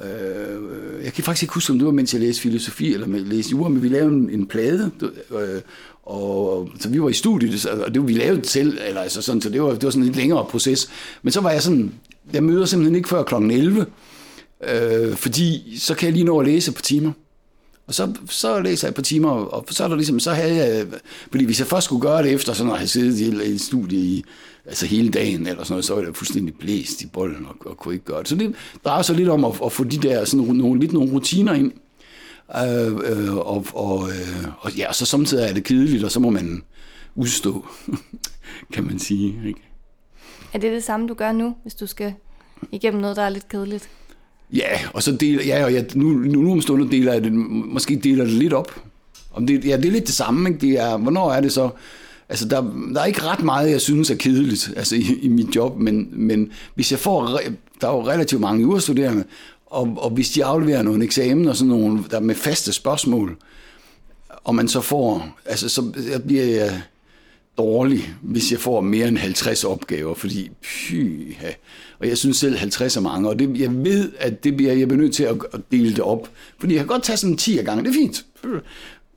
Øh, 0.00 0.08
øh, 0.54 1.04
jeg 1.04 1.12
kan 1.12 1.24
faktisk 1.24 1.42
ikke 1.42 1.54
huske, 1.54 1.72
om 1.72 1.78
det 1.78 1.86
var, 1.86 1.92
mens 1.92 2.12
jeg 2.14 2.20
læste 2.20 2.42
filosofi 2.42 2.94
eller 2.94 3.06
læste 3.06 3.50
jura, 3.50 3.68
men 3.68 3.82
vi 3.82 3.88
lavede 3.88 4.14
en, 4.14 4.30
en 4.30 4.46
plade, 4.46 4.90
øh, 5.30 5.60
og 6.02 6.68
så 6.80 6.88
vi 6.88 7.02
var 7.02 7.08
i 7.08 7.12
studiet, 7.12 7.66
og 7.66 7.94
det 7.94 8.00
var, 8.02 8.06
vi 8.06 8.12
lavede 8.12 8.48
selv, 8.48 8.78
eller 8.86 9.00
altså 9.00 9.22
sådan, 9.22 9.40
så 9.40 9.50
det 9.50 9.62
var, 9.62 9.70
det 9.70 9.84
var 9.84 9.90
sådan 9.90 10.02
en 10.02 10.06
lidt 10.06 10.16
længere 10.16 10.44
proces. 10.44 10.90
Men 11.22 11.32
så 11.32 11.40
var 11.40 11.50
jeg 11.50 11.62
sådan, 11.62 11.94
jeg 12.32 12.42
møder 12.42 12.64
simpelthen 12.64 12.96
ikke 12.96 13.08
før 13.08 13.22
kl. 13.22 13.34
11, 13.34 13.86
øh, 14.68 15.16
fordi 15.16 15.76
så 15.78 15.94
kan 15.94 16.06
jeg 16.06 16.12
lige 16.12 16.24
nå 16.24 16.38
at 16.38 16.46
læse 16.46 16.72
på 16.72 16.82
timer. 16.82 17.12
Og 17.86 17.94
så, 17.94 18.14
så 18.28 18.60
læser 18.60 18.88
jeg 18.88 18.90
et 18.90 18.94
par 18.94 19.02
timer, 19.02 19.30
og 19.30 19.66
så 19.70 19.84
er 19.84 19.88
der 19.88 19.96
ligesom, 19.96 20.20
så 20.20 20.32
havde 20.32 20.56
jeg, 20.56 20.86
fordi 21.30 21.44
hvis 21.44 21.58
jeg 21.58 21.66
først 21.66 21.84
skulle 21.84 22.02
gøre 22.02 22.22
det 22.22 22.32
efter 22.32 22.52
sådan 22.52 22.72
at 22.72 22.78
have 22.78 22.88
siddet 22.88 23.20
i 23.20 23.54
et 23.54 23.60
studie 23.60 23.98
i, 23.98 24.24
altså 24.66 24.86
hele 24.86 25.08
dagen 25.08 25.46
eller 25.46 25.64
sådan 25.64 25.72
noget, 25.72 25.84
så 25.84 25.94
var 25.94 26.02
jeg 26.02 26.16
fuldstændig 26.16 26.54
blæst 26.54 27.02
i 27.02 27.06
bolden 27.06 27.46
og, 27.46 27.70
og 27.70 27.76
kunne 27.76 27.94
ikke 27.94 28.06
gøre 28.06 28.18
det. 28.18 28.28
Så 28.28 28.36
det 28.36 28.54
drejer 28.84 29.02
sig 29.02 29.16
lidt 29.16 29.28
om 29.28 29.44
at, 29.44 29.52
at 29.64 29.72
få 29.72 29.84
de 29.84 29.98
der 29.98 30.24
sådan 30.24 30.46
nogle, 30.46 30.80
lidt 30.80 30.92
nogle 30.92 31.12
rutiner 31.12 31.52
ind. 31.52 31.72
Øh, 32.56 32.86
øh, 32.86 33.36
og, 33.36 33.66
og, 33.74 34.08
øh, 34.08 34.44
og 34.58 34.72
ja, 34.72 34.92
så 34.92 35.06
samtidig 35.06 35.48
er 35.48 35.52
det 35.52 35.64
kedeligt, 35.64 36.04
og 36.04 36.10
så 36.10 36.20
må 36.20 36.30
man 36.30 36.62
udstå, 37.14 37.66
kan 38.74 38.84
man 38.84 38.98
sige. 38.98 39.40
Ikke? 39.46 39.60
Er 40.52 40.58
det 40.58 40.72
det 40.72 40.84
samme, 40.84 41.08
du 41.08 41.14
gør 41.14 41.32
nu, 41.32 41.56
hvis 41.62 41.74
du 41.74 41.86
skal 41.86 42.14
igennem 42.72 43.00
noget, 43.00 43.16
der 43.16 43.22
er 43.22 43.28
lidt 43.28 43.48
kedeligt? 43.48 43.88
Ja, 44.52 44.80
og 44.92 45.02
så 45.02 45.12
deler, 45.12 45.44
ja, 45.44 45.64
og 45.64 45.74
jeg, 45.74 45.86
nu, 45.94 46.08
nu, 46.08 46.42
nu 46.42 46.52
om 46.52 46.60
stunden 46.60 46.90
deler 46.90 47.12
jeg 47.12 47.24
det, 47.24 47.32
måske 47.32 47.96
deler 47.96 48.24
det 48.24 48.32
lidt 48.32 48.52
op. 48.52 48.80
Om 49.32 49.46
det, 49.46 49.64
ja, 49.64 49.76
det 49.76 49.86
er 49.86 49.92
lidt 49.92 50.06
det 50.06 50.14
samme, 50.14 50.48
ikke? 50.48 50.60
Det 50.60 50.70
er, 50.80 50.96
hvornår 50.96 51.32
er 51.32 51.40
det 51.40 51.52
så? 51.52 51.70
Altså, 52.28 52.48
der, 52.48 52.62
der 52.94 53.00
er 53.00 53.04
ikke 53.04 53.22
ret 53.22 53.42
meget, 53.42 53.70
jeg 53.70 53.80
synes 53.80 54.10
er 54.10 54.14
kedeligt 54.14 54.72
altså, 54.76 54.96
i, 54.96 55.18
i 55.22 55.28
mit 55.28 55.56
job, 55.56 55.78
men, 55.78 56.08
men 56.12 56.50
hvis 56.74 56.90
jeg 56.90 56.98
får, 56.98 57.40
der 57.80 57.88
er 57.88 57.92
jo 57.92 58.06
relativt 58.08 58.40
mange 58.40 58.62
jurastuderende, 58.62 59.24
og, 59.66 59.94
og 59.96 60.10
hvis 60.10 60.30
de 60.30 60.44
afleverer 60.44 60.82
nogle 60.82 61.04
eksamen 61.04 61.48
og 61.48 61.56
sådan 61.56 61.68
nogle, 61.68 62.04
der 62.10 62.20
med 62.20 62.34
faste 62.34 62.72
spørgsmål, 62.72 63.36
og 64.44 64.54
man 64.54 64.68
så 64.68 64.80
får, 64.80 65.38
altså 65.44 65.68
så 65.68 65.92
jeg 66.10 66.22
bliver 66.22 66.44
jeg 66.44 66.82
dårlig, 67.58 68.14
hvis 68.22 68.52
jeg 68.52 68.60
får 68.60 68.80
mere 68.80 69.08
end 69.08 69.18
50 69.18 69.64
opgaver, 69.64 70.14
fordi 70.14 70.50
pyha, 70.62 71.50
og 71.98 72.08
jeg 72.08 72.18
synes 72.18 72.36
selv 72.36 72.56
50 72.56 72.96
er 72.96 73.00
mange, 73.00 73.28
og 73.28 73.38
det, 73.38 73.60
jeg 73.60 73.84
ved, 73.84 74.12
at 74.18 74.44
det 74.44 74.56
bliver, 74.56 74.72
jeg 74.72 74.88
bliver 74.88 75.02
nødt 75.02 75.14
til 75.14 75.24
at, 75.24 75.36
at 75.52 75.60
dele 75.70 75.90
det 75.90 76.00
op, 76.00 76.30
fordi 76.58 76.74
jeg 76.74 76.80
kan 76.80 76.88
godt 76.88 77.02
tage 77.02 77.16
sådan 77.16 77.36
10 77.36 77.56
gange, 77.56 77.84
det 77.84 77.90
er 77.90 77.94
fint, 77.94 78.24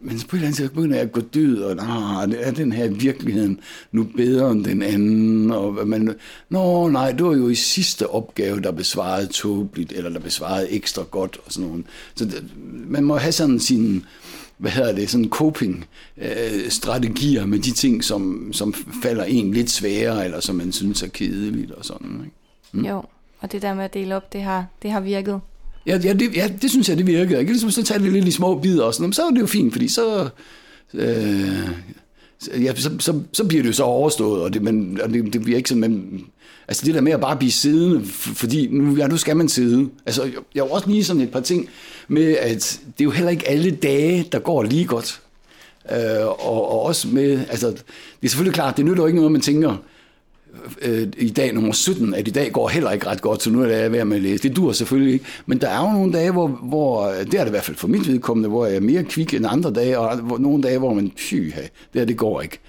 men 0.02 0.20
på 0.20 0.36
et 0.36 0.40
eller 0.40 0.48
andet 0.48 0.58
tidspunkt 0.58 0.76
begynder 0.76 0.96
jeg 0.96 1.06
at 1.06 1.12
gå 1.12 1.22
død, 1.22 1.62
og 1.62 1.76
nah, 1.76 2.32
er 2.40 2.52
den 2.52 2.72
her 2.72 2.88
virkeligheden 2.88 3.60
nu 3.92 4.08
bedre 4.18 4.52
end 4.52 4.66
den 4.66 4.82
anden? 4.82 5.52
Og 5.52 5.88
man, 5.88 6.16
Nå 6.50 6.90
nej, 6.90 7.12
det 7.12 7.26
var 7.26 7.36
jo 7.36 7.50
i 7.50 7.56
sidste 7.56 8.10
opgave, 8.10 8.62
der 8.62 8.72
besvarede 8.72 9.28
tåbeligt, 9.28 9.92
eller 9.92 10.10
der 10.10 10.20
besvarede 10.20 10.70
ekstra 10.70 11.04
godt, 11.12 11.38
og 11.46 11.54
sådan 11.54 11.70
noget. 11.70 11.86
Så 12.16 12.26
det, 12.26 12.44
man 12.88 13.04
må 13.04 13.18
have 13.18 13.32
sådan 13.32 13.60
sin, 13.60 14.06
hvad 14.58 14.72
hedder 14.72 14.96
det, 14.96 15.10
sådan 15.10 15.30
coping-strategier 15.30 17.44
øh, 17.44 17.50
med 17.50 17.60
de 17.60 17.72
ting, 17.72 18.04
som, 18.04 18.54
som 18.54 18.74
falder 19.04 19.24
en 19.24 19.54
lidt 19.54 19.70
sværere, 19.70 20.26
eller 20.26 20.40
som 20.40 20.56
man 20.56 20.72
synes 20.72 21.04
er 21.04 21.08
kedeligt 21.08 21.72
og 21.72 21.86
sådan. 21.86 22.22
Ikke? 22.26 22.36
Mm. 22.72 22.86
Jo, 22.86 23.04
og 23.40 23.52
det 23.52 23.62
der 23.62 23.74
med 23.74 23.84
at 23.84 23.94
dele 23.94 24.16
op, 24.16 24.34
det 24.34 24.42
har, 24.42 24.66
det 24.82 24.92
har 24.92 25.00
virket. 25.00 25.40
Ja, 25.86 26.00
ja, 26.04 26.14
det, 26.14 26.36
ja, 26.36 26.52
det 26.62 26.70
synes 26.70 26.90
jeg, 26.90 26.98
det 26.98 27.08
virker. 27.08 27.40
Ikke? 27.40 27.52
Ligesom 27.52 27.72
så 27.72 27.84
tager 27.84 28.00
det 28.00 28.12
lidt 28.12 28.28
i 28.28 28.32
små 28.32 28.60
bidder 28.60 28.84
og 28.84 28.94
sådan, 28.94 29.14
så 29.14 29.26
er 29.26 29.30
det 29.30 29.40
jo 29.40 29.46
fint, 29.46 29.74
fordi 29.74 29.88
så... 29.88 30.30
Øh, 30.94 31.70
ja, 32.62 32.76
så, 32.76 32.92
så, 33.00 33.22
så 33.34 33.44
bliver 33.44 33.64
det 33.64 33.68
jo 33.68 33.74
så 33.74 33.84
overstået, 33.84 34.44
og 34.44 34.54
det, 34.54 34.62
men, 34.62 35.02
og 35.04 35.10
det, 35.10 35.34
det 35.34 35.42
bliver 35.42 35.58
ikke 35.58 35.70
sådan, 35.70 35.82
men, 35.82 36.26
altså 36.68 36.86
det 36.86 36.96
der 36.96 37.02
med 37.02 37.12
at 37.12 37.22
bare 37.22 37.38
blive 37.38 37.52
siddende, 37.52 38.06
fordi 38.12 38.68
nu, 38.68 38.96
ja, 38.96 39.08
nu 39.08 39.18
skal 39.18 39.38
man 39.38 39.50
sidde. 39.50 39.90
Altså, 40.06 40.24
jeg, 40.24 40.34
jeg 40.56 40.64
har 40.64 40.70
også 40.70 40.90
lige 40.90 41.04
sådan 41.04 41.22
et 41.22 41.32
par 41.32 41.40
ting 41.40 41.70
med, 42.08 42.38
at 42.38 42.80
det 42.86 43.02
er 43.02 43.04
jo 43.04 43.12
heller 43.12 43.32
ikke 43.32 43.48
alle 43.48 43.72
dage, 43.72 44.26
der 44.32 44.40
går 44.40 44.64
lige 44.64 44.86
godt. 44.86 45.22
Øh, 45.92 46.28
og, 46.28 46.72
og 46.72 46.82
også 46.82 47.08
med, 47.08 47.40
altså, 47.50 47.68
det 47.68 47.84
er 48.24 48.28
selvfølgelig 48.28 48.54
klart, 48.54 48.78
det 48.78 48.86
nytter 48.86 49.04
jo 49.04 49.08
ikke 49.08 49.18
noget, 49.18 49.32
man 49.32 49.42
tænker, 49.42 49.78
øh, 50.82 51.08
i 51.18 51.30
dag 51.30 51.54
nummer 51.54 51.74
17, 51.74 52.14
at 52.14 52.28
i 52.28 52.32
dag 52.32 52.52
går 52.52 52.68
heller 52.68 52.92
ikke 52.92 53.08
ret 53.08 53.22
godt, 53.22 53.44
så 53.44 53.50
nu 53.50 53.64
er 53.64 53.68
jeg 53.68 53.92
ved 53.92 54.06
med 54.06 54.16
at 54.16 54.24
læse. 54.24 54.50
Det 54.50 54.56
dur 54.56 54.72
selvfølgelig 54.72 55.14
ikke. 55.14 55.26
Men 55.46 55.62
der 55.62 55.70
er 55.70 55.88
jo 55.88 55.94
nogle 55.94 56.14
dage, 56.14 56.32
hvor, 56.32 56.48
hvor 56.48 57.08
det 57.08 57.34
er 57.34 57.40
det 57.40 57.48
i 57.48 57.50
hvert 57.50 57.64
fald 57.64 57.78
for 57.78 57.88
mit 57.88 58.08
vedkommende, 58.08 58.50
hvor 58.50 58.66
jeg 58.66 58.76
er 58.76 58.80
mere 58.80 59.04
kvik 59.04 59.34
end 59.34 59.46
andre 59.50 59.72
dage, 59.72 60.00
og 60.00 60.18
hvor, 60.18 60.38
nogle 60.38 60.64
dage, 60.64 60.78
hvor 60.78 60.94
man, 60.94 61.12
fy, 61.18 61.36
det 61.36 61.72
her, 61.94 62.06
det 62.06 62.18
går 62.18 62.42
ikke. 62.42 62.60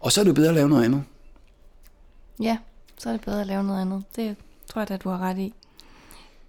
Og 0.00 0.12
så 0.12 0.20
er 0.20 0.24
det 0.24 0.34
bedre 0.34 0.48
at 0.48 0.54
lave 0.54 0.68
noget 0.68 0.84
andet. 0.84 1.02
Ja, 2.40 2.56
så 2.98 3.08
er 3.08 3.12
det 3.12 3.20
bedre 3.20 3.40
at 3.40 3.46
lave 3.46 3.64
noget 3.64 3.80
andet. 3.80 4.02
Det 4.16 4.36
tror 4.72 4.80
jeg 4.80 4.90
at 4.90 5.04
du 5.04 5.08
har 5.08 5.18
ret 5.18 5.38
i. 5.38 5.54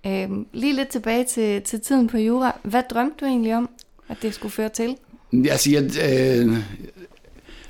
Øhm, 0.05 0.45
lige 0.53 0.73
lidt 0.73 0.89
tilbage 0.89 1.23
til, 1.23 1.61
til 1.61 1.81
tiden 1.81 2.07
på 2.07 2.17
Jura. 2.17 2.59
Hvad 2.63 2.83
drømte 2.89 3.15
du 3.21 3.25
egentlig 3.25 3.55
om, 3.55 3.69
at 4.09 4.17
det 4.21 4.33
skulle 4.33 4.51
føre 4.51 4.69
til? 4.69 4.95
Altså, 5.33 5.71
jeg, 5.71 5.83
øh, 5.83 6.57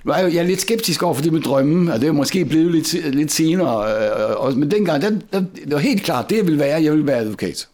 nu 0.04 0.12
er 0.12 0.18
jeg, 0.18 0.34
jeg 0.34 0.44
er 0.44 0.48
lidt 0.48 0.62
skeptisk 0.62 1.04
over 1.04 1.14
for 1.14 1.24
det 1.24 1.34
med 1.34 1.42
drømme, 1.42 1.94
og 1.94 2.02
det 2.02 2.08
er 2.08 2.12
måske 2.12 2.46
blevet 2.46 2.72
lidt, 2.72 3.16
lidt 3.16 3.32
senere. 3.32 3.96
Øh, 3.96 4.30
øh 4.30 4.36
og, 4.36 4.58
men 4.58 4.72
dengang, 4.72 5.02
der, 5.02 5.10
der, 5.34 5.40
det 5.40 5.72
var 5.72 5.78
helt 5.78 6.04
klart, 6.04 6.30
det 6.30 6.38
jeg 6.38 6.46
ville 6.46 6.60
være, 6.60 6.84
jeg 6.84 6.92
ville 6.92 7.08
være 7.08 7.18
advokat. 7.18 7.68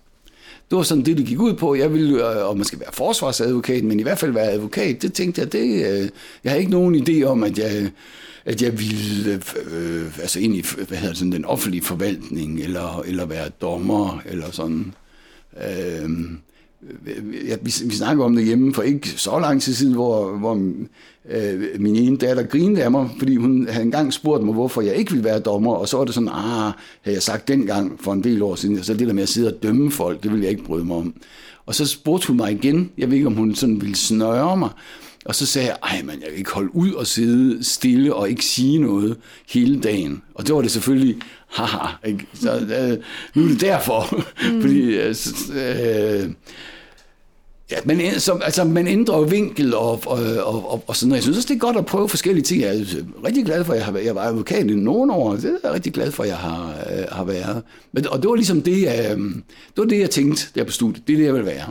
Det 0.70 0.78
var 0.78 0.84
sådan 0.84 1.06
det, 1.06 1.18
det 1.18 1.26
gik 1.26 1.40
ud 1.40 1.54
på. 1.54 1.76
Jeg 1.76 1.94
ville, 1.94 2.32
øh, 2.32 2.50
og 2.50 2.58
man 2.58 2.66
skal 2.66 2.80
være 2.80 2.94
forsvarsadvokat, 2.94 3.84
men 3.84 4.00
i 4.00 4.04
hvert 4.04 4.20
fald 4.20 4.32
være 4.32 4.52
advokat. 4.52 5.02
Det 5.02 5.14
tænkte 5.14 5.42
jeg, 5.42 5.52
det, 5.52 5.86
øh, 5.86 6.10
jeg 6.44 6.52
har 6.52 6.60
ikke 6.60 6.72
nogen 6.72 6.96
idé 6.96 7.24
om, 7.24 7.44
at 7.44 7.58
jeg, 7.58 7.90
at 8.46 8.62
jeg 8.62 8.80
ville 8.80 9.42
øh, 9.72 10.20
altså 10.20 10.40
ind 10.40 10.56
i 10.56 10.66
hvad 10.88 10.98
hedder 10.98 11.08
det, 11.08 11.18
sådan, 11.18 11.32
den 11.32 11.46
offentlige 11.46 11.84
forvaltning, 11.84 12.60
eller, 12.60 13.04
eller 13.08 13.26
være 13.26 13.50
dommer, 13.50 14.22
eller 14.26 14.52
sådan. 14.52 14.94
Øh, 15.58 16.10
ja, 17.48 17.56
vi, 17.62 17.74
vi 17.86 17.96
snakker 17.96 18.24
om 18.24 18.36
det 18.36 18.46
hjemme 18.46 18.74
for 18.74 18.82
ikke 18.82 19.10
så 19.10 19.40
lang 19.40 19.62
tid 19.62 19.74
siden, 19.74 19.94
hvor, 19.94 20.38
hvor 20.38 20.54
øh, 21.30 21.62
min 21.80 21.96
ene 21.96 22.18
datter 22.18 22.44
grinede 22.44 22.84
af 22.84 22.92
mig, 22.92 23.10
fordi 23.18 23.36
hun 23.36 23.68
havde 23.70 23.86
engang 23.86 24.14
spurgt 24.14 24.44
mig, 24.44 24.54
hvorfor 24.54 24.82
jeg 24.82 24.96
ikke 24.96 25.12
ville 25.12 25.24
være 25.24 25.40
dommer, 25.40 25.74
og 25.74 25.88
så 25.88 25.98
var 25.98 26.06
det 26.06 26.14
sådan, 26.14 26.30
ah, 26.30 26.74
havde 27.02 27.16
jeg 27.16 27.24
sagt 27.24 27.48
dengang 27.48 28.00
for 28.00 28.14
en 28.14 28.24
del 28.24 28.42
år 28.42 28.56
siden, 28.56 28.84
så 28.84 28.94
det 28.94 29.08
der 29.08 29.14
med 29.14 29.24
at 29.24 29.30
sidde 29.30 29.54
og 29.54 29.64
dømme 29.64 29.92
folk, 29.92 30.24
det 30.24 30.32
ville 30.32 30.44
jeg 30.44 30.52
ikke 30.52 30.64
bryde 30.64 30.86
mig 30.86 30.98
om. 30.98 31.14
Og 31.66 31.76
så 31.76 31.86
spurgte 31.86 32.28
hun 32.28 32.38
mig 32.38 32.52
igen, 32.52 32.92
jeg 32.98 33.08
ved 33.10 33.16
ikke, 33.16 33.28
om 33.28 33.36
hun 33.36 33.56
sådan 33.56 33.82
ville 33.82 33.96
snøre 33.96 34.58
mig, 34.58 34.70
og 35.26 35.36
så 35.36 35.46
sagde 35.46 35.68
jeg, 35.68 35.78
ej 35.84 36.02
man, 36.04 36.16
jeg 36.22 36.30
kan 36.30 36.38
ikke 36.38 36.52
holde 36.52 36.76
ud 36.76 36.92
og 36.92 37.08
sidde 37.08 37.64
stille 37.64 38.16
og 38.16 38.30
ikke 38.30 38.46
sige 38.46 38.80
noget 38.80 39.18
hele 39.50 39.80
dagen. 39.80 40.22
Og 40.36 40.48
det 40.48 40.56
var 40.56 40.62
det 40.62 40.72
selvfølgelig, 40.72 41.18
haha, 41.48 41.88
ikke? 42.06 42.28
Så 42.34 42.52
øh, 42.52 42.98
nu 43.36 43.44
er 43.44 43.48
det 43.48 43.62
derfor. 43.62 44.06
Mm. 44.52 44.62
Fordi, 44.62 44.80
øh, 44.80 45.16
øh, 45.56 46.30
Ja, 47.72 47.78
men 47.86 48.20
så, 48.20 48.34
altså, 48.34 48.64
man 48.64 48.88
ændrer 48.88 49.22
vinkel 49.22 49.74
og, 49.74 49.92
og, 49.92 50.20
og, 50.46 50.72
og, 50.72 50.84
og 50.88 50.96
sådan 50.96 51.10
noget. 51.10 51.18
Jeg 51.18 51.24
synes 51.24 51.38
også, 51.38 51.48
det 51.48 51.56
er 51.56 51.60
godt 51.60 51.78
at 51.78 51.86
prøve 51.86 52.10
forskellige 52.10 52.44
ting. 52.44 52.62
Jeg 52.62 52.70
er 52.70 52.86
rigtig 53.26 53.46
glad 53.46 53.64
for, 53.64 53.74
at 53.74 53.80
jeg, 53.80 53.86
har, 53.86 53.98
jeg 53.98 54.16
var 54.16 54.22
advokat 54.22 54.72
i 54.72 54.76
nogle 54.76 55.14
år. 55.14 55.36
Det 55.36 55.46
er 55.46 55.58
jeg 55.64 55.74
rigtig 55.74 55.94
glad 55.94 56.12
for, 56.12 56.24
at 56.24 56.30
jeg 56.30 56.38
har, 56.38 56.70
øh, 56.70 57.06
har 57.12 57.24
været. 57.24 57.64
Men, 57.92 58.08
og 58.08 58.22
det 58.22 58.30
var 58.30 58.36
ligesom 58.36 58.62
det, 58.62 58.88
øh, 58.88 59.18
det, 59.18 59.78
var 59.78 59.86
det, 59.86 60.00
jeg 60.00 60.10
tænkte 60.10 60.48
der 60.56 60.64
på 60.64 60.72
studiet. 60.72 61.08
Det 61.08 61.14
er 61.14 61.18
det, 61.18 61.26
jeg 61.26 61.34
vil 61.34 61.46
være. 61.46 61.66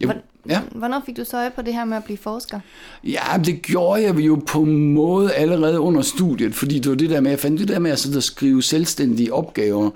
Jeg, 0.00 0.16
ja. 0.48 0.60
Hvornår 0.74 1.02
fik 1.06 1.16
du 1.16 1.24
så 1.24 1.36
øje 1.36 1.50
på 1.50 1.62
det 1.62 1.74
her 1.74 1.84
med 1.84 1.96
at 1.96 2.04
blive 2.04 2.18
forsker? 2.18 2.60
Ja, 3.04 3.38
det 3.44 3.62
gjorde 3.62 4.02
jeg 4.02 4.16
jo 4.16 4.42
på 4.46 4.62
en 4.62 4.92
måde 4.92 5.32
allerede 5.32 5.80
under 5.80 6.02
studiet, 6.02 6.54
fordi 6.54 6.78
det 6.78 6.90
var 6.90 6.96
det 6.96 7.10
der 7.10 7.20
med, 7.20 7.30
jeg 7.30 7.40
fandt 7.40 7.60
det 7.60 7.68
der 7.68 7.78
med 7.78 7.90
at, 7.90 7.98
sidde 7.98 8.16
og 8.16 8.22
skrive 8.22 8.62
selvstændige 8.62 9.32
opgaver, 9.32 9.90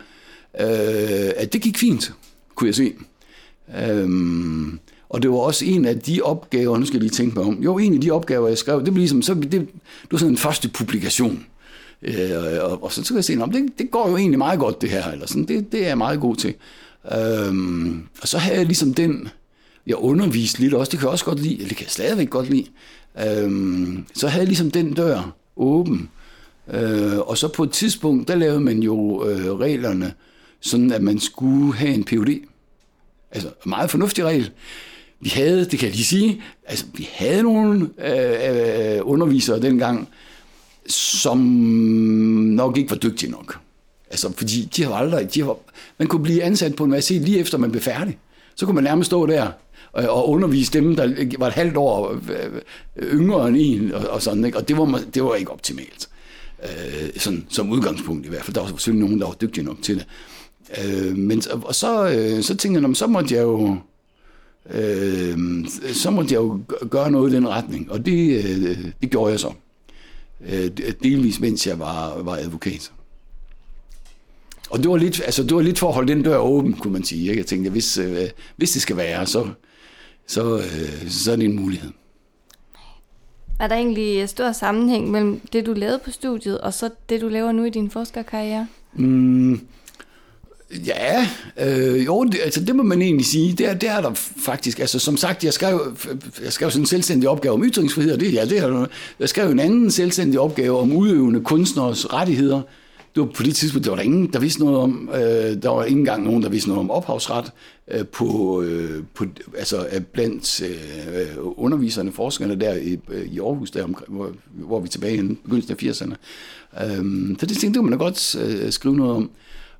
øh, 0.60 1.30
at 1.36 1.52
det 1.52 1.62
gik 1.62 1.78
fint, 1.78 2.12
kunne 2.54 2.68
jeg 2.68 2.74
se. 2.74 2.92
Øh, 3.82 4.08
og 5.08 5.22
det 5.22 5.30
var 5.30 5.36
også 5.36 5.64
en 5.64 5.84
af 5.84 6.00
de 6.00 6.20
opgaver, 6.22 6.78
nu 6.78 6.86
skal 6.86 6.96
jeg 6.96 7.02
lige 7.02 7.10
tænke 7.10 7.38
mig 7.38 7.44
om, 7.44 7.62
jo, 7.62 7.78
en 7.78 7.94
af 7.94 8.00
de 8.00 8.10
opgaver, 8.10 8.48
jeg 8.48 8.58
skrev, 8.58 8.76
det 8.76 8.84
blev 8.84 8.96
ligesom, 8.96 9.22
så, 9.22 9.34
det, 9.34 9.52
det 9.52 9.68
var 10.10 10.18
sådan 10.18 10.32
en 10.32 10.38
første 10.38 10.68
publikation. 10.68 11.46
Øh, 12.02 12.62
og, 12.62 12.84
og 12.84 12.92
så, 12.92 13.02
så 13.02 13.08
kan 13.08 13.16
jeg 13.16 13.24
se, 13.24 13.36
det, 13.36 13.78
det 13.78 13.90
går 13.90 14.10
jo 14.10 14.16
egentlig 14.16 14.38
meget 14.38 14.58
godt 14.58 14.82
det 14.82 14.90
her, 14.90 15.10
eller 15.10 15.26
sådan, 15.26 15.44
det, 15.44 15.72
det 15.72 15.82
er 15.82 15.88
jeg 15.88 15.98
meget 15.98 16.20
god 16.20 16.36
til. 16.36 16.54
Øhm, 17.12 18.02
og 18.22 18.28
så 18.28 18.38
havde 18.38 18.58
jeg 18.58 18.66
ligesom 18.66 18.94
den, 18.94 19.28
jeg 19.86 19.96
underviste 19.96 20.60
lidt 20.60 20.74
også, 20.74 20.90
det 20.90 20.98
kan 20.98 21.06
jeg 21.06 21.12
også 21.12 21.24
godt 21.24 21.40
lide, 21.40 21.54
eller 21.54 21.68
det 21.68 21.76
kan 21.76 21.84
jeg 21.84 21.90
stadigvæk 21.90 22.30
godt 22.30 22.50
lide. 22.50 22.66
Øhm, 23.26 24.04
så 24.14 24.28
havde 24.28 24.40
jeg 24.40 24.48
ligesom 24.48 24.70
den 24.70 24.94
dør 24.94 25.34
åben. 25.56 26.08
Øh, 26.70 27.18
og 27.18 27.38
så 27.38 27.48
på 27.48 27.62
et 27.62 27.70
tidspunkt, 27.70 28.28
der 28.28 28.34
lavede 28.34 28.60
man 28.60 28.82
jo 28.82 29.26
øh, 29.28 29.58
reglerne, 29.58 30.12
sådan 30.60 30.92
at 30.92 31.02
man 31.02 31.20
skulle 31.20 31.74
have 31.74 31.94
en 31.94 32.04
PhD. 32.04 32.44
Altså, 33.30 33.50
meget 33.66 33.90
fornuftig 33.90 34.24
regel 34.24 34.50
vi 35.20 35.28
havde, 35.28 35.64
det 35.64 35.78
kan 35.78 35.88
jeg 35.88 35.94
lige 35.94 36.04
sige, 36.04 36.42
altså 36.66 36.84
vi 36.94 37.08
havde 37.12 37.42
nogle 37.42 37.90
øh, 37.98 38.96
øh, 38.96 39.00
undervisere 39.02 39.60
dengang, 39.62 40.08
som 40.88 41.38
nok 41.38 42.78
ikke 42.78 42.90
var 42.90 42.96
dygtige 42.96 43.30
nok. 43.30 43.58
Altså, 44.10 44.32
fordi 44.32 44.68
de 44.76 44.84
har 44.84 44.94
aldrig, 44.94 45.34
de 45.34 45.42
har, 45.42 45.56
man 45.98 46.08
kunne 46.08 46.22
blive 46.22 46.42
ansat 46.42 46.76
på 46.76 46.84
universitet 46.84 47.22
lige 47.22 47.38
efter 47.38 47.58
man 47.58 47.70
blev 47.70 47.82
færdig. 47.82 48.18
Så 48.54 48.66
kunne 48.66 48.74
man 48.74 48.84
nærmest 48.84 49.06
stå 49.06 49.26
der 49.26 49.50
og, 49.92 50.08
og 50.08 50.28
undervise 50.28 50.72
dem, 50.72 50.96
der 50.96 51.26
var 51.38 51.46
et 51.46 51.52
halvt 51.52 51.76
år 51.76 52.12
øh, 52.12 53.12
yngre 53.12 53.48
end 53.48 53.56
en, 53.60 53.94
og, 53.94 54.08
og 54.08 54.22
sådan, 54.22 54.44
ikke? 54.44 54.58
og 54.58 54.68
det 54.68 54.76
var, 54.78 55.02
det 55.14 55.24
var 55.24 55.34
ikke 55.34 55.50
optimalt. 55.50 56.08
Øh, 56.62 57.10
sådan, 57.16 57.46
som 57.48 57.70
udgangspunkt 57.70 58.26
i 58.26 58.28
hvert 58.28 58.44
fald. 58.44 58.54
Der 58.54 58.60
var 58.60 58.68
selvfølgelig 58.68 59.04
nogen, 59.04 59.20
der 59.20 59.26
var 59.26 59.34
dygtige 59.34 59.64
nok 59.64 59.82
til 59.82 59.94
det. 59.96 60.06
Øh, 60.84 61.16
men, 61.16 61.42
og 61.50 61.74
så, 61.74 62.08
øh, 62.08 62.42
så 62.42 62.56
tænkte 62.56 62.82
jeg, 62.88 62.96
så 62.96 63.06
måtte 63.06 63.34
jeg 63.34 63.42
jo 63.42 63.76
øh, 64.74 65.38
så 65.92 66.10
måtte 66.10 66.34
jeg 66.34 66.40
jo 66.40 66.60
gøre 66.90 67.10
noget 67.10 67.32
i 67.32 67.34
den 67.34 67.48
retning, 67.48 67.92
og 67.92 68.06
det, 68.06 68.44
øh, 68.44 68.84
det 69.02 69.10
gjorde 69.10 69.30
jeg 69.30 69.40
så. 69.40 69.52
Øh, 70.48 70.70
delvis 71.02 71.40
mens 71.40 71.66
jeg 71.66 71.78
var, 71.78 72.22
var 72.22 72.36
advokat. 72.36 72.92
Og 74.70 74.78
det 74.78 74.90
var, 74.90 74.96
lidt, 74.96 75.20
altså, 75.24 75.42
det 75.42 75.54
var 75.54 75.62
lidt 75.62 75.78
for 75.78 75.88
at 75.88 75.94
holde 75.94 76.12
den 76.12 76.22
dør 76.22 76.38
åben, 76.38 76.72
kunne 76.72 76.92
man 76.92 77.04
sige. 77.04 77.28
Ikke? 77.28 77.38
Jeg 77.38 77.46
tænkte, 77.46 77.70
hvis, 77.70 77.98
øh, 77.98 78.28
hvis 78.56 78.70
det 78.70 78.82
skal 78.82 78.96
være, 78.96 79.26
så, 79.26 79.48
så, 80.26 80.58
øh, 80.58 81.10
så 81.10 81.32
er 81.32 81.36
det 81.36 81.44
en 81.44 81.56
mulighed. 81.56 81.90
Er 83.60 83.68
der 83.68 83.76
egentlig 83.76 84.28
stor 84.28 84.52
sammenhæng 84.52 85.10
mellem 85.10 85.40
det, 85.52 85.66
du 85.66 85.72
lavede 85.72 86.00
på 86.04 86.10
studiet, 86.10 86.60
og 86.60 86.74
så 86.74 86.90
det, 87.08 87.20
du 87.20 87.28
laver 87.28 87.52
nu 87.52 87.64
i 87.64 87.70
din 87.70 87.90
forskerkarriere? 87.90 88.66
Mm, 88.94 89.60
ja, 90.86 91.28
øh, 91.60 92.06
jo, 92.06 92.24
det, 92.24 92.40
altså 92.44 92.64
det 92.64 92.76
må 92.76 92.82
man 92.82 93.02
egentlig 93.02 93.26
sige. 93.26 93.52
Det 93.52 93.66
er, 93.68 93.74
det 93.74 93.88
er 93.88 94.00
der 94.00 94.14
faktisk. 94.44 94.78
Altså 94.78 94.98
som 94.98 95.16
sagt, 95.16 95.44
jeg 95.44 95.52
skrev, 95.52 95.96
jeg 96.44 96.52
skrev 96.52 96.70
sådan 96.70 96.82
en 96.82 96.86
selvstændig 96.86 97.28
opgave 97.28 97.54
om 97.54 97.64
ytringsfrihed, 97.64 98.12
og 98.12 98.20
det, 98.20 98.34
ja, 98.34 98.44
det 98.44 98.58
er, 98.58 98.86
jeg 99.20 99.28
skrev 99.28 99.50
en 99.50 99.58
anden 99.58 99.90
selvstændig 99.90 100.40
opgave 100.40 100.78
om 100.78 100.92
udøvende 100.92 101.40
kunstners 101.40 102.12
rettigheder, 102.12 102.62
det 103.14 103.26
var 103.26 103.32
på 103.32 103.42
det 103.42 103.56
tidspunkt, 103.56 103.84
der 103.84 103.90
var 103.90 103.96
der 103.96 104.02
ingen, 104.02 104.32
der 104.32 104.38
vidste 104.38 104.60
noget 104.60 104.78
om, 104.78 105.10
øh, 105.14 105.62
der 105.62 105.68
var 105.68 105.84
ikke 105.84 105.98
engang 105.98 106.24
nogen, 106.24 106.42
der 106.42 106.48
vidste 106.48 106.68
noget 106.68 106.80
om 106.80 106.90
ophavsret 106.90 107.52
øh, 107.90 108.06
på, 108.06 108.62
øh, 108.62 109.02
på, 109.14 109.24
altså 109.58 109.86
blandt 110.12 110.62
øh, 110.62 111.36
underviserne, 111.36 112.12
forskerne 112.12 112.60
der 112.60 112.74
i, 112.74 112.98
øh, 113.08 113.26
i 113.26 113.38
Aarhus, 113.38 113.70
der, 113.70 113.86
hvor, 114.08 114.30
hvor 114.46 114.80
vi 114.80 114.86
er 114.86 114.90
tilbage 114.90 115.16
i 115.16 115.34
begyndelsen 115.44 115.72
af 115.72 115.82
80'erne. 115.82 116.14
Øh, 116.84 117.36
så 117.38 117.46
det 117.46 117.56
tænkte 117.56 117.78
det 117.78 117.84
man 117.84 117.92
da 117.92 118.04
godt 118.04 118.36
øh, 118.36 118.72
skrive 118.72 118.96
noget 118.96 119.16
om 119.16 119.30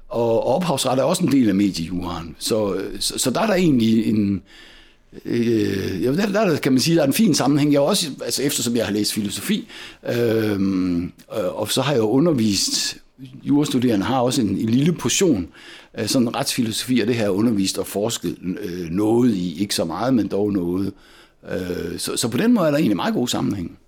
og 0.09 0.47
ophavsret 0.47 0.99
er 0.99 1.03
også 1.03 1.25
en 1.25 1.33
del 1.33 1.49
af 1.49 1.55
mediejuraen. 1.55 2.37
Så, 2.39 2.81
så, 3.01 3.19
så 3.19 3.31
der 3.31 3.41
er 3.41 3.47
der 3.47 3.55
egentlig 3.55 4.07
en, 4.07 4.43
Øh, 5.25 6.03
ja, 6.03 6.13
der, 6.13 6.27
der 6.27 6.57
kan 6.57 6.73
man 6.73 6.81
sige, 6.81 6.97
der 6.97 7.03
er 7.03 7.07
en 7.07 7.13
fin 7.13 7.35
sammenhæng. 7.35 7.73
Jeg 7.73 7.81
også, 7.81 8.11
altså 8.25 8.43
eftersom 8.43 8.77
jeg 8.77 8.87
har 8.87 8.93
læst 8.93 9.13
filosofi, 9.13 9.69
øhm, 10.09 11.05
øh, 11.05 11.61
og 11.61 11.71
så 11.71 11.83
har 11.83 11.93
jeg 11.93 12.03
undervist 12.03 12.97
jurastuderende 13.43 14.07
har 14.07 14.21
også 14.21 14.41
en, 14.43 14.49
en 14.49 14.69
lille 14.69 14.93
portion 14.93 15.49
af 15.95 16.11
sådan 16.11 16.37
retsfilosofi, 16.37 17.01
og 17.01 17.07
det 17.07 17.15
her 17.15 17.29
undervist 17.29 17.79
og 17.79 17.87
forsket 17.87 18.37
øh, 18.43 18.91
noget 18.91 19.35
i. 19.35 19.61
Ikke 19.61 19.75
så 19.75 19.85
meget, 19.85 20.15
men 20.15 20.29
dog 20.29 20.53
noget. 20.53 20.93
Øh, 21.51 21.99
så, 21.99 22.17
så 22.17 22.29
på 22.29 22.39
den 22.39 22.55
måde 22.55 22.67
er 22.67 22.71
der 22.71 22.79
egentlig 22.79 22.97
meget 22.97 23.15
god 23.15 23.29
sammenhæng. 23.29 23.79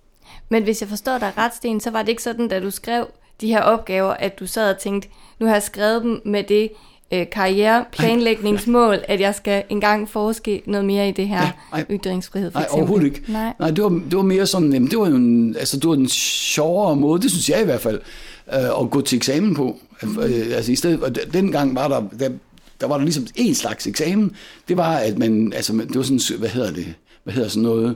Men 0.49 0.63
hvis 0.63 0.81
jeg 0.81 0.89
forstår 0.89 1.17
dig 1.17 1.31
ret, 1.37 1.55
Sten, 1.55 1.79
så 1.79 1.89
var 1.89 2.01
det 2.01 2.09
ikke 2.09 2.23
sådan, 2.23 2.47
da 2.47 2.59
du 2.59 2.71
skrev 2.71 3.07
de 3.41 3.47
her 3.47 3.61
opgaver, 3.61 4.13
at 4.13 4.39
du 4.39 4.47
sad 4.47 4.69
og 4.73 4.79
tænkte, 4.79 5.09
nu 5.39 5.45
har 5.45 5.53
jeg 5.53 5.63
skrevet 5.63 6.03
dem 6.03 6.21
med 6.25 6.43
det 6.43 6.69
øh, 7.13 7.25
karriereplanlægningsmål, 7.31 8.97
at 9.07 9.19
jeg 9.19 9.35
skal 9.35 9.63
engang 9.69 10.09
forske 10.09 10.61
noget 10.65 10.85
mere 10.85 11.09
i 11.09 11.11
det 11.11 11.27
her 11.27 11.41
ja, 11.41 11.51
ej, 11.73 11.85
ytringsfrihed. 11.89 12.51
For 12.51 12.59
nej, 12.59 12.67
overhovedet 12.71 13.05
ikke. 13.05 13.21
Nej, 13.27 13.53
nej 13.59 13.71
det, 13.71 13.83
var, 13.83 13.89
det 13.89 14.15
var 14.15 14.21
mere 14.21 14.47
sådan, 14.47 14.73
jamen, 14.73 14.91
det 14.91 14.99
var 14.99 15.05
en, 15.05 15.55
altså, 15.55 15.77
det 15.77 15.89
var 15.89 15.95
en 15.95 16.09
sjovere 16.09 16.95
måde, 16.95 17.21
det 17.21 17.31
synes 17.31 17.49
jeg 17.49 17.61
i 17.61 17.65
hvert 17.65 17.81
fald, 17.81 17.99
øh, 18.53 18.81
at 18.81 18.89
gå 18.91 19.01
til 19.01 19.15
eksamen 19.15 19.55
på. 19.55 19.77
Øh, 20.03 20.55
altså 20.55 20.71
i 20.71 20.75
stedet, 20.75 21.03
og 21.03 21.15
dengang 21.33 21.75
var 21.75 21.87
der, 21.87 22.03
der, 22.19 22.29
der 22.81 22.87
var 22.87 22.97
der 22.97 23.03
ligesom 23.03 23.27
en 23.35 23.55
slags 23.55 23.87
eksamen. 23.87 24.35
Det 24.67 24.77
var, 24.77 24.95
at 24.95 25.17
man, 25.17 25.53
altså 25.55 25.73
det 25.73 25.95
var 25.95 26.03
sådan, 26.03 26.39
hvad 26.39 26.49
hedder 26.49 26.71
det, 26.71 26.93
hvad 27.23 27.33
hedder 27.33 27.49
sådan 27.49 27.63
noget, 27.63 27.89
sted, 27.89 27.95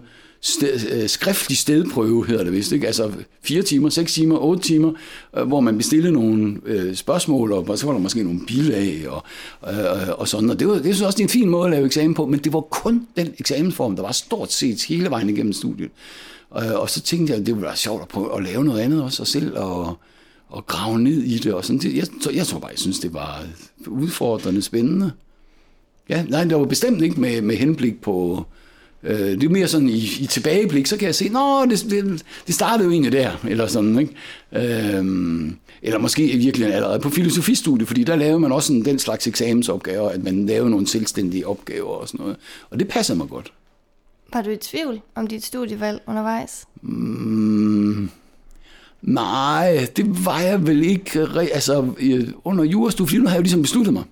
øh, 0.92 1.10
skriftlig 1.10 1.58
stedprøve, 1.58 2.28
hedder 2.28 2.44
det 2.44 2.54
vist, 2.54 2.72
ikke? 2.72 2.88
Altså 2.88 3.12
fire 3.42 3.62
timer, 3.62 3.90
seks 3.90 4.14
timer, 4.14 4.38
otte 4.38 4.64
timer, 4.64 4.92
øh, 5.38 5.48
hvor 5.48 5.60
man 5.60 5.78
bestiller 5.78 6.12
nogle 6.12 6.58
øh, 6.66 6.96
spørgsmål, 6.96 7.52
og 7.52 7.78
så 7.78 7.86
var 7.86 7.94
der 7.94 8.00
måske 8.00 8.24
nogle 8.24 8.40
bilag 8.48 9.10
og, 9.10 9.24
øh, 9.70 10.20
og 10.20 10.28
sådan. 10.28 10.50
Og 10.50 10.60
det, 10.60 10.68
var, 10.68 10.74
det 10.74 10.84
synes 10.84 11.02
også, 11.02 11.18
det 11.18 11.24
er 11.24 11.28
en 11.28 11.30
fin 11.30 11.50
måde 11.50 11.66
at 11.66 11.72
lave 11.72 11.86
eksamen 11.86 12.14
på, 12.14 12.26
men 12.26 12.40
det 12.40 12.54
var 12.54 12.62
kun 12.62 13.08
den 13.18 13.34
eksamensform, 13.40 13.96
der 13.96 14.04
var 14.04 14.12
stort 14.12 14.52
set 14.52 14.84
hele 14.84 15.10
vejen 15.10 15.30
igennem 15.30 15.54
studiet. 15.54 15.92
Og, 16.50 16.66
og 16.66 16.90
så 16.90 17.02
tænkte 17.02 17.32
jeg, 17.32 17.40
at 17.40 17.46
det 17.46 17.56
ville 17.56 17.68
være 17.68 17.78
sjovt 17.78 18.02
at 18.02 18.08
prøve 18.08 18.38
at 18.38 18.44
lave 18.44 18.66
noget 18.66 18.80
andet 18.80 19.04
også, 19.04 19.24
og 19.24 19.28
selv 19.28 19.58
og, 19.58 19.98
og 20.50 20.66
grave 20.68 21.00
ned 21.00 21.24
i 21.24 21.38
det. 21.38 21.54
Og 21.54 21.66
sådan. 21.66 21.92
Jeg, 21.96 22.36
jeg 22.36 22.48
tror 22.48 22.60
bare, 22.60 22.72
jeg 22.72 22.80
synes, 22.80 23.00
det 23.00 23.14
var 23.14 23.44
udfordrende 23.88 24.62
spændende. 24.62 25.12
Ja, 26.10 26.24
nej, 26.24 26.44
det 26.44 26.58
var 26.58 26.66
bestemt 26.66 27.02
ikke 27.02 27.22
med, 27.22 27.42
med 27.42 27.56
henblik 27.56 28.02
på... 28.02 28.38
Øh, 28.40 28.56
det 29.12 29.44
er 29.44 29.50
mere 29.50 29.68
sådan 29.68 29.90
i, 29.90 29.98
i 30.20 30.28
tilbageblik, 30.30 30.88
så 30.88 30.98
kan 30.98 31.06
jeg 31.06 31.16
se, 31.16 31.30
nå, 31.30 31.66
det, 31.66 31.86
det, 31.90 32.24
det 32.48 32.56
startede 32.56 32.86
jo 32.86 32.92
egentlig 32.92 33.12
der, 33.12 33.32
eller 33.48 33.68
sådan, 33.68 34.00
ikke? 34.00 34.14
Øh, 34.54 35.06
eller 35.82 36.00
måske 36.00 36.32
i 36.32 36.38
virkeligheden 36.38 36.76
allerede 36.76 37.00
på 37.00 37.10
filosofistudiet, 37.10 37.88
fordi 37.88 38.04
der 38.04 38.16
lavede 38.16 38.40
man 38.40 38.52
også 38.52 38.68
sådan, 38.68 38.86
den 38.86 39.00
slags 39.00 39.28
eksamensopgaver, 39.28 40.10
at 40.10 40.24
man 40.24 40.46
lavede 40.46 40.70
nogle 40.70 40.88
selvstændige 40.88 41.48
opgaver 41.48 41.90
og 41.90 42.08
sådan 42.08 42.24
noget. 42.24 42.38
Og 42.70 42.80
det 42.80 42.88
passer 42.88 43.16
mig 43.16 43.28
godt. 43.30 43.52
Var 44.34 44.42
du 44.42 44.50
i 44.50 44.58
tvivl 44.58 45.02
om 45.16 45.28
dit 45.28 45.46
studievalg 45.46 46.02
undervejs? 46.08 46.66
Mm, 46.82 48.10
Nej, 49.02 49.88
det 49.98 50.26
var 50.26 50.40
jeg 50.40 50.68
vel 50.68 50.84
ikke. 50.84 51.28
Altså, 51.54 51.88
under 52.44 52.64
jurastudiet, 52.64 53.10
fordi 53.10 53.20
nu 53.22 53.28
har 53.28 53.34
jeg 53.34 53.40
jo 53.40 53.44
ligesom 53.44 53.62
besluttet 53.62 53.94
mig, 53.94 54.04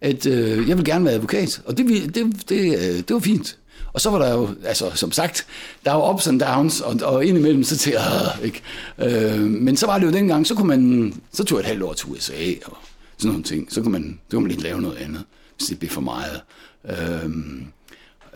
at 0.00 0.26
øh, 0.26 0.68
jeg 0.68 0.76
vil 0.76 0.84
gerne 0.84 1.04
være 1.04 1.14
advokat. 1.14 1.62
Og 1.66 1.78
det, 1.78 2.14
det, 2.14 2.48
det, 2.48 2.78
øh, 2.78 2.96
det 2.96 3.10
var 3.10 3.18
fint. 3.18 3.58
Og 3.92 4.00
så 4.00 4.10
var 4.10 4.18
der 4.18 4.32
jo, 4.32 4.48
altså 4.64 4.90
som 4.94 5.12
sagt, 5.12 5.46
der 5.84 5.92
var 5.92 6.14
ups 6.14 6.26
and 6.26 6.40
downs, 6.40 6.80
og, 6.80 6.96
og 7.02 7.24
indimellem 7.24 7.64
så 7.64 7.76
til, 7.76 7.92
øh, 7.92 8.44
ikke? 8.44 8.62
Øh, 8.98 9.40
men 9.40 9.76
så 9.76 9.86
var 9.86 9.98
det 9.98 10.06
jo 10.06 10.12
dengang, 10.12 10.46
så 10.46 10.54
kunne 10.54 10.68
man, 10.68 11.14
så 11.32 11.44
tog 11.44 11.58
jeg 11.58 11.60
et 11.60 11.66
halvt 11.66 11.82
år 11.82 11.92
til 11.92 12.08
USA 12.08 12.52
og 12.64 12.76
sådan 13.18 13.30
nogle 13.30 13.42
ting. 13.42 13.72
Så 13.72 13.82
kunne 13.82 13.92
man, 13.92 14.18
så 14.30 14.36
kunne 14.36 14.42
man 14.42 14.50
lige 14.50 14.62
lave 14.62 14.80
noget 14.80 14.96
andet, 14.96 15.24
hvis 15.56 15.68
det 15.68 15.78
blev 15.78 15.90
for 15.90 16.00
meget. 16.00 16.40
Øhm, 16.84 17.66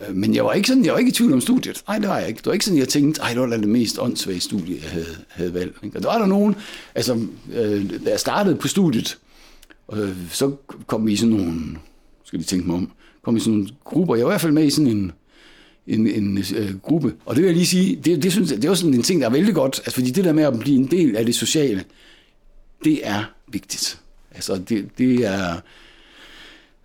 øh, 0.07 0.15
men 0.15 0.35
jeg 0.35 0.45
var 0.45 0.53
ikke 0.53 0.67
sådan, 0.67 0.85
jeg 0.85 0.93
var 0.93 0.99
ikke 0.99 1.09
i 1.09 1.13
tvivl 1.13 1.33
om 1.33 1.41
studiet. 1.41 1.83
Nej, 1.87 1.99
det 1.99 2.09
var 2.09 2.17
jeg 2.17 2.27
ikke. 2.27 2.37
Det 2.37 2.45
var 2.45 2.53
ikke 2.53 2.65
sådan, 2.65 2.79
jeg 2.79 2.89
tænkte, 2.89 3.21
ej, 3.21 3.29
det 3.29 3.39
var 3.39 3.47
det 3.47 3.67
mest 3.67 3.99
åndssvage 3.99 4.39
studie, 4.39 4.79
jeg 4.83 4.89
havde, 4.89 5.15
havde 5.27 5.53
valgt. 5.53 5.95
Og 5.95 6.03
der 6.03 6.09
var 6.09 6.17
der 6.17 6.25
nogen, 6.25 6.55
altså, 6.95 7.27
øh, 7.53 7.89
da 8.05 8.09
jeg 8.09 8.19
startede 8.19 8.55
på 8.55 8.67
studiet, 8.67 9.17
øh, 9.93 10.15
så 10.31 10.55
kom 10.87 11.07
vi 11.07 11.13
i 11.13 11.15
sådan 11.15 11.35
nogle, 11.35 11.61
skal 12.23 12.39
vi 12.39 12.43
tænke 12.43 12.67
mig 12.67 12.75
om, 12.75 12.91
kom 13.23 13.37
i 13.37 13.39
sådan 13.39 13.53
nogle 13.53 13.69
grupper. 13.83 14.15
Jeg 14.15 14.25
var 14.25 14.31
i 14.31 14.33
hvert 14.33 14.41
fald 14.41 14.53
med 14.53 14.65
i 14.65 14.69
sådan 14.69 14.91
en, 14.91 15.11
en, 15.89 16.07
en 16.07 16.37
øh, 16.55 16.79
gruppe. 16.79 17.13
Og 17.25 17.35
det 17.35 17.41
vil 17.41 17.47
jeg 17.47 17.55
lige 17.55 17.67
sige, 17.67 17.95
det, 17.95 18.23
det, 18.23 18.31
synes 18.31 18.49
det 18.49 18.61
det 18.61 18.69
var 18.69 18.75
sådan 18.75 18.93
en 18.93 19.03
ting, 19.03 19.21
der 19.21 19.27
er 19.27 19.31
vældig 19.31 19.55
godt, 19.55 19.79
altså, 19.79 19.91
fordi 19.91 20.11
det 20.11 20.25
der 20.25 20.33
med 20.33 20.43
at 20.43 20.59
blive 20.59 20.77
en 20.77 20.87
del 20.87 21.15
af 21.15 21.25
det 21.25 21.35
sociale, 21.35 21.83
det 22.83 22.99
er 23.03 23.23
vigtigt. 23.47 23.99
Altså, 24.35 24.61
det, 24.69 24.89
det 24.97 25.25
er 25.25 25.55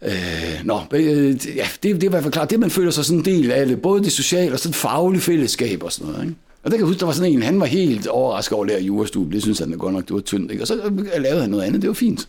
Øh, 0.07 0.61
nå, 0.65 0.81
øh, 0.93 1.29
ja, 1.57 1.67
det, 1.83 1.95
det 1.95 2.03
er 2.03 2.05
i 2.05 2.09
hvert 2.09 2.23
fald 2.23 2.33
klart, 2.33 2.51
det 2.51 2.61
man 2.61 2.71
føler 2.71 2.91
sig 2.91 3.05
sådan 3.05 3.19
en 3.19 3.25
del 3.25 3.51
af 3.51 3.67
det, 3.67 3.83
både 3.83 4.05
det 4.05 4.13
sociale 4.13 4.53
og 4.53 4.59
sådan 4.59 4.75
faglige 4.75 5.21
fællesskab 5.21 5.83
og 5.83 5.93
sådan 5.93 6.13
noget. 6.13 6.25
Ikke? 6.25 6.37
Og 6.63 6.71
der 6.71 6.77
kan 6.77 6.81
jeg 6.81 6.87
huske, 6.87 7.01
der 7.01 7.07
var 7.07 7.13
sådan 7.13 7.33
en, 7.33 7.43
han 7.43 7.61
var 7.61 7.67
helt 7.67 8.07
overrasket 8.07 8.53
over 8.53 8.65
at 8.65 8.71
lære 8.71 8.83
jurastudie, 8.83 9.33
det 9.33 9.43
synes 9.43 9.59
han 9.59 9.71
godt 9.71 9.95
nok, 9.95 10.09
det 10.09 10.15
var 10.15 10.21
tyndt, 10.21 10.51
ikke? 10.51 10.63
og 10.63 10.67
så 10.67 10.91
lavede 11.19 11.41
han 11.41 11.51
noget 11.51 11.65
andet, 11.65 11.83
det 11.83 11.89
var 11.89 11.95
fint. 11.95 12.29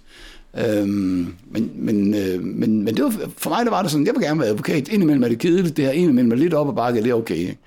Øhm, 0.57 1.35
men, 1.51 1.71
men, 1.75 2.13
øh, 2.13 2.43
men, 2.43 2.83
men 2.83 2.97
det 2.97 3.03
var, 3.03 3.13
for 3.37 3.49
mig 3.49 3.65
der 3.65 3.71
var 3.71 3.81
det 3.81 3.91
sådan, 3.91 4.05
jeg 4.05 4.13
vil 4.15 4.23
gerne 4.23 4.39
være 4.39 4.49
advokat, 4.49 4.87
indimellem 4.87 5.23
er 5.23 5.27
det 5.27 5.39
kedeligt, 5.39 5.77
det 5.77 5.85
her 5.85 5.91
indimellem 5.91 6.31
er 6.31 6.35
lidt 6.35 6.53
op 6.53 6.69
ad 6.69 6.73
bakke, 6.73 7.03
det 7.03 7.09
er 7.09 7.13
okay. 7.13 7.35
Ikke? 7.35 7.57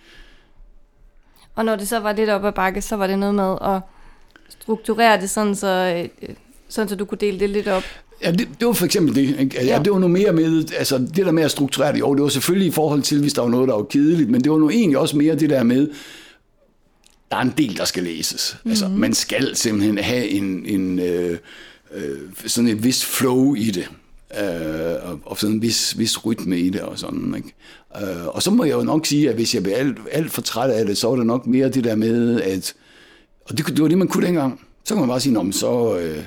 Og 1.55 1.65
når 1.65 1.77
det 1.77 1.89
så 1.89 2.01
var 2.01 2.13
lidt 2.13 2.31
op 2.31 2.45
ad 2.45 2.53
bakke, 2.53 2.83
så 2.83 2.97
var 2.97 3.07
det 3.07 3.19
noget 3.19 3.35
med 3.35 3.57
at 3.63 3.81
strukturere 4.49 5.21
det 5.21 5.31
sådan, 5.31 5.55
så, 5.55 6.07
øh, 6.23 6.29
sådan 6.69 6.89
så 6.89 6.97
du 6.97 7.05
kunne 7.05 7.19
dele 7.19 7.41
det 7.41 7.51
lidt 7.51 7.69
op? 7.69 7.83
Ja, 8.23 8.31
det, 8.31 8.49
det 8.61 8.67
var 8.67 8.73
for 8.73 8.85
eksempel 8.85 9.15
det. 9.15 9.41
Ikke? 9.41 9.57
Ja, 9.57 9.65
ja. 9.65 9.83
det 9.83 9.93
var 9.93 9.99
noget 9.99 10.11
mere 10.11 10.33
med, 10.33 10.73
altså 10.79 10.99
det 10.99 11.17
der 11.27 11.33
med 11.33 11.43
at 11.43 11.51
strukturere 11.51 11.93
det, 11.93 12.01
jo, 12.01 12.15
det 12.15 12.23
var 12.23 12.29
selvfølgelig 12.29 12.69
i 12.69 12.73
forhold 12.73 13.03
til, 13.03 13.21
hvis 13.21 13.33
der 13.33 13.43
var 13.43 13.49
noget, 13.49 13.69
der 13.69 13.75
var 13.75 13.83
kedeligt, 13.83 14.31
men 14.31 14.41
det 14.41 14.53
var 14.53 14.59
nu 14.59 14.71
egentlig 14.71 14.99
også 14.99 15.17
mere 15.17 15.35
det 15.35 15.51
der 15.51 15.63
med, 15.63 15.89
der 17.31 17.37
er 17.37 17.41
en 17.41 17.55
del, 17.59 17.77
der 17.77 17.85
skal 17.85 18.03
læses. 18.03 18.57
Mm-hmm. 18.57 18.71
Altså, 18.71 18.89
man 18.89 19.15
skal 19.15 19.57
simpelthen 19.57 19.99
have 19.99 20.29
en, 20.29 20.67
en 20.67 20.99
øh, 20.99 21.39
øh, 21.95 22.19
sådan 22.47 22.69
et 22.69 22.85
vist 22.85 23.05
flow 23.05 23.55
i 23.55 23.71
det. 23.71 23.91
Øh, 24.41 25.11
og, 25.11 25.21
og 25.25 25.39
sådan 25.39 25.57
en 25.57 25.63
vis, 25.63 25.99
vis 25.99 26.27
rytme 26.27 26.59
i 26.59 26.71
det 26.71 26.81
og 26.81 26.99
sådan, 26.99 27.35
ikke? 27.37 27.55
Øh, 28.03 28.27
og 28.27 28.43
så 28.43 28.51
må 28.51 28.65
jeg 28.65 28.75
jo 28.75 28.83
nok 28.83 29.07
sige, 29.07 29.29
at 29.29 29.35
hvis 29.35 29.55
jeg 29.55 29.63
blev 29.63 29.75
alt, 29.75 29.99
alt 30.13 30.31
for 30.31 30.43
træt 30.43 30.71
af 30.71 30.87
det, 30.87 30.99
så 30.99 31.09
var 31.09 31.17
det 31.17 31.27
nok 31.27 31.47
mere 31.47 31.69
det 31.69 31.85
der 31.85 31.95
med, 31.95 32.43
at, 32.43 32.75
og 33.45 33.59
det, 33.59 33.67
det 33.67 33.83
var 33.83 33.89
det, 33.89 33.99
man 33.99 34.09
kunne 34.09 34.27
dengang, 34.27 34.61
så 34.85 34.95
kan 34.95 35.01
man 35.01 35.09
bare 35.09 35.21
sige, 35.21 35.53
så, 35.53 35.99
øh, 35.99 36.25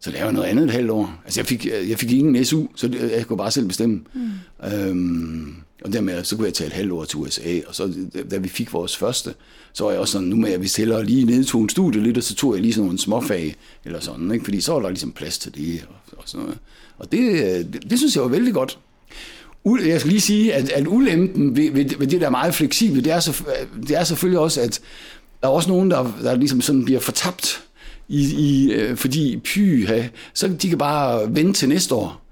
så 0.00 0.10
laver 0.10 0.24
jeg 0.24 0.32
noget 0.32 0.46
andet 0.46 0.64
et 0.64 0.70
halvt 0.70 0.90
år. 0.90 1.20
Altså 1.24 1.40
jeg 1.40 1.46
fik, 1.46 1.66
jeg 1.66 1.98
fik 1.98 2.12
ingen 2.12 2.44
SU, 2.44 2.66
så 2.74 2.90
jeg 3.16 3.26
kunne 3.26 3.36
bare 3.36 3.50
selv 3.50 3.66
bestemme. 3.66 4.00
Mm. 4.14 4.30
Øhm, 4.72 5.56
og 5.84 5.92
dermed 5.92 6.24
så 6.24 6.36
kunne 6.36 6.46
jeg 6.46 6.54
tage 6.54 6.66
et 6.66 6.72
halvt 6.72 6.92
år 6.92 7.04
til 7.04 7.18
USA, 7.18 7.60
og 7.66 7.74
så 7.74 7.94
da 8.30 8.36
vi 8.36 8.48
fik 8.48 8.72
vores 8.72 8.96
første, 8.96 9.34
så 9.72 9.84
var 9.84 9.90
jeg 9.90 10.00
også 10.00 10.12
sådan, 10.12 10.28
nu 10.28 10.36
med 10.36 10.50
jeg 10.50 10.62
vist 10.62 10.76
hellere 10.76 11.04
lige 11.04 11.24
nedtog 11.24 11.62
en 11.62 11.68
studie 11.68 12.02
lidt, 12.02 12.16
og 12.16 12.22
så 12.22 12.34
tog 12.34 12.54
jeg 12.54 12.62
lige 12.62 12.72
sådan 12.72 12.84
nogle 12.84 12.98
småfag, 12.98 13.56
eller 13.84 14.00
sådan, 14.00 14.32
ikke? 14.32 14.44
fordi 14.44 14.60
så 14.60 14.72
var 14.72 14.80
der 14.80 14.88
ligesom 14.88 15.12
plads 15.12 15.38
til 15.38 15.54
det, 15.54 15.86
og, 15.88 16.18
og 16.18 16.22
sådan 16.26 16.44
noget. 16.44 16.58
Og 16.98 17.12
det, 17.12 17.32
det, 17.72 17.90
det 17.90 17.98
synes 17.98 18.14
jeg 18.14 18.22
var 18.22 18.28
vældig 18.28 18.54
godt. 18.54 18.78
Jeg 19.86 20.00
skal 20.00 20.10
lige 20.10 20.20
sige, 20.20 20.54
at, 20.54 20.70
at 20.70 20.86
ulempen 20.86 21.56
ved, 21.56 21.70
ved, 21.70 21.84
ved 21.98 22.06
det 22.06 22.20
der 22.20 22.30
meget 22.30 22.54
fleksible, 22.54 23.00
det 23.00 23.12
er, 23.12 23.20
så, 23.20 23.44
det 23.88 23.96
er 23.96 24.04
selvfølgelig 24.04 24.38
også, 24.38 24.60
at 24.60 24.80
der 25.42 25.48
er 25.48 25.52
også 25.52 25.68
nogen, 25.68 25.90
der, 25.90 26.12
der 26.22 26.34
ligesom 26.34 26.60
sådan 26.60 26.84
bliver 26.84 27.00
fortabt 27.00 27.64
i, 28.08 28.34
i, 28.34 28.72
øh, 28.72 28.96
fordi 28.96 29.36
py, 29.36 29.88
så 30.34 30.48
de 30.48 30.68
kan 30.68 30.78
bare 30.78 31.36
vente 31.36 31.52
til 31.52 31.68
næste 31.68 31.94
år. 31.94 32.27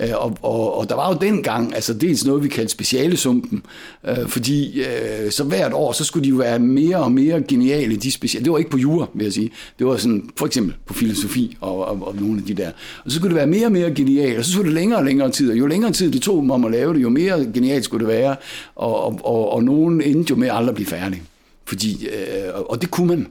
Øh, 0.00 0.08
og, 0.14 0.38
og, 0.42 0.78
og 0.78 0.88
der 0.88 0.94
var 0.94 1.12
jo 1.12 1.18
dengang, 1.20 1.74
altså 1.74 1.94
dels 1.94 2.24
noget, 2.24 2.42
vi 2.42 2.48
kaldte 2.48 2.72
specialesumpen, 2.72 3.62
øh, 4.08 4.28
fordi 4.28 4.80
øh, 4.80 5.30
så 5.30 5.44
hvert 5.44 5.72
år, 5.72 5.92
så 5.92 6.04
skulle 6.04 6.24
de 6.24 6.28
jo 6.28 6.36
være 6.36 6.58
mere 6.58 6.96
og 6.96 7.12
mere 7.12 7.42
geniale, 7.42 7.96
de 7.96 8.12
speciale. 8.12 8.44
Det 8.44 8.52
var 8.52 8.58
ikke 8.58 8.70
på 8.70 8.78
jura, 8.78 9.06
vil 9.14 9.24
jeg 9.24 9.32
sige. 9.32 9.50
Det 9.78 9.86
var 9.86 9.96
sådan, 9.96 10.30
for 10.36 10.46
eksempel 10.46 10.74
på 10.86 10.94
filosofi 10.94 11.56
og, 11.60 11.84
og, 11.84 12.06
og 12.06 12.16
nogle 12.16 12.38
af 12.38 12.44
de 12.44 12.54
der. 12.54 12.70
Og 13.04 13.10
så 13.10 13.16
skulle 13.16 13.28
det 13.28 13.36
være 13.36 13.46
mere 13.46 13.66
og 13.66 13.72
mere 13.72 13.94
genialt, 13.94 14.38
og 14.38 14.44
så 14.44 14.52
skulle 14.52 14.66
det 14.66 14.74
længere 14.74 14.98
og 14.98 15.04
længere 15.04 15.30
tid, 15.30 15.50
og 15.50 15.58
jo 15.58 15.66
længere 15.66 15.92
tid 15.92 16.12
det 16.12 16.22
tog 16.22 16.42
dem 16.42 16.50
om 16.50 16.64
at 16.64 16.70
lave 16.70 16.94
det, 16.94 17.02
jo 17.02 17.08
mere 17.08 17.50
genialt 17.54 17.84
skulle 17.84 18.06
det 18.06 18.14
være, 18.14 18.36
og, 18.74 19.04
og, 19.04 19.20
og, 19.24 19.52
og 19.52 19.64
nogen 19.64 20.00
endte 20.00 20.30
jo 20.30 20.36
med 20.36 20.48
aldrig 20.52 20.68
at 20.68 20.74
blive 20.74 20.86
færdige. 20.86 21.22
Fordi, 21.64 22.06
øh, 22.06 22.54
og 22.54 22.80
det 22.80 22.90
kunne 22.90 23.06
man. 23.06 23.26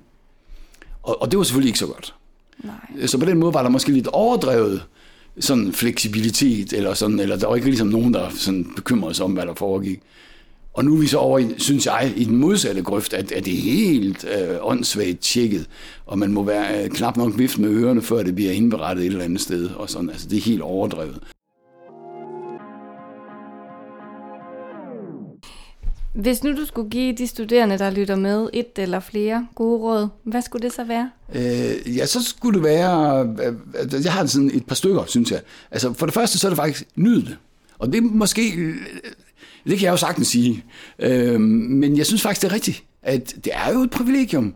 Og, 1.04 1.22
og 1.22 1.32
det 1.32 1.38
var 1.38 1.44
selvfølgelig 1.44 1.70
ikke 1.70 1.80
så 1.80 1.88
godt. 1.88 2.14
Nej. 2.64 3.08
Så 3.08 3.18
på 3.18 3.26
den 3.26 3.38
måde 3.38 3.54
var 3.54 3.64
der 3.64 3.70
måske 3.70 3.92
lidt 3.92 4.08
overdrevet 4.08 4.84
sådan 5.40 5.74
fleksibilitet, 5.74 6.74
eller, 6.74 6.94
sådan, 6.94 7.20
eller 7.20 7.38
der 7.38 7.48
var 7.48 7.56
ikke 7.56 7.68
ligesom 7.68 7.88
nogen, 7.88 8.14
der 8.14 8.30
sådan 8.30 8.72
bekymrede 8.76 9.14
sig 9.14 9.26
om, 9.26 9.32
hvad 9.32 9.46
der 9.46 9.54
foregik. 9.54 10.00
Og 10.74 10.86
nu 10.86 10.96
er 10.96 11.00
vi 11.00 11.08
så 11.08 11.18
over, 11.18 11.40
i, 11.40 11.48
synes 11.58 11.86
jeg, 11.86 12.14
i 12.16 12.24
den 12.24 12.36
modsatte 12.36 12.82
grøft, 12.82 13.14
at, 13.14 13.32
at 13.32 13.46
det 13.46 13.54
er 13.54 13.62
helt 13.62 14.26
øh, 14.26 14.58
åndssvagt 14.62 15.20
tjekket, 15.20 15.66
og 16.06 16.20
man 16.20 16.32
må 16.32 16.44
være 16.44 16.84
øh, 16.84 16.90
knap 16.90 17.18
nok 17.18 17.38
vift 17.38 17.60
med 17.60 17.70
ørerne, 17.70 18.02
før 18.02 18.24
det 18.24 18.36
bliver 18.36 18.52
indberettet 18.52 19.06
et 19.06 19.08
eller 19.12 19.24
andet 19.24 19.42
sted. 19.42 19.70
Og 19.70 19.90
sådan. 19.90 20.10
Altså, 20.10 20.28
det 20.30 20.38
er 20.38 20.42
helt 20.42 20.62
overdrevet. 20.62 21.20
Hvis 26.20 26.44
nu 26.44 26.52
du 26.58 26.66
skulle 26.66 26.90
give 26.90 27.14
de 27.14 27.28
studerende, 27.28 27.78
der 27.78 27.90
lytter 27.90 28.16
med, 28.16 28.50
et 28.54 28.68
eller 28.78 29.00
flere 29.00 29.48
gode 29.56 29.80
råd, 29.80 30.08
hvad 30.24 30.42
skulle 30.42 30.64
det 30.64 30.74
så 30.74 30.84
være? 30.84 31.10
Øh, 31.36 31.98
ja, 31.98 32.06
så 32.06 32.24
skulle 32.24 32.60
det 32.60 32.64
være... 32.64 33.22
Øh, 33.22 33.54
øh, 33.96 34.04
jeg 34.06 34.14
har 34.14 34.26
sådan 34.26 34.52
et 34.54 34.66
par 34.66 34.76
stykker, 34.76 35.04
synes 35.08 35.32
jeg. 35.32 35.42
Altså, 35.72 35.94
for 35.94 36.06
det 36.06 36.14
første, 36.14 36.40
så 36.40 36.48
er 36.48 36.50
det 36.50 36.58
faktisk 36.58 36.84
nydende. 36.96 37.36
Og 37.80 37.94
det 37.94 37.98
er 37.98 38.02
måske... 38.02 38.54
Øh, 38.56 38.76
det 39.66 39.78
kan 39.78 39.86
jeg 39.86 39.92
jo 39.92 39.98
sagtens 39.98 40.28
sige. 40.28 40.64
Øh, 41.00 41.42
men 41.42 41.98
jeg 41.98 42.06
synes 42.06 42.22
faktisk, 42.22 42.42
det 42.42 42.50
er 42.50 42.54
rigtigt, 42.54 42.84
at 43.04 43.36
det 43.46 43.52
er 43.56 43.74
jo 43.74 43.80
et 43.80 43.90
privilegium. 43.90 44.56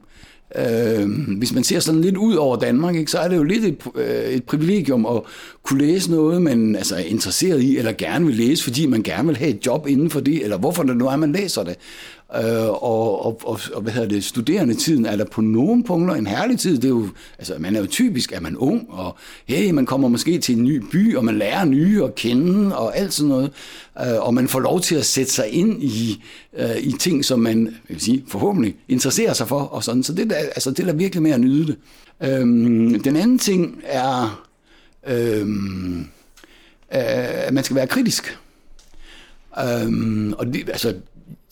Øh, 0.55 1.09
hvis 1.37 1.53
man 1.53 1.63
ser 1.63 1.79
sådan 1.79 2.01
lidt 2.01 2.17
ud 2.17 2.35
over 2.35 2.55
Danmark, 2.55 2.95
ikke, 2.95 3.11
så 3.11 3.17
er 3.19 3.27
det 3.27 3.35
jo 3.35 3.43
lidt 3.43 3.65
et, 3.65 3.77
øh, 3.95 4.25
et 4.25 4.43
privilegium 4.43 5.05
at 5.05 5.21
kunne 5.63 5.85
læse 5.85 6.11
noget, 6.11 6.41
man 6.41 6.75
altså, 6.75 6.95
er 6.95 6.99
interesseret 6.99 7.61
i, 7.61 7.77
eller 7.77 7.91
gerne 7.91 8.25
vil 8.25 8.35
læse, 8.35 8.63
fordi 8.63 8.85
man 8.85 9.03
gerne 9.03 9.27
vil 9.27 9.37
have 9.37 9.49
et 9.49 9.65
job 9.65 9.87
inden 9.87 10.09
for 10.09 10.19
det, 10.19 10.43
eller 10.43 10.57
hvorfor 10.57 10.83
det 10.83 10.97
nu 10.97 11.07
er, 11.07 11.15
man 11.15 11.31
læser 11.31 11.63
det. 11.63 11.75
Øh, 12.36 12.69
og, 12.69 13.26
og, 13.26 13.41
og, 13.43 13.60
og 13.74 13.82
hvad 13.82 13.93
hedder 13.93 14.08
det, 14.08 14.24
studerende 14.24 14.74
tiden 14.74 15.06
er 15.06 15.15
der 15.15 15.26
på 15.26 15.41
nogle 15.41 15.84
punkter 15.84 16.15
en 16.15 16.28
herlig 16.28 16.60
tid. 16.60 16.76
Det 16.76 16.86
er 16.86 16.89
jo, 16.89 17.08
altså, 17.38 17.56
man 17.60 17.76
er 17.76 17.80
jo 17.80 17.86
typisk, 17.86 18.32
at 18.32 18.41
man 18.41 18.58
ung, 18.58 18.86
og 18.89 19.15
hey, 19.46 19.72
man 19.72 19.86
kommer 19.86 20.08
måske 20.08 20.39
til 20.39 20.58
en 20.58 20.63
ny 20.63 20.84
by, 20.91 21.15
og 21.15 21.26
man 21.26 21.38
lærer 21.38 21.65
nye 21.65 22.04
at 22.04 22.15
kende, 22.15 22.78
og 22.78 22.98
alt 22.98 23.13
sådan 23.13 23.30
noget. 23.30 23.52
Øh, 24.00 24.19
og 24.19 24.34
man 24.34 24.48
får 24.48 24.60
lov 24.60 24.82
til 24.82 24.96
at 24.96 25.06
sætte 25.06 25.32
sig 25.32 25.50
ind 25.50 25.84
i, 25.84 26.24
øh, 26.58 26.78
i 26.78 26.91
ting, 26.91 27.26
som 27.26 27.39
man 27.39 27.65
jeg 27.65 27.74
vil 27.88 28.02
sige, 28.02 28.24
forhåbentlig 28.28 28.76
interesserer 28.88 29.34
sig 29.34 29.48
for, 29.48 29.60
og 29.60 29.84
sådan. 29.84 30.04
Så 30.04 30.13
det 30.13 30.32
er, 30.32 30.36
altså, 30.36 30.72
det 30.72 30.86
der 30.86 30.93
virkelig 30.93 31.24
med 31.24 31.32
at 31.32 31.41
nyde 31.41 31.67
det. 31.67 31.78
Øhm, 32.24 33.04
den 33.04 33.15
anden 33.15 33.39
ting 33.39 33.82
er, 33.84 34.46
øhm, 35.08 36.00
øh, 36.00 36.06
at 37.48 37.54
man 37.54 37.63
skal 37.63 37.76
være 37.76 37.88
kritisk. 37.88 38.38
Øhm, 39.60 40.34
og 40.38 40.48
det, 40.48 40.69
altså, 40.69 40.96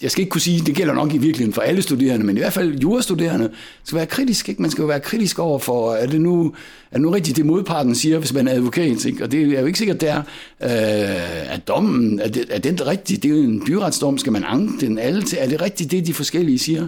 jeg 0.02 0.12
skal 0.12 0.22
ikke 0.22 0.32
kunne 0.32 0.42
sige, 0.42 0.62
det 0.66 0.76
gælder 0.76 0.94
nok 0.94 1.14
i 1.14 1.18
virkeligheden 1.18 1.54
for 1.54 1.62
alle 1.62 1.82
studerende, 1.82 2.26
men 2.26 2.38
i 2.38 2.40
hvert 2.40 2.54
fald 2.54 2.80
jurastuderende 2.80 3.50
skal 3.84 3.96
være 3.96 4.06
kritisk. 4.06 4.50
Ikke? 4.50 4.62
Man 4.62 4.72
skal 4.72 4.82
jo 4.82 4.88
være 4.88 5.00
kritisk 5.00 5.40
over 5.40 5.60
for, 5.60 5.94
er 5.94 6.06
det 6.06 6.22
nu, 6.22 6.54
er 6.92 6.96
det 6.96 7.02
nu 7.02 7.10
rigtigt, 7.10 7.38
det 7.38 7.46
modparten 7.46 7.96
siger, 7.96 8.20
hvis 8.20 8.34
man 8.34 8.48
er 8.48 8.52
advokat? 8.52 9.06
Ikke? 9.06 9.24
Og 9.24 9.32
det 9.32 9.54
er 9.54 9.60
jo 9.60 9.66
ikke 9.66 9.80
sikkert, 9.80 10.02
der 10.02 10.18
øh, 10.18 11.54
at 11.54 11.68
dommen, 11.68 12.20
er, 12.20 12.28
det, 12.28 12.46
er 12.50 12.60
den 12.60 12.88
rigtige, 12.88 13.18
Det 13.18 13.32
er 13.32 13.36
jo 13.36 13.44
en 13.44 13.66
byretsdom, 13.66 14.18
skal 14.18 14.32
man 14.32 14.44
anke 14.44 14.86
den 14.86 15.00
alle 15.00 15.22
til? 15.22 15.38
Er 15.42 15.48
det 15.48 15.62
rigtigt, 15.62 15.92
det 15.92 16.08
de 16.08 16.14
forskellige 16.14 16.60
siger? 16.60 16.88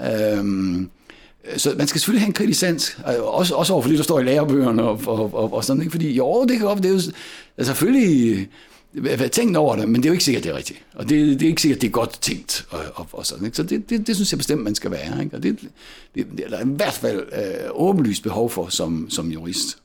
Øh, 0.00 0.44
så 1.56 1.74
man 1.78 1.86
skal 1.86 2.00
selvfølgelig 2.00 2.22
have 2.22 2.28
en 2.28 2.34
kritisk 2.34 2.60
sans, 2.60 2.98
øh, 3.08 3.22
også, 3.22 3.54
også 3.54 3.72
over 3.72 3.82
for 3.82 3.88
det, 3.88 3.98
der 3.98 4.04
står 4.04 4.20
i 4.20 4.24
lærebøgerne 4.24 4.82
og, 4.82 5.00
og, 5.06 5.34
og, 5.34 5.54
og 5.54 5.64
sådan, 5.64 5.82
ikke? 5.82 5.90
fordi 5.90 6.12
jo, 6.12 6.44
det 6.48 6.58
kan 6.58 6.66
godt, 6.66 6.78
det 6.78 6.86
er 6.86 6.90
jo 6.90 6.94
altså, 6.94 7.12
selvfølgelig 7.58 8.48
tænkt 9.32 9.56
over 9.56 9.76
det, 9.76 9.88
men 9.88 10.02
det 10.02 10.08
er 10.08 10.10
jo 10.10 10.12
ikke 10.12 10.24
sikkert, 10.24 10.44
det 10.44 10.50
er 10.52 10.56
rigtigt. 10.56 10.80
Og 10.94 11.08
det, 11.08 11.40
det 11.40 11.42
er 11.42 11.48
ikke 11.48 11.62
sikkert, 11.62 11.80
det 11.80 11.86
er 11.86 11.92
godt 11.92 12.18
tænkt. 12.20 12.66
Og, 12.70 12.80
og, 12.94 13.06
og 13.12 13.26
sådan, 13.26 13.44
ikke? 13.44 13.56
Så 13.56 13.62
det, 13.62 13.90
det, 13.90 14.06
det, 14.06 14.14
synes 14.14 14.32
jeg 14.32 14.38
bestemt, 14.38 14.62
man 14.62 14.74
skal 14.74 14.90
være. 14.90 15.24
Ikke? 15.24 15.36
Og 15.36 15.42
det, 15.42 15.58
det, 16.14 16.26
det 16.36 16.44
er 16.46 16.48
der 16.48 16.60
i 16.60 16.68
hvert 16.68 16.92
fald 16.92 17.20
øh, 17.32 17.70
åbenlyst 17.72 18.22
behov 18.22 18.50
for 18.50 18.68
som, 18.68 19.10
som 19.10 19.30
jurist. 19.30 19.78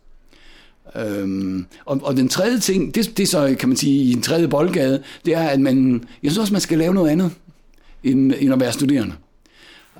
Øhm, 0.95 1.65
og, 1.85 1.99
og 2.03 2.17
den 2.17 2.29
tredje 2.29 2.59
ting, 2.59 2.95
det, 2.95 3.17
det 3.17 3.23
er 3.23 3.27
så, 3.27 3.55
kan 3.59 3.69
man 3.69 3.77
sige, 3.77 4.03
i 4.03 4.11
en 4.13 4.21
tredje 4.21 4.47
boldgade, 4.47 5.03
det 5.25 5.33
er, 5.33 5.47
at 5.47 5.59
man, 5.59 6.03
jeg 6.23 6.31
synes 6.31 6.37
også, 6.37 6.53
man 6.53 6.61
skal 6.61 6.77
lave 6.77 6.93
noget 6.93 7.09
andet, 7.09 7.31
end, 8.03 8.33
end 8.39 8.53
at 8.53 8.59
være 8.59 8.71
studerende. 8.71 9.15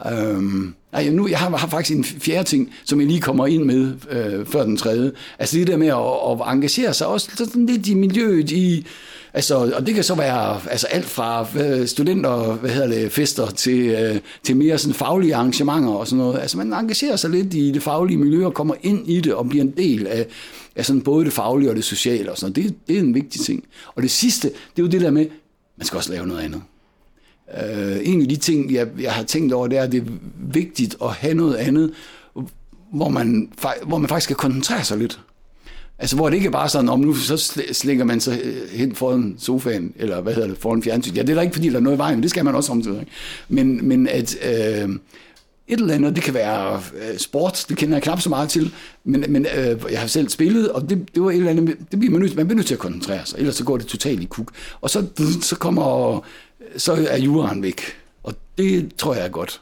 Øhm, 0.06 0.74
nej, 0.92 1.10
nu, 1.10 1.28
jeg 1.28 1.38
har, 1.40 1.58
har 1.58 1.68
faktisk 1.68 1.98
en 1.98 2.04
fjerde 2.04 2.44
ting, 2.44 2.74
som 2.86 3.00
jeg 3.00 3.08
lige 3.08 3.22
kommer 3.22 3.48
ind 3.48 3.64
med 3.64 3.94
øh, 4.10 4.46
før 4.46 4.64
den 4.64 4.78
tredje. 4.78 5.12
Altså 5.40 5.58
det 5.58 5.68
der 5.68 5.78
med 5.78 5.88
at, 5.88 6.48
at 6.48 6.54
engagere 6.54 6.94
sig 6.94 7.08
også 7.08 7.32
sådan 7.36 7.66
lidt 7.66 7.88
i 7.88 7.94
miljøet, 7.94 8.52
i, 8.52 8.88
altså, 9.34 9.56
og 9.76 9.88
det 9.88 9.96
kan 9.96 10.04
så 10.04 10.16
være 10.16 10.60
altså 10.70 10.88
alt 10.88 11.06
fra 11.06 11.48
øh, 11.60 11.88
studenter, 11.88 12.54
hvad 12.54 12.70
hedder 12.70 12.88
det, 12.88 13.12
fester 13.12 13.48
til, 13.48 13.80
øh, 13.80 14.20
til 14.44 14.58
mere 14.58 14.78
sådan 14.78 14.94
faglige 14.94 15.36
arrangementer 15.36 15.90
og 15.90 16.08
sådan 16.08 16.18
noget. 16.18 16.40
Altså 16.40 16.58
man 16.58 16.74
engagerer 16.74 17.16
sig 17.16 17.30
lidt 17.30 17.54
i 17.54 17.72
det 17.72 17.84
faglige 17.84 18.18
miljø 18.18 18.46
og 18.46 18.54
kommer 18.54 18.76
ind 18.82 19.10
i 19.10 19.22
det 19.22 19.34
og 19.34 19.50
bliver 19.50 19.64
en 19.64 19.74
del 19.78 20.08
af, 20.08 20.26
af 20.76 20.86
sådan 20.86 21.02
både 21.02 21.26
det 21.26 21.34
faglige 21.34 21.70
og 21.70 21.76
det 21.76 21.84
sociale 21.84 22.32
og 22.32 22.38
sådan 22.38 22.54
noget. 22.56 22.72
Det, 22.72 22.88
det 22.88 22.96
er 22.96 23.00
en 23.00 23.14
vigtig 23.14 23.42
ting. 23.42 23.64
Og 23.96 24.02
det 24.02 24.12
sidste, 24.12 24.48
det 24.48 24.82
er 24.82 24.84
jo 24.84 24.88
det 24.88 25.02
der 25.02 25.12
med, 25.12 25.26
man 25.78 25.86
skal 25.86 25.98
også 25.98 26.12
lave 26.12 26.28
noget 26.28 26.42
andet. 26.42 26.62
Øh, 27.58 27.98
en 28.02 28.22
af 28.22 28.28
de 28.28 28.36
ting, 28.36 28.74
jeg, 28.74 28.88
jeg 29.00 29.12
har 29.12 29.24
tænkt 29.24 29.54
over, 29.54 29.68
det 29.68 29.78
er, 29.78 29.84
at 29.84 29.92
det 29.92 30.02
er 30.02 30.12
vigtigt 30.54 30.96
at 31.04 31.12
have 31.12 31.34
noget 31.34 31.56
andet, 31.56 31.92
hvor 32.94 33.10
man, 33.10 33.52
hvor 33.86 33.98
man 33.98 34.10
faktisk 34.10 34.28
kan 34.28 34.36
koncentrere 34.36 34.84
sig 34.84 34.98
lidt. 34.98 35.20
Altså, 36.00 36.16
hvor 36.16 36.30
det 36.30 36.36
ikke 36.36 36.48
er 36.48 36.52
bare 36.52 36.70
sådan, 36.70 36.90
om 36.90 37.00
nu 37.00 37.14
så 37.14 37.38
slinger 37.72 38.06
man 38.06 38.20
sig 38.20 38.40
øh, 38.44 38.70
hen 38.72 38.96
foran 38.96 39.36
sofaen, 39.38 39.94
eller 39.96 40.22
hvad 40.22 40.34
hedder 40.34 40.48
det, 40.48 40.58
foran 40.58 40.84
fjernsynet. 40.84 41.18
Ja, 41.18 41.22
det 41.22 41.30
er 41.30 41.36
da 41.36 41.42
ikke, 41.42 41.54
fordi 41.54 41.70
der 41.70 41.76
er 41.76 41.80
noget 41.80 41.98
i 41.98 42.00
vejen, 42.00 42.16
men 42.16 42.24
det 42.24 42.30
skal 42.30 42.46
man 42.46 42.56
også 42.56 42.68
samtidig. 42.68 43.08
Men, 43.50 43.88
men 43.88 44.08
at 44.08 44.36
øh, 44.44 44.90
et 45.68 45.80
eller 45.80 45.94
andet, 45.94 46.16
det 46.16 46.24
kan 46.24 46.34
være 46.34 46.82
øh, 47.02 47.18
sport, 47.18 47.66
det 47.70 47.78
kender 47.78 47.96
jeg 47.96 48.04
knap 48.04 48.22
så 48.22 48.30
meget 48.30 48.50
til, 48.50 48.74
men, 49.04 49.26
men 49.30 49.46
øh, 49.58 49.82
jeg 49.92 50.00
har 50.00 50.08
selv 50.08 50.30
spillet, 50.30 50.72
og 50.72 50.90
det, 50.90 51.16
det 51.16 51.24
var 51.24 51.30
et 51.30 51.38
eller 51.38 51.50
andet, 51.50 51.78
det 51.92 52.00
bliver 52.00 52.12
man, 52.12 52.22
nødt, 52.22 52.36
man 52.36 52.48
bliver 52.48 52.56
nødt 52.56 52.68
til 52.68 52.74
at 52.74 52.80
koncentrere 52.80 53.26
sig, 53.26 53.40
ellers 53.40 53.56
så 53.56 53.64
går 53.64 53.78
det 53.78 53.86
totalt 53.86 54.22
i 54.22 54.26
kuk. 54.26 54.52
Og 54.82 54.90
så, 54.90 55.06
så 55.42 55.56
kommer 55.56 56.26
så 56.78 57.08
er 57.10 57.18
juraen 57.18 57.64
væk. 57.64 57.82
Og 58.24 58.36
det 58.58 58.96
tror 58.98 59.16
jeg 59.16 59.26
er 59.26 59.30
godt. 59.30 59.62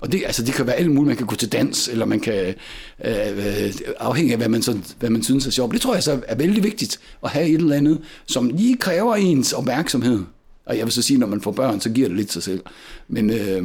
Og 0.00 0.12
det, 0.12 0.22
altså, 0.26 0.44
det 0.44 0.54
kan 0.54 0.66
være 0.66 0.76
alt 0.76 0.90
muligt. 0.90 1.06
Man 1.06 1.16
kan 1.16 1.26
gå 1.26 1.34
til 1.34 1.52
dans, 1.52 1.88
eller 1.88 2.04
man 2.04 2.20
kan, 2.20 2.54
øh, 3.04 3.38
øh 3.38 3.72
afhænge 3.98 4.32
af, 4.32 4.38
hvad 4.38 4.48
man, 4.48 4.62
så, 4.62 4.78
hvad 4.98 5.10
man 5.10 5.22
synes 5.22 5.46
er 5.46 5.50
sjovt. 5.50 5.72
Det 5.72 5.80
tror 5.80 5.94
jeg 5.94 6.02
så 6.02 6.20
er 6.26 6.34
vældig 6.34 6.64
vigtigt, 6.64 7.00
at 7.24 7.30
have 7.30 7.46
et 7.46 7.54
eller 7.54 7.76
andet, 7.76 8.00
som 8.26 8.48
lige 8.48 8.76
kræver 8.76 9.14
ens 9.14 9.52
opmærksomhed. 9.52 10.24
Og 10.66 10.78
jeg 10.78 10.84
vil 10.84 10.92
så 10.92 11.02
sige, 11.02 11.18
når 11.18 11.26
man 11.26 11.40
får 11.40 11.52
børn, 11.52 11.80
så 11.80 11.90
giver 11.90 12.08
det 12.08 12.16
lidt 12.16 12.32
sig 12.32 12.42
selv. 12.42 12.60
Men, 13.08 13.30
øh, 13.30 13.56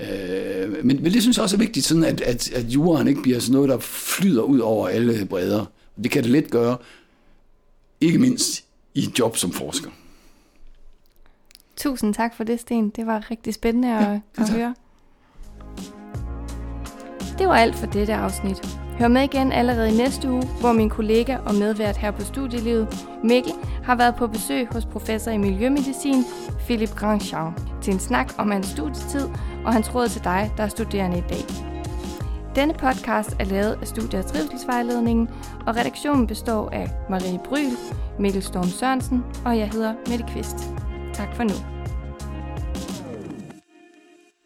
øh, 0.00 0.84
men, 0.84 1.02
men 1.02 1.12
det 1.12 1.22
synes 1.22 1.36
jeg 1.36 1.42
også 1.42 1.56
er 1.56 1.60
vigtigt, 1.60 1.86
sådan 1.86 2.04
at, 2.04 2.20
at, 2.20 2.52
at 2.52 2.64
juraen 2.64 3.08
ikke 3.08 3.22
bliver 3.22 3.38
sådan 3.38 3.52
noget, 3.52 3.68
der 3.68 3.78
flyder 3.78 4.42
ud 4.42 4.58
over 4.58 4.88
alle 4.88 5.26
bredder. 5.26 5.64
Det 6.02 6.10
kan 6.10 6.22
det 6.22 6.30
let 6.30 6.50
gøre, 6.50 6.76
ikke 8.00 8.18
mindst 8.18 8.64
i 8.94 9.02
et 9.02 9.18
job 9.18 9.36
som 9.36 9.52
forsker. 9.52 9.90
Tusind 11.76 12.14
tak 12.14 12.34
for 12.34 12.44
det, 12.44 12.60
Sten. 12.60 12.90
Det 12.90 13.06
var 13.06 13.30
rigtig 13.30 13.54
spændende 13.54 13.88
at, 13.98 14.02
ja, 14.02 14.20
at 14.38 14.50
høre. 14.50 14.74
Det 17.38 17.48
var 17.48 17.54
alt 17.54 17.74
for 17.74 17.86
dette 17.86 18.14
afsnit. 18.14 18.78
Hør 18.98 19.08
med 19.08 19.22
igen 19.22 19.52
allerede 19.52 19.88
i 19.88 19.96
næste 19.96 20.30
uge, 20.30 20.42
hvor 20.60 20.72
min 20.72 20.90
kollega 20.90 21.36
og 21.36 21.54
medvært 21.54 21.96
her 21.96 22.10
på 22.10 22.20
studielivet, 22.20 23.06
Mikkel, 23.24 23.52
har 23.84 23.94
været 23.96 24.14
på 24.14 24.26
besøg 24.26 24.68
hos 24.72 24.84
professor 24.84 25.30
i 25.30 25.36
Miljømedicin, 25.36 26.24
Philip 26.58 26.90
Grandchamp, 26.94 27.60
til 27.82 27.92
en 27.92 27.98
snak 28.00 28.32
om 28.38 28.50
hans 28.50 28.66
studietid 28.66 29.28
og 29.64 29.72
hans 29.72 29.94
råd 29.94 30.08
til 30.08 30.24
dig, 30.24 30.52
der 30.56 30.62
er 30.62 30.68
studerende 30.68 31.18
i 31.18 31.24
dag. 31.28 31.44
Denne 32.54 32.74
podcast 32.74 33.36
er 33.38 33.44
lavet 33.44 33.78
af 33.80 33.86
Studie- 33.86 34.18
og 34.18 34.26
Trivselsvejledningen, 34.26 35.28
og 35.66 35.76
redaktionen 35.76 36.26
består 36.26 36.70
af 36.70 36.90
Marie 37.10 37.40
Bryl, 37.44 37.70
Mikkel 38.18 38.42
Storm 38.42 38.68
Sørensen 38.68 39.24
og 39.44 39.58
jeg 39.58 39.68
hedder 39.68 39.94
Mette 40.08 40.24
Kvist. 40.28 40.56
Tak 41.16 41.34
for 41.34 41.44
nu. 41.44 41.75